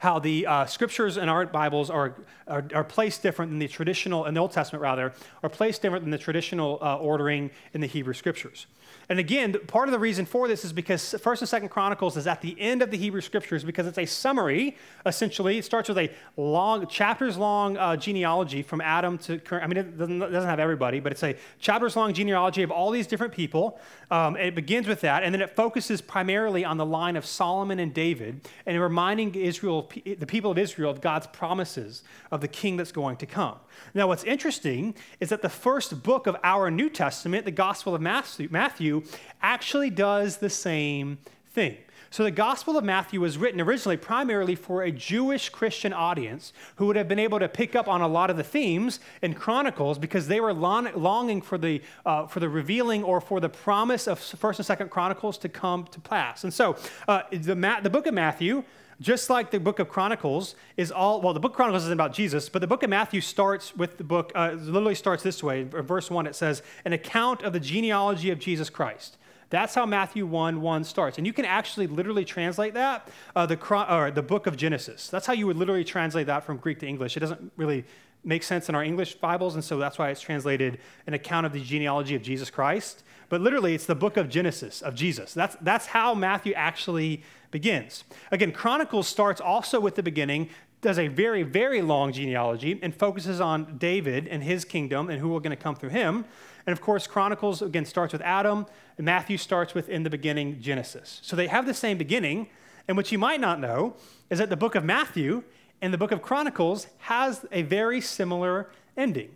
how 0.00 0.18
the 0.18 0.46
uh, 0.46 0.66
scriptures 0.66 1.16
in 1.16 1.28
our 1.28 1.46
Bibles 1.46 1.90
are, 1.90 2.14
are, 2.46 2.64
are, 2.74 2.84
placed 2.84 3.22
different 3.22 3.50
than 3.50 3.58
the 3.58 3.68
traditional, 3.68 4.24
in 4.26 4.34
the 4.34 4.40
Old 4.40 4.52
Testament 4.52 4.82
rather, 4.82 5.12
are 5.42 5.48
placed 5.48 5.82
different 5.82 6.04
than 6.04 6.10
the 6.10 6.18
traditional 6.18 6.78
uh, 6.80 6.96
ordering 6.96 7.50
in 7.72 7.80
the 7.80 7.86
Hebrew 7.86 8.14
scriptures. 8.14 8.66
And 9.10 9.18
again, 9.18 9.54
part 9.66 9.88
of 9.88 9.92
the 9.92 9.98
reason 9.98 10.26
for 10.26 10.48
this 10.48 10.66
is 10.66 10.72
because 10.72 11.14
First 11.22 11.40
and 11.40 11.48
Second 11.48 11.70
Chronicles 11.70 12.18
is 12.18 12.26
at 12.26 12.42
the 12.42 12.54
end 12.60 12.82
of 12.82 12.90
the 12.90 12.98
Hebrew 12.98 13.22
Scriptures 13.22 13.64
because 13.64 13.86
it's 13.86 13.96
a 13.96 14.04
summary. 14.04 14.76
Essentially, 15.06 15.56
it 15.56 15.64
starts 15.64 15.88
with 15.88 15.96
a 15.96 16.10
long, 16.36 16.86
chapters 16.88 17.38
long 17.38 17.78
uh, 17.78 17.96
genealogy 17.96 18.62
from 18.62 18.82
Adam 18.82 19.16
to 19.18 19.38
current. 19.38 19.64
I 19.64 19.66
mean, 19.66 19.78
it 19.78 19.96
doesn't, 19.96 20.20
have 20.20 20.60
everybody, 20.60 21.00
but 21.00 21.12
it's 21.12 21.22
a 21.22 21.34
chapters 21.58 21.96
long 21.96 22.12
genealogy 22.12 22.62
of 22.62 22.70
all 22.70 22.90
these 22.90 23.06
different 23.06 23.32
people. 23.32 23.80
Um, 24.10 24.36
it 24.36 24.54
begins 24.54 24.86
with 24.86 25.00
that, 25.00 25.22
and 25.22 25.34
then 25.34 25.40
it 25.40 25.56
focuses 25.56 26.02
primarily 26.02 26.66
on 26.66 26.76
the 26.76 26.86
line 26.86 27.16
of 27.16 27.24
Solomon 27.24 27.78
and 27.78 27.94
David, 27.94 28.46
and 28.66 28.78
reminding 28.78 29.34
Israel, 29.34 29.90
the 30.04 30.26
people 30.26 30.50
of 30.50 30.58
Israel, 30.58 30.90
of 30.90 31.00
God's 31.00 31.26
promises 31.28 32.02
of 32.30 32.42
the 32.42 32.48
king 32.48 32.76
that's 32.76 32.92
going 32.92 33.16
to 33.16 33.26
come. 33.26 33.58
Now, 33.94 34.08
what's 34.08 34.24
interesting 34.24 34.94
is 35.20 35.28
that 35.30 35.42
the 35.42 35.48
first 35.48 36.02
book 36.02 36.26
of 36.26 36.36
our 36.42 36.70
New 36.70 36.90
Testament, 36.90 37.44
the 37.44 37.50
Gospel 37.50 37.94
of 37.94 38.00
Matthew, 38.00 39.02
actually 39.42 39.90
does 39.90 40.38
the 40.38 40.50
same 40.50 41.18
thing. 41.52 41.78
So, 42.10 42.24
the 42.24 42.30
Gospel 42.30 42.78
of 42.78 42.84
Matthew 42.84 43.20
was 43.20 43.36
written 43.36 43.60
originally 43.60 43.98
primarily 43.98 44.54
for 44.54 44.82
a 44.82 44.90
Jewish 44.90 45.50
Christian 45.50 45.92
audience 45.92 46.54
who 46.76 46.86
would 46.86 46.96
have 46.96 47.06
been 47.06 47.18
able 47.18 47.38
to 47.38 47.48
pick 47.48 47.76
up 47.76 47.86
on 47.86 48.00
a 48.00 48.08
lot 48.08 48.30
of 48.30 48.38
the 48.38 48.42
themes 48.42 48.98
in 49.20 49.34
Chronicles 49.34 49.98
because 49.98 50.26
they 50.26 50.40
were 50.40 50.54
long, 50.54 50.88
longing 50.94 51.42
for 51.42 51.58
the, 51.58 51.82
uh, 52.06 52.26
for 52.26 52.40
the 52.40 52.48
revealing 52.48 53.04
or 53.04 53.20
for 53.20 53.40
the 53.40 53.50
promise 53.50 54.06
of 54.06 54.18
1st 54.18 54.70
and 54.70 54.78
2nd 54.78 54.90
Chronicles 54.90 55.36
to 55.38 55.50
come 55.50 55.86
to 55.90 56.00
pass. 56.00 56.44
And 56.44 56.54
so, 56.54 56.76
uh, 57.06 57.22
the, 57.30 57.54
Ma- 57.54 57.80
the 57.80 57.90
book 57.90 58.06
of 58.06 58.14
Matthew 58.14 58.64
just 59.00 59.30
like 59.30 59.50
the 59.50 59.60
book 59.60 59.78
of 59.78 59.88
Chronicles 59.88 60.56
is 60.76 60.90
all, 60.90 61.20
well, 61.20 61.32
the 61.32 61.40
book 61.40 61.52
of 61.52 61.56
Chronicles 61.56 61.84
isn't 61.84 61.92
about 61.92 62.12
Jesus, 62.12 62.48
but 62.48 62.60
the 62.60 62.66
book 62.66 62.82
of 62.82 62.90
Matthew 62.90 63.20
starts 63.20 63.76
with 63.76 63.96
the 63.96 64.04
book, 64.04 64.32
uh, 64.34 64.52
literally 64.52 64.94
starts 64.94 65.22
this 65.22 65.42
way. 65.42 65.60
In 65.60 65.68
verse 65.68 66.10
1, 66.10 66.26
it 66.26 66.34
says, 66.34 66.62
An 66.84 66.92
account 66.92 67.42
of 67.42 67.52
the 67.52 67.60
genealogy 67.60 68.30
of 68.30 68.38
Jesus 68.38 68.70
Christ. 68.70 69.16
That's 69.50 69.74
how 69.74 69.86
Matthew 69.86 70.26
1 70.26 70.60
1 70.60 70.84
starts. 70.84 71.16
And 71.16 71.26
you 71.26 71.32
can 71.32 71.44
actually 71.44 71.86
literally 71.86 72.24
translate 72.24 72.74
that, 72.74 73.08
uh, 73.34 73.46
the, 73.46 73.58
or 73.90 74.10
the 74.10 74.22
book 74.22 74.46
of 74.46 74.56
Genesis. 74.56 75.08
That's 75.08 75.26
how 75.26 75.32
you 75.32 75.46
would 75.46 75.56
literally 75.56 75.84
translate 75.84 76.26
that 76.26 76.44
from 76.44 76.58
Greek 76.58 76.80
to 76.80 76.86
English. 76.86 77.16
It 77.16 77.20
doesn't 77.20 77.52
really 77.56 77.84
make 78.24 78.42
sense 78.42 78.68
in 78.68 78.74
our 78.74 78.82
English 78.82 79.14
Bibles, 79.14 79.54
and 79.54 79.64
so 79.64 79.78
that's 79.78 79.98
why 79.98 80.10
it's 80.10 80.20
translated 80.20 80.78
an 81.06 81.14
account 81.14 81.46
of 81.46 81.52
the 81.52 81.62
genealogy 81.62 82.14
of 82.14 82.22
Jesus 82.22 82.50
Christ. 82.50 83.04
But 83.28 83.40
literally, 83.40 83.74
it's 83.74 83.86
the 83.86 83.94
book 83.94 84.16
of 84.16 84.28
Genesis, 84.28 84.82
of 84.82 84.94
Jesus. 84.94 85.34
That's, 85.34 85.56
that's 85.60 85.86
how 85.86 86.14
Matthew 86.14 86.52
actually 86.54 87.22
begins. 87.50 88.04
Again, 88.30 88.52
Chronicles 88.52 89.08
starts 89.08 89.40
also 89.40 89.80
with 89.80 89.94
the 89.94 90.02
beginning, 90.02 90.50
does 90.80 90.98
a 90.98 91.08
very, 91.08 91.42
very 91.42 91.82
long 91.82 92.12
genealogy, 92.12 92.78
and 92.82 92.94
focuses 92.94 93.40
on 93.40 93.78
David 93.78 94.28
and 94.28 94.42
his 94.42 94.64
kingdom 94.64 95.10
and 95.10 95.20
who 95.20 95.34
are 95.36 95.40
going 95.40 95.56
to 95.56 95.62
come 95.62 95.74
through 95.74 95.90
him. 95.90 96.24
And 96.66 96.72
of 96.72 96.80
course, 96.80 97.06
Chronicles, 97.06 97.62
again, 97.62 97.84
starts 97.84 98.12
with 98.12 98.22
Adam, 98.22 98.66
and 98.96 99.04
Matthew 99.04 99.38
starts 99.38 99.74
with 99.74 99.88
in 99.88 100.02
the 100.02 100.10
beginning 100.10 100.60
Genesis. 100.60 101.20
So 101.22 101.34
they 101.34 101.46
have 101.46 101.66
the 101.66 101.74
same 101.74 101.98
beginning. 101.98 102.48
And 102.86 102.96
what 102.96 103.10
you 103.10 103.18
might 103.18 103.40
not 103.40 103.60
know 103.60 103.96
is 104.30 104.38
that 104.38 104.50
the 104.50 104.56
book 104.56 104.74
of 104.74 104.84
Matthew 104.84 105.42
and 105.80 105.92
the 105.92 105.98
book 105.98 106.12
of 106.12 106.22
Chronicles 106.22 106.86
has 106.98 107.46
a 107.52 107.62
very 107.62 108.00
similar 108.00 108.70
ending. 108.96 109.30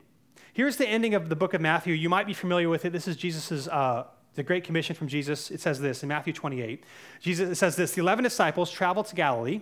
Here's 0.52 0.76
the 0.76 0.86
ending 0.86 1.14
of 1.14 1.28
the 1.28 1.36
book 1.36 1.54
of 1.54 1.60
Matthew. 1.60 1.94
You 1.94 2.10
might 2.10 2.26
be 2.26 2.34
familiar 2.34 2.68
with 2.68 2.84
it. 2.84 2.92
This 2.92 3.08
is 3.08 3.16
Jesus's. 3.16 3.68
Uh, 3.68 4.04
the 4.34 4.42
Great 4.42 4.64
Commission 4.64 4.96
from 4.96 5.08
Jesus. 5.08 5.50
It 5.50 5.60
says 5.60 5.80
this 5.80 6.02
in 6.02 6.08
Matthew 6.08 6.32
28. 6.32 6.84
Jesus 7.20 7.50
it 7.50 7.54
says 7.56 7.76
this: 7.76 7.92
the 7.92 8.00
eleven 8.00 8.24
disciples 8.24 8.70
traveled 8.70 9.06
to 9.06 9.14
Galilee, 9.14 9.60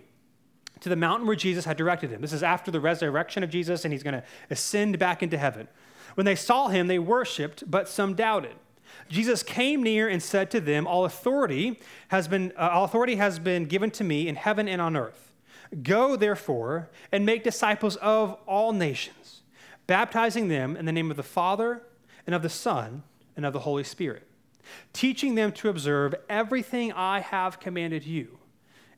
to 0.80 0.88
the 0.88 0.96
mountain 0.96 1.26
where 1.26 1.36
Jesus 1.36 1.64
had 1.64 1.76
directed 1.76 2.10
him. 2.10 2.20
This 2.20 2.32
is 2.32 2.42
after 2.42 2.70
the 2.70 2.80
resurrection 2.80 3.42
of 3.42 3.50
Jesus, 3.50 3.84
and 3.84 3.92
he's 3.92 4.02
going 4.02 4.14
to 4.14 4.24
ascend 4.48 4.98
back 4.98 5.22
into 5.22 5.38
heaven. 5.38 5.68
When 6.14 6.24
they 6.24 6.34
saw 6.34 6.68
him, 6.68 6.86
they 6.86 6.98
worshipped, 6.98 7.70
but 7.70 7.88
some 7.88 8.14
doubted. 8.14 8.56
Jesus 9.08 9.42
came 9.42 9.82
near 9.82 10.08
and 10.08 10.22
said 10.22 10.50
to 10.50 10.60
them, 10.60 10.86
All 10.86 11.04
authority 11.04 11.80
has 12.08 12.28
been, 12.28 12.52
uh, 12.56 12.70
all 12.72 12.84
authority 12.84 13.16
has 13.16 13.38
been 13.38 13.64
given 13.64 13.90
to 13.92 14.04
me 14.04 14.28
in 14.28 14.36
heaven 14.36 14.68
and 14.68 14.80
on 14.80 14.96
earth. 14.96 15.32
Go, 15.82 16.16
therefore, 16.16 16.90
and 17.12 17.24
make 17.24 17.44
disciples 17.44 17.96
of 17.96 18.36
all 18.46 18.72
nations, 18.72 19.42
baptizing 19.86 20.48
them 20.48 20.76
in 20.76 20.84
the 20.84 20.92
name 20.92 21.10
of 21.10 21.16
the 21.16 21.22
Father, 21.22 21.82
and 22.26 22.34
of 22.34 22.42
the 22.42 22.48
Son, 22.48 23.02
and 23.36 23.46
of 23.46 23.52
the 23.52 23.60
Holy 23.60 23.84
Spirit, 23.84 24.26
teaching 24.92 25.34
them 25.34 25.52
to 25.52 25.68
observe 25.68 26.14
everything 26.28 26.92
I 26.92 27.20
have 27.20 27.60
commanded 27.60 28.04
you. 28.04 28.38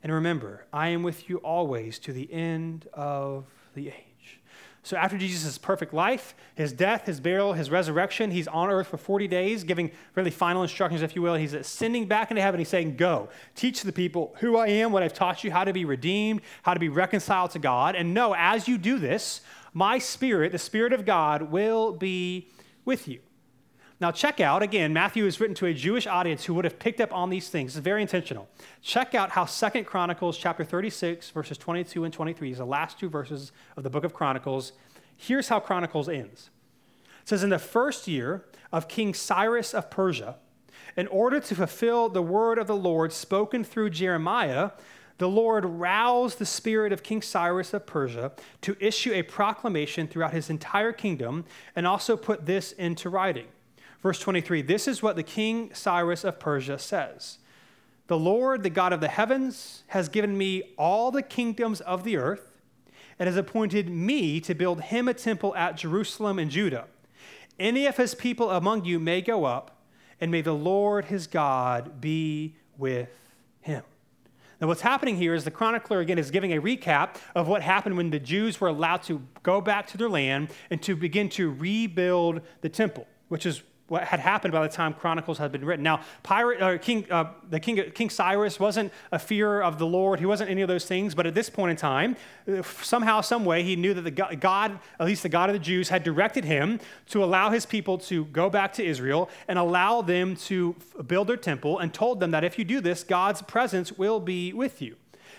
And 0.02 0.12
remember, 0.12 0.66
I 0.72 0.88
am 0.88 1.02
with 1.02 1.28
you 1.28 1.38
always 1.38 1.98
to 2.00 2.12
the 2.12 2.32
end 2.32 2.88
of 2.92 3.46
the 3.74 3.88
age. 3.88 4.40
So 4.84 4.96
after 4.96 5.16
Jesus' 5.16 5.58
perfect 5.58 5.94
life, 5.94 6.34
his 6.56 6.72
death, 6.72 7.06
his 7.06 7.20
burial, 7.20 7.52
his 7.52 7.70
resurrection, 7.70 8.32
he's 8.32 8.48
on 8.48 8.68
earth 8.68 8.88
for 8.88 8.96
40 8.96 9.28
days, 9.28 9.62
giving 9.62 9.92
really 10.16 10.32
final 10.32 10.62
instructions, 10.62 11.02
if 11.02 11.14
you 11.14 11.22
will. 11.22 11.34
He's 11.34 11.54
ascending 11.54 12.06
back 12.06 12.32
into 12.32 12.42
heaven. 12.42 12.58
He's 12.58 12.68
saying, 12.68 12.96
Go, 12.96 13.28
teach 13.54 13.82
the 13.82 13.92
people 13.92 14.34
who 14.40 14.56
I 14.56 14.66
am, 14.66 14.90
what 14.90 15.04
I've 15.04 15.14
taught 15.14 15.44
you, 15.44 15.52
how 15.52 15.62
to 15.62 15.72
be 15.72 15.84
redeemed, 15.84 16.40
how 16.64 16.74
to 16.74 16.80
be 16.80 16.88
reconciled 16.88 17.52
to 17.52 17.60
God. 17.60 17.94
And 17.94 18.12
know, 18.12 18.34
as 18.36 18.66
you 18.66 18.76
do 18.76 18.98
this, 18.98 19.42
my 19.72 19.98
spirit, 19.98 20.50
the 20.50 20.58
spirit 20.58 20.92
of 20.92 21.04
God, 21.04 21.42
will 21.42 21.92
be 21.92 22.48
with 22.84 23.06
you. 23.06 23.20
Now, 24.02 24.10
check 24.10 24.40
out, 24.40 24.64
again, 24.64 24.92
Matthew 24.92 25.26
is 25.26 25.38
written 25.38 25.54
to 25.54 25.66
a 25.66 25.72
Jewish 25.72 26.08
audience 26.08 26.44
who 26.44 26.54
would 26.54 26.64
have 26.64 26.80
picked 26.80 27.00
up 27.00 27.14
on 27.14 27.30
these 27.30 27.48
things. 27.48 27.76
It's 27.76 27.84
very 27.84 28.02
intentional. 28.02 28.48
Check 28.80 29.14
out 29.14 29.30
how 29.30 29.44
Second 29.44 29.84
Chronicles 29.84 30.36
chapter 30.36 30.64
36, 30.64 31.30
verses 31.30 31.56
22 31.56 32.02
and 32.02 32.12
23 32.12 32.50
is 32.50 32.58
the 32.58 32.64
last 32.64 32.98
two 32.98 33.08
verses 33.08 33.52
of 33.76 33.84
the 33.84 33.90
book 33.90 34.02
of 34.02 34.12
Chronicles. 34.12 34.72
Here's 35.16 35.46
how 35.46 35.60
Chronicles 35.60 36.08
ends. 36.08 36.50
It 37.22 37.28
says, 37.28 37.44
In 37.44 37.50
the 37.50 37.60
first 37.60 38.08
year 38.08 38.44
of 38.72 38.88
King 38.88 39.14
Cyrus 39.14 39.72
of 39.72 39.88
Persia, 39.88 40.34
in 40.96 41.06
order 41.06 41.38
to 41.38 41.54
fulfill 41.54 42.08
the 42.08 42.22
word 42.22 42.58
of 42.58 42.66
the 42.66 42.74
Lord 42.74 43.12
spoken 43.12 43.62
through 43.62 43.90
Jeremiah, 43.90 44.72
the 45.18 45.28
Lord 45.28 45.64
roused 45.64 46.40
the 46.40 46.44
spirit 46.44 46.92
of 46.92 47.04
King 47.04 47.22
Cyrus 47.22 47.72
of 47.72 47.86
Persia 47.86 48.32
to 48.62 48.76
issue 48.80 49.12
a 49.12 49.22
proclamation 49.22 50.08
throughout 50.08 50.32
his 50.32 50.50
entire 50.50 50.90
kingdom 50.90 51.44
and 51.76 51.86
also 51.86 52.16
put 52.16 52.46
this 52.46 52.72
into 52.72 53.08
writing. 53.08 53.46
Verse 54.02 54.18
23 54.18 54.62
This 54.62 54.88
is 54.88 55.02
what 55.02 55.16
the 55.16 55.22
king 55.22 55.72
Cyrus 55.72 56.24
of 56.24 56.38
Persia 56.38 56.78
says 56.78 57.38
The 58.08 58.18
Lord, 58.18 58.62
the 58.62 58.70
God 58.70 58.92
of 58.92 59.00
the 59.00 59.08
heavens, 59.08 59.84
has 59.88 60.08
given 60.08 60.36
me 60.36 60.74
all 60.76 61.10
the 61.10 61.22
kingdoms 61.22 61.80
of 61.80 62.04
the 62.04 62.16
earth 62.16 62.52
and 63.18 63.28
has 63.28 63.36
appointed 63.36 63.88
me 63.88 64.40
to 64.40 64.54
build 64.54 64.82
him 64.82 65.06
a 65.06 65.14
temple 65.14 65.54
at 65.54 65.76
Jerusalem 65.76 66.38
and 66.38 66.50
Judah. 66.50 66.86
Any 67.58 67.86
of 67.86 67.96
his 67.96 68.14
people 68.14 68.50
among 68.50 68.84
you 68.84 68.98
may 68.98 69.20
go 69.20 69.44
up, 69.44 69.82
and 70.20 70.30
may 70.30 70.40
the 70.40 70.54
Lord 70.54 71.04
his 71.06 71.26
God 71.26 72.00
be 72.00 72.56
with 72.76 73.08
him. 73.60 73.84
Now, 74.60 74.68
what's 74.68 74.80
happening 74.80 75.16
here 75.16 75.34
is 75.34 75.44
the 75.44 75.50
chronicler 75.50 76.00
again 76.00 76.18
is 76.18 76.30
giving 76.30 76.52
a 76.52 76.60
recap 76.60 77.16
of 77.34 77.48
what 77.48 77.62
happened 77.62 77.96
when 77.96 78.10
the 78.10 78.20
Jews 78.20 78.60
were 78.60 78.68
allowed 78.68 79.02
to 79.04 79.20
go 79.42 79.60
back 79.60 79.88
to 79.88 79.98
their 79.98 80.08
land 80.08 80.50
and 80.70 80.80
to 80.82 80.96
begin 80.96 81.28
to 81.30 81.50
rebuild 81.50 82.40
the 82.60 82.68
temple, 82.68 83.06
which 83.28 83.44
is 83.44 83.62
what 83.88 84.04
had 84.04 84.20
happened 84.20 84.52
by 84.52 84.66
the 84.66 84.72
time 84.72 84.94
Chronicles 84.94 85.38
had 85.38 85.52
been 85.52 85.64
written. 85.64 85.82
Now, 85.82 86.00
Pirate, 86.22 86.80
King, 86.80 87.04
uh, 87.10 87.30
the 87.50 87.60
King, 87.60 87.90
King 87.90 88.08
Cyrus 88.08 88.58
wasn't 88.58 88.90
a 89.10 89.18
fear 89.18 89.60
of 89.60 89.78
the 89.78 89.86
Lord. 89.86 90.18
He 90.18 90.24
wasn't 90.24 90.50
any 90.50 90.62
of 90.62 90.68
those 90.68 90.86
things. 90.86 91.14
But 91.14 91.26
at 91.26 91.34
this 91.34 91.50
point 91.50 91.72
in 91.72 91.76
time, 91.76 92.16
uh, 92.48 92.62
somehow, 92.80 93.20
some 93.20 93.44
way, 93.44 93.62
he 93.62 93.76
knew 93.76 93.92
that 93.92 94.02
the 94.02 94.10
God, 94.10 94.78
at 94.98 95.06
least 95.06 95.22
the 95.22 95.28
God 95.28 95.50
of 95.50 95.52
the 95.52 95.58
Jews, 95.58 95.90
had 95.90 96.04
directed 96.04 96.44
him 96.44 96.80
to 97.10 97.22
allow 97.22 97.50
his 97.50 97.66
people 97.66 97.98
to 97.98 98.24
go 98.26 98.48
back 98.48 98.72
to 98.74 98.84
Israel 98.84 99.28
and 99.46 99.58
allow 99.58 100.00
them 100.00 100.36
to 100.36 100.74
build 101.06 101.28
their 101.28 101.36
temple, 101.36 101.78
and 101.78 101.92
told 101.92 102.20
them 102.20 102.30
that 102.30 102.44
if 102.44 102.58
you 102.58 102.64
do 102.64 102.80
this, 102.80 103.04
God's 103.04 103.42
presence 103.42 103.92
will 103.92 104.20
be 104.20 104.52
with 104.52 104.80
you. 104.80 104.96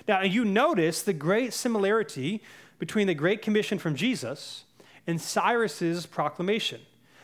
Now, 0.08 0.22
you 0.22 0.46
notice 0.46 1.02
the 1.02 1.14
great 1.14 1.54
similarity 1.54 2.44
between 2.78 3.08
the 3.08 3.16
Great 3.16 3.42
Commission 3.42 3.80
from 3.80 3.96
Jesus 3.96 4.66
and 5.08 5.20
Cyrus's 5.20 6.06
proclamation 6.06 6.82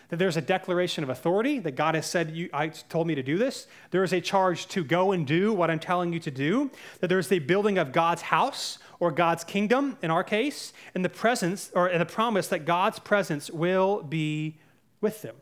that 0.09 0.17
there's 0.17 0.37
a 0.37 0.41
declaration 0.41 1.03
of 1.03 1.09
authority 1.09 1.59
that 1.59 1.75
God 1.75 1.95
has 1.95 2.05
said, 2.05 2.31
you, 2.31 2.49
I 2.51 2.67
told 2.67 3.07
me 3.07 3.15
to 3.15 3.23
do 3.23 3.37
this. 3.37 3.67
There 3.91 4.03
is 4.03 4.11
a 4.11 4.19
charge 4.19 4.67
to 4.69 4.83
go 4.83 5.11
and 5.11 5.25
do 5.25 5.53
what 5.53 5.69
I'm 5.69 5.79
telling 5.79 6.11
you 6.11 6.19
to 6.19 6.31
do. 6.31 6.71
That 6.99 7.07
there's 7.07 7.27
the 7.27 7.39
building 7.39 7.77
of 7.77 7.91
God's 7.91 8.23
house 8.23 8.79
or 8.99 9.11
God's 9.11 9.43
kingdom 9.43 9.97
in 10.01 10.11
our 10.11 10.23
case, 10.23 10.73
and 10.93 11.05
the 11.05 11.09
presence 11.09 11.71
or 11.73 11.95
the 11.97 12.05
promise 12.05 12.47
that 12.47 12.65
God's 12.65 12.99
presence 12.99 13.49
will 13.49 14.03
be 14.03 14.57
with 14.99 15.21
them. 15.21 15.35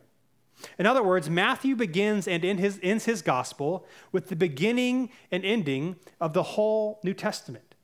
In 0.78 0.86
other 0.86 1.04
words, 1.04 1.30
Matthew 1.30 1.76
begins 1.76 2.28
and 2.28 2.44
in 2.44 2.58
his, 2.58 2.80
ends 2.84 3.06
his 3.06 3.22
gospel 3.22 3.86
with 4.12 4.30
the 4.30 4.36
beginning 4.36 5.10
and 5.32 5.46
ending 5.46 5.96
of 6.20 6.34
the 6.34 6.44
whole 6.44 7.00
New 7.04 7.14
Testament, 7.14 7.76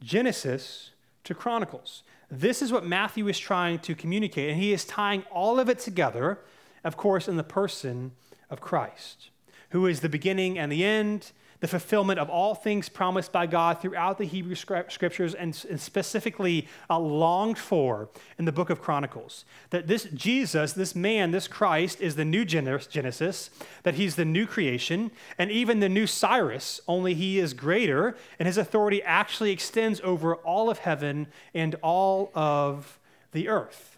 Genesis 0.00 0.90
to 1.24 1.34
Chronicles. 1.34 2.02
This 2.30 2.62
is 2.62 2.72
what 2.72 2.86
Matthew 2.86 3.26
is 3.28 3.38
trying 3.38 3.80
to 3.80 3.94
communicate, 3.94 4.50
and 4.50 4.60
he 4.60 4.72
is 4.72 4.84
tying 4.84 5.24
all 5.32 5.58
of 5.58 5.68
it 5.68 5.80
together, 5.80 6.38
of 6.84 6.96
course, 6.96 7.26
in 7.26 7.36
the 7.36 7.42
person 7.42 8.12
of 8.48 8.60
Christ, 8.60 9.30
who 9.70 9.86
is 9.86 10.00
the 10.00 10.08
beginning 10.08 10.58
and 10.58 10.70
the 10.70 10.84
end, 10.84 11.32
the 11.60 11.68
fulfillment 11.68 12.18
of 12.18 12.28
all 12.28 12.54
things 12.54 12.88
promised 12.88 13.32
by 13.32 13.46
God 13.46 13.80
throughout 13.80 14.18
the 14.18 14.24
Hebrew 14.24 14.54
scriptures 14.54 15.34
and, 15.34 15.54
specifically 15.54 16.66
uh, 16.88 16.98
longed 16.98 17.58
for 17.58 18.08
in 18.38 18.46
the 18.46 18.52
book 18.52 18.70
of 18.70 18.80
Chronicles. 18.80 19.44
That 19.70 19.86
this 19.86 20.04
Jesus, 20.04 20.72
this 20.72 20.94
man, 20.94 21.30
this 21.30 21.46
Christ, 21.46 22.00
is 22.00 22.16
the 22.16 22.24
new 22.24 22.44
Genesis, 22.44 23.50
that 23.82 23.94
he's 23.94 24.16
the 24.16 24.24
new 24.24 24.46
creation, 24.46 25.10
and 25.38 25.50
even 25.50 25.80
the 25.80 25.88
new 25.88 26.06
Cyrus, 26.06 26.80
only 26.88 27.14
he 27.14 27.38
is 27.38 27.52
greater, 27.52 28.16
and 28.38 28.46
his 28.46 28.56
authority 28.56 29.02
actually 29.02 29.52
extends 29.52 30.00
over 30.02 30.36
all 30.36 30.70
of 30.70 30.78
heaven 30.78 31.26
and 31.54 31.76
all 31.82 32.30
of 32.34 32.98
the 33.32 33.48
earth. 33.48 33.89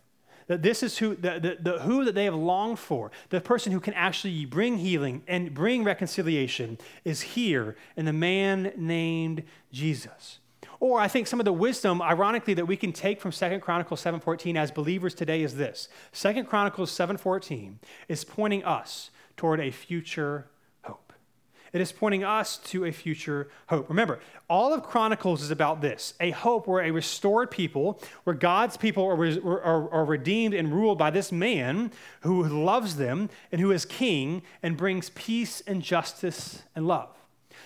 That 0.53 0.61
this 0.61 0.83
is 0.83 0.99
who, 0.99 1.17
the, 1.17 1.41
the, 1.41 1.57
the, 1.59 1.79
who 1.79 2.05
that 2.05 2.15
they 2.15 2.27
have 2.27 2.35
longed 2.35 2.79
for, 2.79 3.11
the 3.31 3.41
person 3.41 3.73
who 3.73 3.81
can 3.81 3.95
actually 3.95 4.45
bring 4.45 4.77
healing 4.77 5.23
and 5.27 5.55
bring 5.55 5.83
reconciliation 5.83 6.77
is 7.07 7.23
here 7.23 7.75
in 7.97 8.05
the 8.05 8.13
man 8.13 8.71
named 8.77 9.45
Jesus. 9.73 10.41
Or 10.79 11.01
I 11.01 11.09
think 11.09 11.27
some 11.27 11.41
of 11.41 11.47
the 11.47 11.55
wisdom, 11.55 12.03
ironically, 12.03 12.53
that 12.53 12.67
we 12.67 12.77
can 12.77 12.93
take 12.93 13.19
from 13.19 13.33
Second 13.33 13.61
Chronicles 13.63 14.05
7.14 14.05 14.57
as 14.57 14.71
believers 14.71 15.15
today 15.15 15.43
is 15.43 15.57
this. 15.57 15.89
Second 16.13 16.45
Chronicles 16.45 16.93
7.14 16.93 17.77
is 18.09 18.23
pointing 18.23 18.63
us 18.63 19.11
toward 19.39 19.59
a 19.59 19.71
future 19.71 20.49
it 21.73 21.81
is 21.81 21.91
pointing 21.91 22.23
us 22.23 22.59
to 22.59 22.85
a 22.85 22.93
future 22.93 23.49
hope. 23.69 23.89
Remember, 23.89 24.21
all 24.49 24.75
of 24.75 24.83
Chronicles 24.83 25.43
is 25.43 25.51
about 25.51 25.81
this 25.81 26.15
a 26.21 26.31
hope 26.31 26.67
where 26.67 26.83
a 26.85 26.91
restored 26.91 27.51
people, 27.51 28.01
where 28.25 28.37
God's 28.37 28.77
people 28.77 29.05
are, 29.05 29.17
are, 29.65 29.91
are 29.91 30.05
redeemed 30.05 30.55
and 30.55 30.73
ruled 30.73 30.99
by 30.99 31.11
this 31.11 31.33
man 31.33 31.91
who 32.21 32.43
loves 32.43 32.97
them 32.97 33.31
and 33.51 33.61
who 33.61 33.71
is 33.71 33.85
king 33.85 34.43
and 34.63 34.77
brings 34.77 35.11
peace 35.11 35.63
and 35.67 35.83
justice 35.83 36.63
and 36.77 36.87
love. 36.87 37.09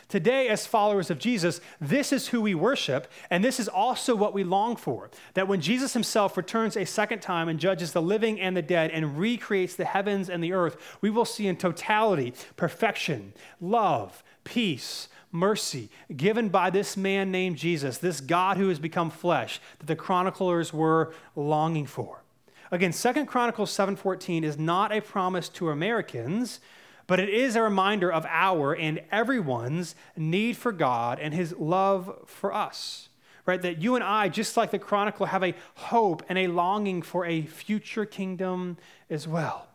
Today, 0.08 0.48
as 0.48 0.66
followers 0.66 1.10
of 1.10 1.18
Jesus, 1.18 1.60
this 1.80 2.12
is 2.12 2.28
who 2.28 2.40
we 2.40 2.54
worship, 2.54 3.10
and 3.28 3.42
this 3.42 3.58
is 3.58 3.68
also 3.68 4.14
what 4.14 4.32
we 4.32 4.44
long 4.44 4.76
for. 4.76 5.10
That 5.34 5.48
when 5.48 5.60
Jesus 5.60 5.94
himself 5.94 6.36
returns 6.36 6.76
a 6.76 6.86
second 6.86 7.22
time 7.22 7.48
and 7.48 7.58
judges 7.58 7.92
the 7.92 8.02
living 8.02 8.40
and 8.40 8.56
the 8.56 8.62
dead 8.62 8.92
and 8.92 9.18
recreates 9.18 9.74
the 9.74 9.84
heavens 9.84 10.30
and 10.30 10.42
the 10.44 10.52
earth, 10.52 10.76
we 11.00 11.10
will 11.10 11.24
see 11.24 11.48
in 11.48 11.56
totality 11.56 12.34
perfection, 12.56 13.32
love, 13.60 14.22
peace, 14.44 15.08
mercy 15.32 15.90
given 16.16 16.48
by 16.48 16.70
this 16.70 16.96
man 16.96 17.32
named 17.32 17.56
Jesus, 17.56 17.98
this 17.98 18.20
God 18.20 18.56
who 18.56 18.68
has 18.68 18.78
become 18.78 19.10
flesh 19.10 19.60
that 19.80 19.86
the 19.86 19.96
chroniclers 19.96 20.72
were 20.72 21.12
longing 21.34 21.86
for. 21.86 22.22
Again, 22.70 22.92
Second 22.92 23.26
Chronicles 23.26 23.70
7:14 23.70 24.44
is 24.44 24.58
not 24.58 24.92
a 24.92 25.00
promise 25.00 25.48
to 25.50 25.70
Americans 25.70 26.60
but 27.06 27.20
it 27.20 27.28
is 27.28 27.56
a 27.56 27.62
reminder 27.62 28.12
of 28.12 28.26
our 28.26 28.74
and 28.74 29.00
everyone's 29.10 29.94
need 30.16 30.56
for 30.56 30.72
God 30.72 31.18
and 31.20 31.32
his 31.32 31.54
love 31.58 32.24
for 32.26 32.52
us. 32.52 33.08
Right? 33.44 33.62
That 33.62 33.80
you 33.80 33.94
and 33.94 34.02
I, 34.02 34.28
just 34.28 34.56
like 34.56 34.72
the 34.72 34.78
chronicler, 34.78 35.28
have 35.28 35.44
a 35.44 35.54
hope 35.74 36.24
and 36.28 36.36
a 36.36 36.48
longing 36.48 37.02
for 37.02 37.24
a 37.24 37.42
future 37.42 38.04
kingdom 38.04 38.76
as 39.08 39.28
well. 39.28 39.68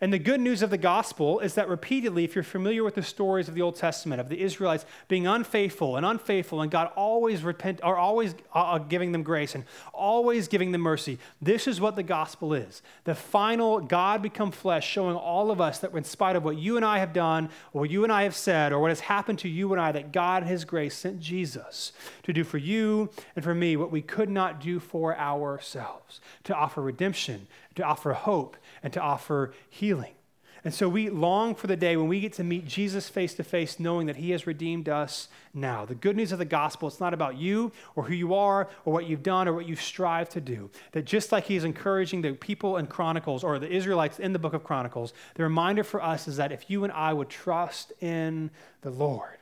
And 0.00 0.12
the 0.12 0.18
good 0.18 0.40
news 0.40 0.62
of 0.62 0.70
the 0.70 0.78
gospel 0.78 1.40
is 1.40 1.54
that 1.54 1.68
repeatedly, 1.68 2.24
if 2.24 2.34
you're 2.34 2.44
familiar 2.44 2.84
with 2.84 2.94
the 2.94 3.02
stories 3.02 3.48
of 3.48 3.54
the 3.54 3.62
Old 3.62 3.76
Testament, 3.76 4.20
of 4.20 4.28
the 4.28 4.40
Israelites 4.40 4.84
being 5.08 5.26
unfaithful 5.26 5.96
and 5.96 6.04
unfaithful, 6.04 6.60
and 6.60 6.70
God 6.70 6.90
always 6.96 7.42
repent 7.42 7.80
or 7.82 7.96
always 7.96 8.34
uh, 8.54 8.58
uh, 8.58 8.78
giving 8.78 9.12
them 9.12 9.22
grace 9.22 9.54
and 9.54 9.64
always 9.94 10.48
giving 10.48 10.72
them 10.72 10.82
mercy, 10.82 11.18
this 11.40 11.66
is 11.66 11.80
what 11.80 11.96
the 11.96 12.02
gospel 12.02 12.52
is. 12.52 12.82
The 13.04 13.14
final 13.14 13.80
God 13.80 14.20
become 14.22 14.50
flesh, 14.50 14.86
showing 14.86 15.16
all 15.16 15.50
of 15.50 15.60
us 15.60 15.78
that 15.78 15.94
in 15.94 16.04
spite 16.04 16.36
of 16.36 16.44
what 16.44 16.58
you 16.58 16.76
and 16.76 16.84
I 16.84 16.98
have 16.98 17.12
done, 17.12 17.48
or 17.72 17.82
what 17.82 17.90
you 17.90 18.04
and 18.04 18.12
I 18.12 18.24
have 18.24 18.36
said, 18.36 18.72
or 18.72 18.78
what 18.78 18.90
has 18.90 19.00
happened 19.00 19.38
to 19.40 19.48
you 19.48 19.72
and 19.72 19.80
I, 19.80 19.92
that 19.92 20.12
God 20.12 20.42
His 20.42 20.64
grace 20.64 20.94
sent 20.94 21.20
Jesus 21.20 21.92
to 22.24 22.32
do 22.32 22.44
for 22.44 22.58
you 22.58 23.08
and 23.34 23.42
for 23.42 23.54
me 23.54 23.76
what 23.76 23.90
we 23.90 24.02
could 24.02 24.28
not 24.28 24.60
do 24.60 24.78
for 24.78 25.16
ourselves, 25.16 26.20
to 26.44 26.54
offer 26.54 26.82
redemption, 26.82 27.46
to 27.76 27.82
offer 27.82 28.12
hope, 28.12 28.56
and 28.86 28.92
to 28.92 29.00
offer 29.00 29.52
healing. 29.68 30.14
And 30.62 30.72
so 30.72 30.88
we 30.88 31.10
long 31.10 31.56
for 31.56 31.66
the 31.66 31.74
day 31.74 31.96
when 31.96 32.06
we 32.06 32.20
get 32.20 32.34
to 32.34 32.44
meet 32.44 32.68
Jesus 32.68 33.08
face 33.08 33.34
to 33.34 33.42
face, 33.42 33.80
knowing 33.80 34.06
that 34.06 34.14
he 34.14 34.30
has 34.30 34.46
redeemed 34.46 34.88
us 34.88 35.26
now. 35.52 35.84
The 35.84 35.96
good 35.96 36.14
news 36.14 36.30
of 36.30 36.38
the 36.38 36.44
gospel, 36.44 36.86
it's 36.86 37.00
not 37.00 37.12
about 37.12 37.36
you 37.36 37.72
or 37.96 38.04
who 38.04 38.14
you 38.14 38.32
are 38.32 38.68
or 38.84 38.92
what 38.92 39.06
you've 39.06 39.24
done 39.24 39.48
or 39.48 39.54
what 39.54 39.66
you 39.66 39.74
strive 39.74 40.28
to 40.28 40.40
do. 40.40 40.70
That 40.92 41.04
just 41.04 41.32
like 41.32 41.46
he 41.46 41.56
is 41.56 41.64
encouraging 41.64 42.22
the 42.22 42.34
people 42.34 42.76
in 42.76 42.86
Chronicles 42.86 43.42
or 43.42 43.58
the 43.58 43.68
Israelites 43.68 44.20
in 44.20 44.32
the 44.32 44.38
book 44.38 44.54
of 44.54 44.62
Chronicles, 44.62 45.12
the 45.34 45.42
reminder 45.42 45.82
for 45.82 46.00
us 46.00 46.28
is 46.28 46.36
that 46.36 46.52
if 46.52 46.70
you 46.70 46.84
and 46.84 46.92
I 46.92 47.12
would 47.12 47.28
trust 47.28 47.92
in 48.00 48.52
the 48.82 48.90
Lord, 48.90 49.38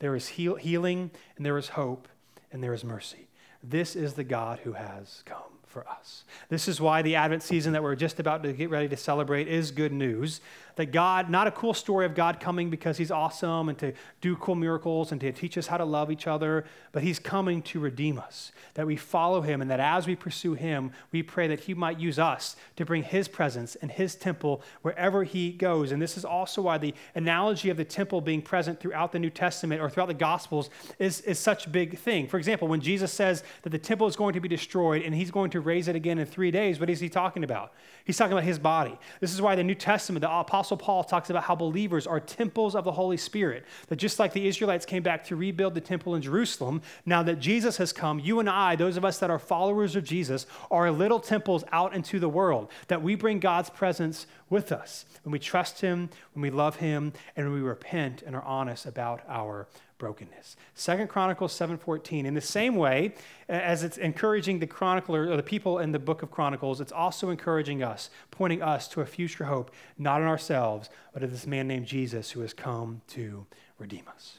there 0.00 0.16
is 0.16 0.26
heal- 0.26 0.56
healing 0.56 1.12
and 1.36 1.46
there 1.46 1.56
is 1.56 1.68
hope 1.68 2.08
and 2.50 2.64
there 2.64 2.74
is 2.74 2.82
mercy. 2.82 3.28
This 3.62 3.94
is 3.94 4.14
the 4.14 4.24
God 4.24 4.58
who 4.64 4.72
has 4.72 5.22
come 5.24 5.57
for 5.78 5.88
us. 5.88 6.24
This 6.48 6.66
is 6.66 6.80
why 6.80 7.02
the 7.02 7.14
Advent 7.14 7.42
season 7.42 7.72
that 7.72 7.82
we're 7.82 7.94
just 7.94 8.18
about 8.18 8.42
to 8.42 8.52
get 8.52 8.70
ready 8.70 8.88
to 8.88 8.96
celebrate 8.96 9.46
is 9.46 9.70
good 9.70 9.92
news 9.92 10.40
that 10.78 10.92
God, 10.92 11.28
not 11.28 11.48
a 11.48 11.50
cool 11.50 11.74
story 11.74 12.06
of 12.06 12.14
God 12.14 12.38
coming 12.38 12.70
because 12.70 12.96
he's 12.96 13.10
awesome 13.10 13.68
and 13.68 13.76
to 13.78 13.92
do 14.20 14.36
cool 14.36 14.54
miracles 14.54 15.10
and 15.10 15.20
to 15.20 15.32
teach 15.32 15.58
us 15.58 15.66
how 15.66 15.76
to 15.76 15.84
love 15.84 16.08
each 16.08 16.28
other, 16.28 16.64
but 16.92 17.02
he's 17.02 17.18
coming 17.18 17.62
to 17.62 17.80
redeem 17.80 18.16
us. 18.16 18.52
That 18.74 18.86
we 18.86 18.94
follow 18.94 19.40
him 19.40 19.60
and 19.60 19.68
that 19.72 19.80
as 19.80 20.06
we 20.06 20.14
pursue 20.14 20.54
him, 20.54 20.92
we 21.10 21.24
pray 21.24 21.48
that 21.48 21.58
he 21.58 21.74
might 21.74 21.98
use 21.98 22.16
us 22.16 22.54
to 22.76 22.84
bring 22.84 23.02
his 23.02 23.26
presence 23.26 23.74
and 23.74 23.90
his 23.90 24.14
temple 24.14 24.62
wherever 24.82 25.24
he 25.24 25.50
goes. 25.50 25.90
And 25.90 26.00
this 26.00 26.16
is 26.16 26.24
also 26.24 26.62
why 26.62 26.78
the 26.78 26.94
analogy 27.16 27.70
of 27.70 27.76
the 27.76 27.84
temple 27.84 28.20
being 28.20 28.40
present 28.40 28.78
throughout 28.78 29.10
the 29.10 29.18
New 29.18 29.30
Testament 29.30 29.82
or 29.82 29.90
throughout 29.90 30.06
the 30.06 30.14
Gospels 30.14 30.70
is, 31.00 31.22
is 31.22 31.40
such 31.40 31.66
a 31.66 31.70
big 31.70 31.98
thing. 31.98 32.28
For 32.28 32.38
example, 32.38 32.68
when 32.68 32.80
Jesus 32.80 33.12
says 33.12 33.42
that 33.62 33.70
the 33.70 33.78
temple 33.80 34.06
is 34.06 34.14
going 34.14 34.34
to 34.34 34.40
be 34.40 34.48
destroyed 34.48 35.02
and 35.02 35.12
he's 35.12 35.32
going 35.32 35.50
to 35.50 35.60
raise 35.68 35.86
it 35.86 35.94
again 35.94 36.18
in 36.18 36.26
three 36.26 36.50
days, 36.50 36.80
what 36.80 36.90
is 36.90 36.98
he 36.98 37.08
talking 37.08 37.44
about? 37.44 37.72
He's 38.04 38.16
talking 38.16 38.32
about 38.32 38.44
his 38.44 38.58
body. 38.58 38.98
This 39.20 39.34
is 39.34 39.42
why 39.42 39.54
the 39.54 39.62
New 39.62 39.74
Testament, 39.74 40.22
the 40.22 40.30
Apostle 40.30 40.78
Paul 40.78 41.04
talks 41.04 41.28
about 41.28 41.44
how 41.44 41.54
believers 41.54 42.06
are 42.06 42.18
temples 42.18 42.74
of 42.74 42.84
the 42.84 42.92
Holy 42.92 43.18
Spirit. 43.18 43.66
That 43.88 43.96
just 43.96 44.18
like 44.18 44.32
the 44.32 44.48
Israelites 44.48 44.86
came 44.86 45.02
back 45.02 45.24
to 45.24 45.36
rebuild 45.36 45.74
the 45.74 45.80
temple 45.80 46.14
in 46.14 46.22
Jerusalem, 46.22 46.80
now 47.04 47.22
that 47.22 47.38
Jesus 47.38 47.76
has 47.76 47.92
come, 47.92 48.18
you 48.18 48.40
and 48.40 48.48
I, 48.48 48.76
those 48.76 48.96
of 48.96 49.04
us 49.04 49.18
that 49.18 49.30
are 49.30 49.38
followers 49.38 49.94
of 49.94 50.04
Jesus, 50.04 50.46
are 50.70 50.90
little 50.90 51.20
temples 51.20 51.64
out 51.70 51.94
into 51.94 52.18
the 52.18 52.28
world. 52.28 52.70
That 52.88 53.02
we 53.02 53.14
bring 53.14 53.38
God's 53.38 53.70
presence 53.70 54.26
with 54.48 54.72
us 54.72 55.04
when 55.22 55.32
we 55.32 55.38
trust 55.38 55.82
Him, 55.82 56.08
when 56.32 56.42
we 56.42 56.50
love 56.50 56.76
Him, 56.76 57.12
and 57.36 57.46
when 57.46 57.54
we 57.54 57.60
repent 57.60 58.22
and 58.22 58.34
are 58.34 58.42
honest 58.42 58.86
about 58.86 59.20
our 59.28 59.68
brokenness. 59.98 60.56
Second 60.74 61.08
Chronicles 61.08 61.52
7:14. 61.52 62.24
In 62.24 62.34
the 62.34 62.40
same 62.40 62.76
way 62.76 63.14
as 63.48 63.82
it's 63.82 63.98
encouraging 63.98 64.60
the 64.60 64.66
chronicler 64.66 65.28
or 65.28 65.36
the 65.36 65.42
people 65.42 65.78
in 65.78 65.92
the 65.92 65.98
book 65.98 66.22
of 66.22 66.30
Chronicles, 66.30 66.80
it's 66.80 66.92
also 66.92 67.30
encouraging 67.30 67.82
us, 67.82 68.08
pointing 68.30 68.62
us 68.62 68.88
to 68.88 69.00
a 69.00 69.06
future 69.06 69.44
hope, 69.44 69.70
not 69.98 70.22
in 70.22 70.26
ourselves, 70.26 70.88
but 71.12 71.22
of 71.22 71.30
this 71.30 71.46
man 71.46 71.68
named 71.68 71.86
Jesus 71.86 72.30
who 72.30 72.40
has 72.40 72.54
come 72.54 73.02
to 73.08 73.46
redeem 73.78 74.04
us. 74.08 74.38